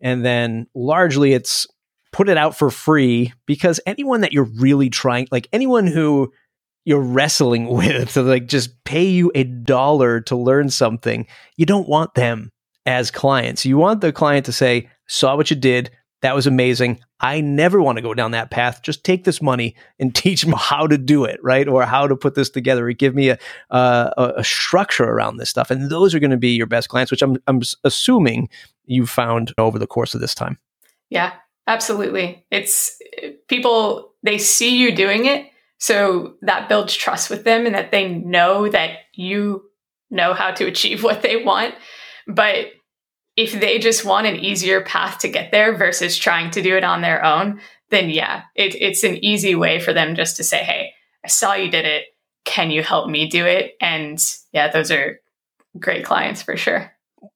And 0.00 0.24
then 0.24 0.66
largely 0.74 1.34
it's 1.34 1.66
put 2.12 2.28
it 2.28 2.38
out 2.38 2.56
for 2.56 2.70
free 2.70 3.32
because 3.46 3.78
anyone 3.86 4.22
that 4.22 4.32
you're 4.32 4.48
really 4.58 4.88
trying, 4.90 5.28
like 5.30 5.46
anyone 5.52 5.86
who 5.86 6.32
you're 6.84 7.00
wrestling 7.00 7.66
with 7.74 8.14
to 8.14 8.22
like 8.22 8.46
just 8.46 8.82
pay 8.84 9.04
you 9.04 9.30
a 9.34 9.44
dollar 9.44 10.20
to 10.22 10.36
learn 10.36 10.70
something, 10.70 11.26
you 11.56 11.66
don't 11.66 11.88
want 11.88 12.14
them 12.14 12.50
as 12.86 13.10
clients. 13.10 13.64
You 13.64 13.76
want 13.76 14.00
the 14.00 14.12
client 14.12 14.46
to 14.46 14.52
say, 14.52 14.88
saw 15.06 15.36
what 15.36 15.50
you 15.50 15.56
did. 15.56 15.90
That 16.22 16.34
was 16.34 16.46
amazing. 16.46 17.00
I 17.20 17.40
never 17.40 17.80
want 17.80 17.96
to 17.96 18.02
go 18.02 18.12
down 18.12 18.32
that 18.32 18.50
path. 18.50 18.82
Just 18.82 19.04
take 19.04 19.24
this 19.24 19.40
money 19.40 19.74
and 19.98 20.14
teach 20.14 20.44
me 20.44 20.54
how 20.56 20.86
to 20.86 20.98
do 20.98 21.24
it, 21.24 21.38
right? 21.42 21.66
Or 21.66 21.84
how 21.84 22.06
to 22.06 22.16
put 22.16 22.34
this 22.34 22.50
together. 22.50 22.86
Or 22.88 22.92
give 22.92 23.14
me 23.14 23.30
a, 23.30 23.38
uh, 23.70 24.32
a 24.36 24.44
structure 24.44 25.04
around 25.04 25.36
this 25.36 25.50
stuff. 25.50 25.70
And 25.70 25.90
those 25.90 26.14
are 26.14 26.18
going 26.18 26.30
to 26.30 26.36
be 26.36 26.50
your 26.50 26.66
best 26.66 26.88
clients, 26.88 27.10
which 27.10 27.22
I'm, 27.22 27.38
I'm 27.46 27.62
assuming 27.84 28.48
you 28.84 29.06
found 29.06 29.54
over 29.56 29.78
the 29.78 29.86
course 29.86 30.14
of 30.14 30.20
this 30.20 30.34
time. 30.34 30.58
Yeah, 31.10 31.32
absolutely. 31.66 32.44
It's 32.50 33.00
people, 33.48 34.12
they 34.22 34.38
see 34.38 34.76
you 34.76 34.94
doing 34.94 35.26
it. 35.26 35.49
So 35.80 36.34
that 36.42 36.68
builds 36.68 36.94
trust 36.94 37.30
with 37.30 37.44
them 37.44 37.66
and 37.66 37.74
that 37.74 37.90
they 37.90 38.14
know 38.14 38.68
that 38.68 38.98
you 39.14 39.64
know 40.10 40.34
how 40.34 40.50
to 40.52 40.66
achieve 40.66 41.02
what 41.02 41.22
they 41.22 41.42
want. 41.42 41.74
But 42.28 42.66
if 43.36 43.58
they 43.58 43.78
just 43.78 44.04
want 44.04 44.26
an 44.26 44.36
easier 44.36 44.82
path 44.82 45.18
to 45.20 45.28
get 45.28 45.50
there 45.50 45.76
versus 45.76 46.18
trying 46.18 46.50
to 46.52 46.62
do 46.62 46.76
it 46.76 46.84
on 46.84 47.00
their 47.00 47.24
own, 47.24 47.60
then 47.88 48.10
yeah, 48.10 48.42
it, 48.54 48.74
it's 48.74 49.02
an 49.04 49.24
easy 49.24 49.54
way 49.54 49.80
for 49.80 49.92
them 49.92 50.14
just 50.14 50.36
to 50.36 50.44
say, 50.44 50.58
Hey, 50.58 50.92
I 51.24 51.28
saw 51.28 51.54
you 51.54 51.70
did 51.70 51.86
it. 51.86 52.04
Can 52.44 52.70
you 52.70 52.82
help 52.82 53.08
me 53.08 53.28
do 53.28 53.46
it? 53.46 53.72
And 53.80 54.18
yeah, 54.52 54.70
those 54.70 54.90
are 54.90 55.20
great 55.78 56.04
clients 56.04 56.42
for 56.42 56.56
sure. 56.56 56.92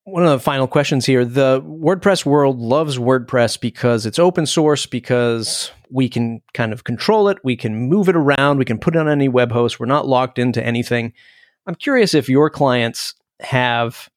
One 0.07 0.23
of 0.23 0.31
the 0.31 0.39
final 0.39 0.67
questions 0.67 1.07
here. 1.07 1.25
The 1.25 1.63
WordPress 1.63 2.27
world 2.27 2.59
loves 2.59 2.99
WordPress 2.99 3.59
because 3.59 4.05
it's 4.05 4.19
open 4.19 4.45
source, 4.45 4.85
because 4.85 5.71
we 5.91 6.11
can 6.11 6.43
kind 6.53 6.75
of 6.75 6.85
control 6.85 7.29
it, 7.29 7.39
we 7.43 7.57
can 7.57 7.75
move 7.75 8.11
it 8.11 8.17
around, 8.17 8.59
we 8.59 8.67
can 8.67 8.79
put 8.79 8.97
it 8.97 8.99
on 8.99 9.09
any 9.09 9.29
web 9.29 9.51
host, 9.51 9.81
we're 9.81 9.87
not 9.87 10.07
locked 10.07 10.39
into 10.39 10.63
anything. 10.63 11.15
I'm 11.67 11.75
curious 11.75 12.13
if 12.13 12.29
your 12.29 12.51
clients 12.51 13.15
have 13.41 14.11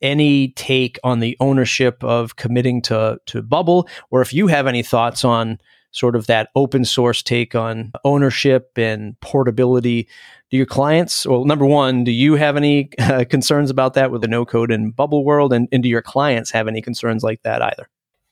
any 0.00 0.48
take 0.52 0.98
on 1.04 1.18
the 1.18 1.36
ownership 1.40 2.02
of 2.02 2.36
committing 2.36 2.80
to 2.82 3.18
to 3.26 3.42
Bubble, 3.42 3.86
or 4.10 4.22
if 4.22 4.32
you 4.32 4.46
have 4.46 4.66
any 4.66 4.82
thoughts 4.82 5.26
on 5.26 5.58
sort 5.90 6.16
of 6.16 6.26
that 6.26 6.48
open 6.54 6.84
source 6.84 7.22
take 7.22 7.54
on 7.54 7.92
ownership 8.04 8.72
and 8.76 9.18
portability. 9.20 10.08
Do 10.50 10.56
your 10.56 10.66
clients, 10.66 11.26
well, 11.26 11.44
number 11.44 11.66
one, 11.66 12.04
do 12.04 12.10
you 12.10 12.34
have 12.34 12.56
any 12.56 12.90
uh, 12.98 13.24
concerns 13.28 13.70
about 13.70 13.94
that 13.94 14.10
with 14.10 14.22
the 14.22 14.28
no 14.28 14.44
code 14.44 14.70
and 14.70 14.94
Bubble 14.94 15.24
world, 15.24 15.52
and, 15.52 15.68
and 15.72 15.82
do 15.82 15.88
your 15.88 16.02
clients 16.02 16.50
have 16.50 16.68
any 16.68 16.80
concerns 16.80 17.22
like 17.22 17.42
that 17.42 17.62
either? 17.62 17.88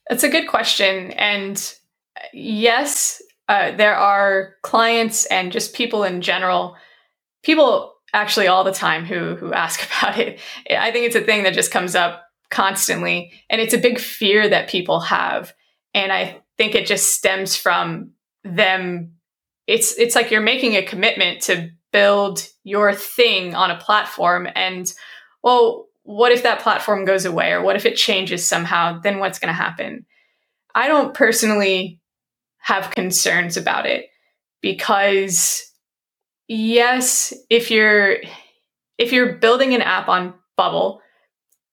That's 0.09 0.23
a 0.23 0.29
good 0.29 0.49
question, 0.49 1.11
and 1.13 1.75
yes, 2.33 3.21
uh, 3.49 3.73
there 3.73 3.97
are 3.97 4.55
clients 4.63 5.27
and 5.27 5.53
just 5.53 5.75
people 5.75 6.05
in 6.05 6.21
general. 6.21 6.77
People 7.43 7.95
actually 8.13 8.47
all 8.47 8.65
the 8.65 8.73
time 8.73 9.05
who 9.05 9.37
who 9.37 9.53
ask 9.53 9.87
about 10.01 10.19
it. 10.19 10.41
I 10.71 10.91
think 10.91 11.07
it's 11.07 11.17
a 11.17 11.21
thing 11.21 11.43
that 11.45 11.55
just 11.55 11.71
comes 11.71 11.95
up 11.95 12.25
constantly 12.51 13.33
and 13.51 13.61
it's 13.61 13.75
a 13.75 13.79
big 13.79 13.99
fear 13.99 14.49
that 14.49 14.69
people 14.69 15.01
have 15.01 15.53
and 15.95 16.13
I 16.13 16.41
think 16.59 16.75
it 16.75 16.87
just 16.87 17.15
stems 17.15 17.57
from 17.57 18.13
them. 18.45 19.13
It's 19.67 19.99
it's 19.99 20.15
like 20.15 20.31
you're 20.31 20.41
making 20.41 20.75
a 20.75 20.85
commitment 20.85 21.43
to 21.43 21.71
build 21.93 22.47
your 22.65 22.93
thing 22.95 23.55
on 23.55 23.71
a 23.71 23.79
platform 23.79 24.49
and 24.55 24.93
well 25.43 25.87
what 26.07 26.31
if 26.31 26.45
that 26.45 26.61
platform 26.61 27.05
goes 27.05 27.25
away 27.25 27.51
or 27.51 27.63
what 27.63 27.75
if 27.75 27.85
it 27.85 27.97
changes 27.97 28.47
somehow? 28.47 29.01
Then 29.01 29.19
what's 29.19 29.41
going 29.41 29.49
to 29.49 29.53
happen? 29.53 30.07
I 30.73 30.87
don't 30.87 31.15
personally 31.15 32.01
have 32.59 32.93
concerns 32.93 33.57
about 33.57 33.87
it 33.87 34.07
because 34.61 35.69
yes, 36.47 37.35
if 37.51 37.71
you're 37.71 38.19
if 38.99 39.13
you're 39.13 39.35
building 39.35 39.75
an 39.75 39.83
app 39.83 40.09
on 40.09 40.35
Bubble, 40.57 41.03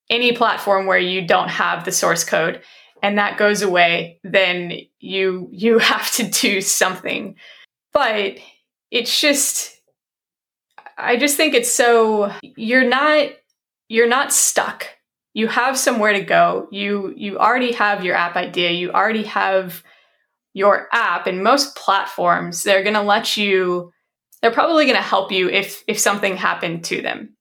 any 0.10 0.34
platform 0.34 0.88
where 0.88 0.98
you 0.98 1.26
don't 1.26 1.50
have 1.50 1.86
the 1.86 1.92
source 1.92 2.24
code 2.24 2.62
and 3.04 3.18
that 3.18 3.38
goes 3.38 3.62
away, 3.62 4.20
then 4.24 4.72
you 5.00 5.50
you 5.52 5.78
have 5.92 6.10
to 6.14 6.24
do 6.24 6.62
something. 6.62 7.36
But 7.92 8.38
it's 8.90 9.22
just 9.22 9.80
I 10.98 11.18
just 11.18 11.38
think 11.38 11.54
it's 11.54 11.72
so 11.72 12.32
you're 12.42 12.88
not 12.88 13.30
you're 13.90 14.08
not 14.08 14.34
stuck. 14.34 14.88
You 15.36 15.48
have 15.48 15.78
somewhere 15.78 16.14
to 16.14 16.22
go. 16.22 16.68
You 16.72 17.14
you 17.16 17.38
already 17.38 17.74
have 17.74 18.04
your 18.04 18.16
app 18.16 18.36
idea. 18.36 18.72
You 18.72 18.92
already 18.92 19.24
have 19.24 19.84
your 20.54 20.88
app 20.94 21.26
and 21.26 21.44
most 21.44 21.76
platforms 21.76 22.62
they're 22.62 22.84
going 22.84 22.94
to 22.94 23.02
let 23.02 23.36
you 23.36 23.92
they're 24.40 24.52
probably 24.52 24.86
going 24.86 24.96
to 24.96 25.02
help 25.02 25.32
you 25.32 25.50
if 25.50 25.84
if 25.88 26.00
something 26.00 26.38
happened 26.38 26.84
to 26.86 27.02
them. 27.02 27.36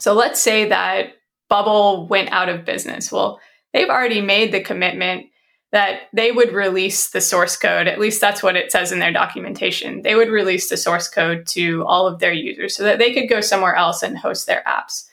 So 0.00 0.12
let's 0.12 0.40
say 0.40 0.68
that 0.68 1.14
Bubble 1.48 2.08
went 2.08 2.32
out 2.32 2.48
of 2.48 2.64
business. 2.64 3.12
Well, 3.12 3.38
they've 3.72 3.88
already 3.88 4.20
made 4.20 4.52
the 4.52 4.60
commitment 4.60 5.26
that 5.72 6.02
they 6.12 6.30
would 6.30 6.52
release 6.52 7.10
the 7.10 7.20
source 7.20 7.56
code. 7.56 7.86
At 7.86 7.98
least 7.98 8.20
that's 8.20 8.42
what 8.42 8.56
it 8.56 8.70
says 8.70 8.92
in 8.92 8.98
their 8.98 9.12
documentation. 9.12 10.02
They 10.02 10.14
would 10.14 10.28
release 10.28 10.68
the 10.68 10.76
source 10.76 11.08
code 11.08 11.46
to 11.48 11.84
all 11.86 12.06
of 12.06 12.20
their 12.20 12.32
users 12.32 12.76
so 12.76 12.84
that 12.84 12.98
they 12.98 13.14
could 13.14 13.28
go 13.28 13.40
somewhere 13.40 13.74
else 13.74 14.02
and 14.02 14.16
host 14.16 14.46
their 14.46 14.62
apps. 14.66 15.06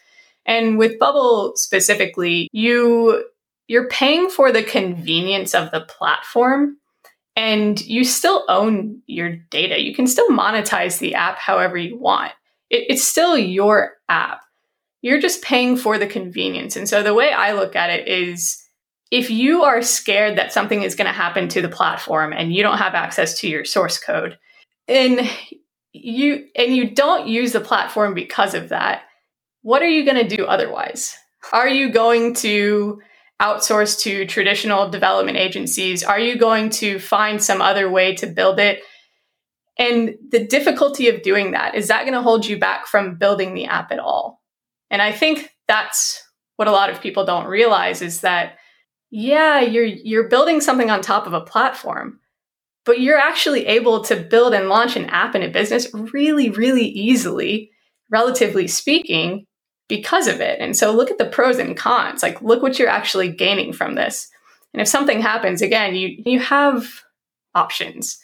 And 0.45 0.77
with 0.77 0.99
Bubble 0.99 1.53
specifically, 1.55 2.49
you 2.51 3.25
you're 3.67 3.87
paying 3.87 4.29
for 4.29 4.51
the 4.51 4.63
convenience 4.63 5.53
of 5.53 5.71
the 5.71 5.81
platform 5.81 6.77
and 7.35 7.79
you 7.85 8.03
still 8.03 8.43
own 8.49 9.01
your 9.05 9.35
data. 9.51 9.81
You 9.81 9.93
can 9.93 10.07
still 10.07 10.27
monetize 10.29 10.97
the 10.97 11.13
app 11.15 11.37
however 11.37 11.77
you 11.77 11.97
want. 11.97 12.31
It, 12.69 12.85
it's 12.89 13.03
still 13.03 13.37
your 13.37 13.93
app. 14.09 14.41
You're 15.01 15.21
just 15.21 15.41
paying 15.41 15.77
for 15.77 15.97
the 15.97 16.07
convenience. 16.07 16.75
And 16.75 16.87
so 16.87 17.03
the 17.03 17.13
way 17.13 17.31
I 17.31 17.53
look 17.53 17.75
at 17.75 17.89
it 17.89 18.07
is 18.07 18.61
if 19.11 19.29
you 19.29 19.63
are 19.63 19.81
scared 19.81 20.37
that 20.37 20.53
something 20.53 20.83
is 20.83 20.95
going 20.95 21.07
to 21.07 21.13
happen 21.13 21.47
to 21.49 21.61
the 21.61 21.69
platform 21.69 22.33
and 22.33 22.53
you 22.53 22.61
don't 22.61 22.77
have 22.77 22.93
access 22.93 23.39
to 23.39 23.47
your 23.47 23.65
source 23.65 23.97
code, 23.97 24.37
and 24.87 25.29
you 25.93 26.47
and 26.55 26.75
you 26.75 26.91
don't 26.91 27.27
use 27.27 27.51
the 27.51 27.59
platform 27.59 28.13
because 28.13 28.53
of 28.53 28.69
that, 28.69 29.03
what 29.61 29.81
are 29.81 29.89
you 29.89 30.05
going 30.05 30.27
to 30.27 30.35
do 30.35 30.45
otherwise? 30.45 31.15
Are 31.53 31.69
you 31.69 31.91
going 31.91 32.33
to 32.35 33.01
outsource 33.41 33.99
to 34.01 34.25
traditional 34.25 34.89
development 34.89 35.37
agencies? 35.37 36.03
Are 36.03 36.19
you 36.19 36.37
going 36.37 36.69
to 36.71 36.99
find 36.99 37.41
some 37.41 37.61
other 37.61 37.89
way 37.89 38.15
to 38.15 38.27
build 38.27 38.59
it? 38.59 38.81
And 39.77 40.15
the 40.29 40.45
difficulty 40.45 41.07
of 41.07 41.21
doing 41.21 41.51
that 41.51 41.73
is 41.75 41.87
that 41.87 42.01
going 42.01 42.13
to 42.13 42.21
hold 42.21 42.45
you 42.45 42.59
back 42.59 42.85
from 42.85 43.15
building 43.15 43.53
the 43.53 43.65
app 43.65 43.91
at 43.91 43.99
all? 43.99 44.38
And 44.89 45.01
I 45.01 45.11
think 45.11 45.49
that's 45.67 46.23
what 46.55 46.67
a 46.67 46.71
lot 46.71 46.89
of 46.89 47.01
people 47.01 47.25
don't 47.25 47.47
realize 47.47 48.01
is 48.01 48.21
that 48.21 48.57
yeah, 49.11 49.59
you're 49.59 49.85
you're 49.85 50.29
building 50.29 50.61
something 50.61 50.91
on 50.91 51.01
top 51.01 51.25
of 51.25 51.33
a 51.33 51.41
platform, 51.41 52.19
but 52.85 52.99
you're 52.99 53.17
actually 53.17 53.65
able 53.65 54.03
to 54.03 54.15
build 54.15 54.53
and 54.53 54.69
launch 54.69 54.95
an 54.95 55.05
app 55.05 55.35
in 55.35 55.41
a 55.41 55.49
business 55.49 55.87
really 55.93 56.49
really 56.49 56.85
easily, 56.85 57.71
relatively 58.11 58.67
speaking, 58.67 59.45
because 59.87 60.27
of 60.27 60.39
it. 60.39 60.59
And 60.61 60.77
so 60.77 60.91
look 60.93 61.11
at 61.11 61.17
the 61.17 61.25
pros 61.25 61.57
and 61.57 61.75
cons. 61.75 62.23
Like 62.23 62.41
look 62.41 62.61
what 62.61 62.79
you're 62.79 62.87
actually 62.87 63.29
gaining 63.29 63.73
from 63.73 63.95
this. 63.95 64.29
And 64.73 64.81
if 64.81 64.87
something 64.87 65.19
happens, 65.19 65.61
again, 65.61 65.95
you 65.95 66.21
you 66.25 66.39
have 66.39 66.85
options. 67.55 68.19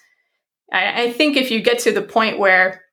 I, 0.72 1.04
I 1.04 1.12
think 1.12 1.36
if 1.36 1.52
you 1.52 1.62
get 1.62 1.80
to 1.80 1.92
the 1.92 2.02
point 2.02 2.40
where 2.40 2.84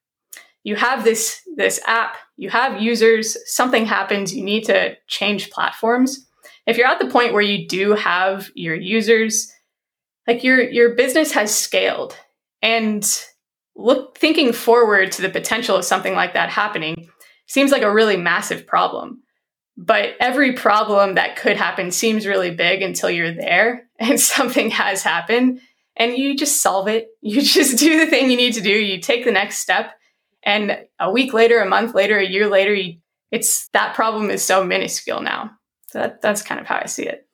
you 0.64 0.76
have 0.76 1.04
this 1.04 1.40
this 1.56 1.80
app, 1.86 2.16
you 2.36 2.50
have 2.50 2.80
users, 2.80 3.36
something 3.52 3.86
happens, 3.86 4.34
you 4.34 4.44
need 4.44 4.64
to 4.64 4.96
change 5.06 5.50
platforms. 5.50 6.26
If 6.66 6.76
you're 6.76 6.86
at 6.86 6.98
the 6.98 7.10
point 7.10 7.32
where 7.32 7.42
you 7.42 7.66
do 7.66 7.92
have 7.92 8.50
your 8.54 8.74
users, 8.74 9.52
like 10.26 10.44
your 10.44 10.60
your 10.60 10.94
business 10.94 11.32
has 11.32 11.54
scaled 11.54 12.16
and 12.62 13.04
look 13.74 14.18
thinking 14.18 14.52
forward 14.52 15.12
to 15.12 15.22
the 15.22 15.28
potential 15.28 15.76
of 15.76 15.84
something 15.84 16.14
like 16.14 16.34
that 16.34 16.50
happening 16.50 17.08
seems 17.46 17.70
like 17.70 17.82
a 17.82 17.92
really 17.92 18.16
massive 18.16 18.66
problem. 18.66 19.22
But 19.76 20.10
every 20.20 20.52
problem 20.52 21.14
that 21.14 21.36
could 21.36 21.56
happen 21.56 21.90
seems 21.90 22.26
really 22.26 22.50
big 22.50 22.82
until 22.82 23.10
you're 23.10 23.34
there 23.34 23.88
and 23.98 24.20
something 24.20 24.70
has 24.70 25.02
happened 25.02 25.60
and 25.96 26.16
you 26.16 26.36
just 26.36 26.62
solve 26.62 26.88
it. 26.88 27.08
You 27.20 27.42
just 27.42 27.78
do 27.78 27.98
the 27.98 28.06
thing 28.06 28.30
you 28.30 28.36
need 28.36 28.54
to 28.54 28.60
do. 28.60 28.70
You 28.70 29.00
take 29.00 29.24
the 29.24 29.32
next 29.32 29.58
step. 29.58 29.92
And 30.44 30.78
a 30.98 31.10
week 31.10 31.32
later, 31.32 31.60
a 31.60 31.68
month 31.68 31.94
later, 31.94 32.18
a 32.18 32.26
year 32.26 32.48
later, 32.48 32.76
it's 33.30 33.68
that 33.68 33.94
problem 33.94 34.30
is 34.30 34.44
so 34.44 34.64
minuscule 34.64 35.22
now. 35.22 35.50
So 35.88 36.00
that, 36.00 36.20
that's 36.20 36.42
kind 36.42 36.60
of 36.60 36.66
how 36.66 36.80
I 36.82 36.86
see 36.86 37.04
it. 37.04 37.26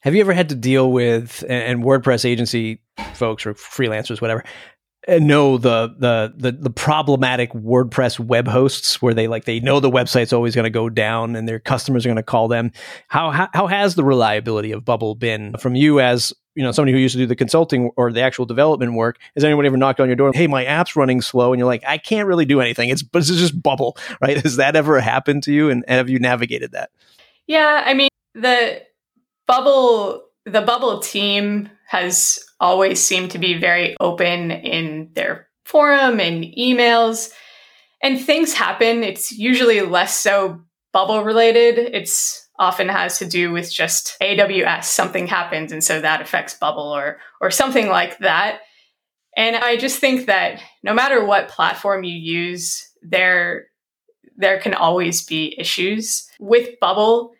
Have 0.00 0.14
you 0.14 0.20
ever 0.20 0.32
had 0.32 0.48
to 0.50 0.54
deal 0.54 0.92
with 0.92 1.44
and 1.48 1.82
WordPress 1.82 2.24
agency 2.24 2.80
folks 3.14 3.44
or 3.44 3.54
freelancers, 3.54 4.20
whatever, 4.20 4.44
Uh, 5.08 5.18
know 5.18 5.56
the, 5.56 5.94
the 5.98 6.34
the 6.36 6.52
the 6.52 6.70
problematic 6.70 7.50
WordPress 7.52 8.20
web 8.20 8.46
hosts 8.46 9.00
where 9.00 9.14
they 9.14 9.26
like 9.26 9.46
they 9.46 9.58
know 9.58 9.80
the 9.80 9.90
website's 9.90 10.34
always 10.34 10.54
going 10.54 10.64
to 10.64 10.70
go 10.70 10.90
down 10.90 11.34
and 11.34 11.48
their 11.48 11.58
customers 11.58 12.04
are 12.04 12.10
going 12.10 12.16
to 12.16 12.22
call 12.22 12.46
them. 12.46 12.72
How, 13.08 13.30
how 13.30 13.48
how 13.54 13.66
has 13.68 13.94
the 13.94 14.04
reliability 14.04 14.70
of 14.72 14.84
Bubble 14.84 15.14
been 15.14 15.54
from 15.58 15.74
you 15.74 15.98
as 15.98 16.34
you 16.54 16.62
know 16.62 16.72
somebody 16.72 16.92
who 16.92 16.98
used 16.98 17.14
to 17.14 17.18
do 17.18 17.26
the 17.26 17.36
consulting 17.36 17.90
or 17.96 18.12
the 18.12 18.20
actual 18.20 18.44
development 18.44 18.92
work? 18.94 19.18
Has 19.34 19.44
anyone 19.44 19.64
ever 19.64 19.78
knocked 19.78 19.98
on 19.98 20.08
your 20.08 20.16
door? 20.16 20.30
Hey, 20.34 20.46
my 20.46 20.66
app's 20.66 20.94
running 20.94 21.22
slow, 21.22 21.54
and 21.54 21.58
you're 21.58 21.66
like, 21.66 21.84
I 21.86 21.96
can't 21.96 22.28
really 22.28 22.44
do 22.44 22.60
anything. 22.60 22.90
It's 22.90 23.02
but 23.02 23.20
it's 23.20 23.28
just 23.28 23.62
Bubble, 23.62 23.96
right? 24.20 24.36
Has 24.42 24.56
that 24.56 24.76
ever 24.76 25.00
happened 25.00 25.42
to 25.44 25.52
you, 25.52 25.70
and 25.70 25.84
have 25.88 26.10
you 26.10 26.18
navigated 26.18 26.72
that? 26.72 26.90
Yeah, 27.46 27.82
I 27.86 27.94
mean 27.94 28.10
the 28.34 28.82
Bubble 29.46 30.24
the 30.44 30.60
Bubble 30.60 31.00
team 31.00 31.70
has 31.86 32.44
always 32.60 33.02
seem 33.02 33.28
to 33.28 33.38
be 33.38 33.58
very 33.58 33.96
open 34.00 34.50
in 34.50 35.10
their 35.14 35.48
forum 35.64 36.20
and 36.20 36.44
emails. 36.44 37.30
And 38.02 38.20
things 38.20 38.54
happen. 38.54 39.02
It's 39.02 39.32
usually 39.32 39.80
less 39.80 40.16
so 40.16 40.60
bubble 40.92 41.24
related. 41.24 41.78
It's 41.78 42.48
often 42.58 42.88
has 42.88 43.18
to 43.18 43.26
do 43.26 43.52
with 43.52 43.72
just 43.72 44.16
AWS. 44.20 44.84
Something 44.84 45.26
happens 45.26 45.72
and 45.72 45.82
so 45.82 46.00
that 46.00 46.20
affects 46.20 46.54
bubble 46.54 46.94
or 46.94 47.18
or 47.40 47.50
something 47.50 47.88
like 47.88 48.18
that. 48.18 48.60
And 49.36 49.56
I 49.56 49.76
just 49.76 50.00
think 50.00 50.26
that 50.26 50.60
no 50.82 50.92
matter 50.92 51.24
what 51.24 51.48
platform 51.48 52.02
you 52.02 52.16
use, 52.16 52.88
there 53.02 53.66
there 54.36 54.58
can 54.60 54.74
always 54.74 55.24
be 55.24 55.54
issues. 55.58 56.28
With 56.38 56.78
Bubble, 56.80 57.32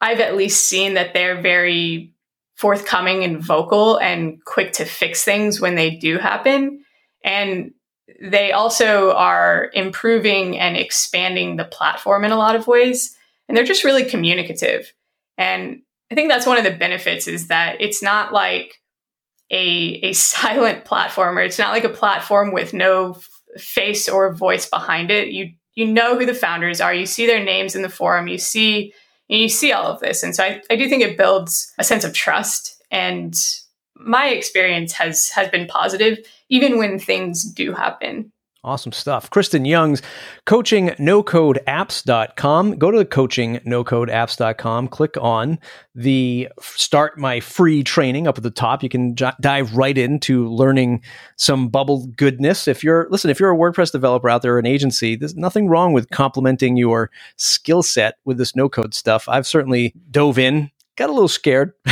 I've 0.00 0.20
at 0.20 0.36
least 0.36 0.66
seen 0.66 0.94
that 0.94 1.12
they're 1.12 1.42
very 1.42 2.13
forthcoming 2.54 3.24
and 3.24 3.42
vocal 3.42 3.98
and 3.98 4.42
quick 4.44 4.72
to 4.72 4.84
fix 4.84 5.24
things 5.24 5.60
when 5.60 5.74
they 5.74 5.90
do 5.90 6.18
happen. 6.18 6.84
And 7.24 7.72
they 8.20 8.52
also 8.52 9.12
are 9.12 9.70
improving 9.74 10.58
and 10.58 10.76
expanding 10.76 11.56
the 11.56 11.64
platform 11.64 12.24
in 12.24 12.32
a 12.32 12.36
lot 12.36 12.56
of 12.56 12.66
ways. 12.66 13.16
And 13.48 13.56
they're 13.56 13.64
just 13.64 13.84
really 13.84 14.04
communicative. 14.04 14.92
And 15.36 15.82
I 16.10 16.14
think 16.14 16.30
that's 16.30 16.46
one 16.46 16.58
of 16.58 16.64
the 16.64 16.70
benefits 16.70 17.26
is 17.26 17.48
that 17.48 17.80
it's 17.80 18.02
not 18.02 18.32
like 18.32 18.80
a, 19.50 20.00
a 20.02 20.12
silent 20.14 20.84
platform 20.84 21.38
or 21.38 21.42
it's 21.42 21.58
not 21.58 21.72
like 21.72 21.84
a 21.84 21.88
platform 21.88 22.52
with 22.52 22.72
no 22.72 23.12
f- 23.12 23.62
face 23.62 24.08
or 24.08 24.34
voice 24.34 24.68
behind 24.68 25.10
it. 25.10 25.28
You 25.28 25.50
you 25.74 25.86
know 25.86 26.16
who 26.16 26.24
the 26.24 26.34
founders 26.34 26.80
are, 26.80 26.94
you 26.94 27.04
see 27.04 27.26
their 27.26 27.42
names 27.42 27.74
in 27.74 27.82
the 27.82 27.88
forum, 27.88 28.28
you 28.28 28.38
see 28.38 28.94
you 29.40 29.48
see 29.48 29.72
all 29.72 29.86
of 29.86 30.00
this. 30.00 30.22
And 30.22 30.34
so 30.34 30.44
I, 30.44 30.62
I 30.70 30.76
do 30.76 30.88
think 30.88 31.02
it 31.02 31.16
builds 31.16 31.72
a 31.78 31.84
sense 31.84 32.04
of 32.04 32.12
trust. 32.12 32.82
And 32.90 33.34
my 33.96 34.28
experience 34.28 34.92
has 34.92 35.30
has 35.30 35.48
been 35.48 35.66
positive, 35.66 36.18
even 36.48 36.78
when 36.78 36.98
things 36.98 37.44
do 37.44 37.72
happen. 37.72 38.32
Awesome 38.64 38.92
stuff. 38.92 39.28
Kristen 39.30 39.64
Youngs, 39.66 40.02
coachingnocodeapps.com. 40.46 42.78
Go 42.78 42.90
to 42.90 42.98
the 42.98 43.04
coachingnocodeapps.com, 43.06 44.88
click 44.88 45.16
on 45.20 45.58
the 45.94 46.48
start 46.60 47.18
my 47.18 47.40
free 47.40 47.82
training 47.84 48.26
up 48.26 48.38
at 48.38 48.42
the 48.44 48.50
top. 48.50 48.82
You 48.82 48.88
can 48.88 49.14
j- 49.16 49.32
dive 49.40 49.76
right 49.76 49.96
into 49.98 50.48
learning 50.48 51.02
some 51.36 51.68
bubble 51.68 52.06
goodness. 52.16 52.66
If 52.66 52.82
you're, 52.82 53.06
listen, 53.10 53.30
if 53.30 53.38
you're 53.38 53.52
a 53.52 53.56
WordPress 53.56 53.92
developer 53.92 54.28
out 54.30 54.40
there, 54.42 54.56
or 54.56 54.58
an 54.58 54.66
agency, 54.66 55.14
there's 55.16 55.36
nothing 55.36 55.68
wrong 55.68 55.92
with 55.92 56.08
complementing 56.10 56.76
your 56.76 57.10
skill 57.36 57.82
set 57.82 58.14
with 58.24 58.38
this 58.38 58.56
no 58.56 58.68
code 58.70 58.94
stuff. 58.94 59.28
I've 59.28 59.46
certainly 59.46 59.94
dove 60.10 60.38
in 60.38 60.70
got 60.96 61.10
a 61.10 61.12
little 61.12 61.28
scared, 61.28 61.72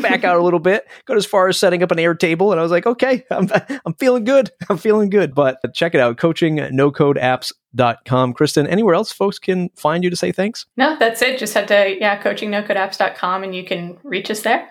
back 0.00 0.24
out 0.24 0.38
a 0.38 0.42
little 0.42 0.60
bit, 0.60 0.86
got 1.06 1.16
as 1.16 1.24
far 1.26 1.48
as 1.48 1.58
setting 1.58 1.82
up 1.82 1.90
an 1.90 1.98
Airtable. 1.98 2.50
And 2.50 2.60
I 2.60 2.62
was 2.62 2.70
like, 2.70 2.86
okay, 2.86 3.24
I'm, 3.30 3.48
I'm 3.84 3.94
feeling 3.94 4.24
good. 4.24 4.50
I'm 4.68 4.78
feeling 4.78 5.10
good. 5.10 5.34
But 5.34 5.58
check 5.74 5.94
it 5.94 6.00
out, 6.00 6.16
coachingnocodeapps.com. 6.16 8.32
Kristen, 8.34 8.66
anywhere 8.66 8.94
else 8.94 9.12
folks 9.12 9.38
can 9.38 9.70
find 9.76 10.04
you 10.04 10.10
to 10.10 10.16
say 10.16 10.32
thanks? 10.32 10.66
No, 10.76 10.96
that's 10.98 11.22
it. 11.22 11.38
Just 11.38 11.54
head 11.54 11.68
to, 11.68 11.96
yeah, 11.98 12.22
coachingnocodeapps.com 12.22 13.44
and 13.44 13.54
you 13.54 13.64
can 13.64 13.98
reach 14.02 14.30
us 14.30 14.42
there. 14.42 14.68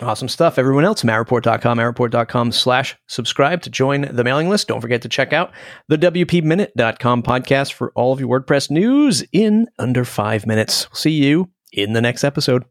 Awesome 0.00 0.28
stuff. 0.28 0.58
Everyone 0.58 0.84
else, 0.84 1.02
mattreport.com, 1.02 1.78
mattreport.com 1.78 2.52
slash 2.52 2.96
subscribe 3.08 3.60
to 3.62 3.70
join 3.70 4.02
the 4.10 4.24
mailing 4.24 4.48
list. 4.48 4.68
Don't 4.68 4.80
forget 4.80 5.02
to 5.02 5.08
check 5.08 5.34
out 5.34 5.52
the 5.88 5.98
WPminute.com 5.98 7.22
podcast 7.22 7.74
for 7.74 7.92
all 7.94 8.12
of 8.12 8.18
your 8.18 8.40
WordPress 8.40 8.70
news 8.70 9.22
in 9.32 9.66
under 9.78 10.06
five 10.06 10.46
minutes. 10.46 10.88
see 10.94 11.10
you 11.10 11.50
in 11.72 11.92
the 11.92 12.00
next 12.00 12.24
episode. 12.24 12.60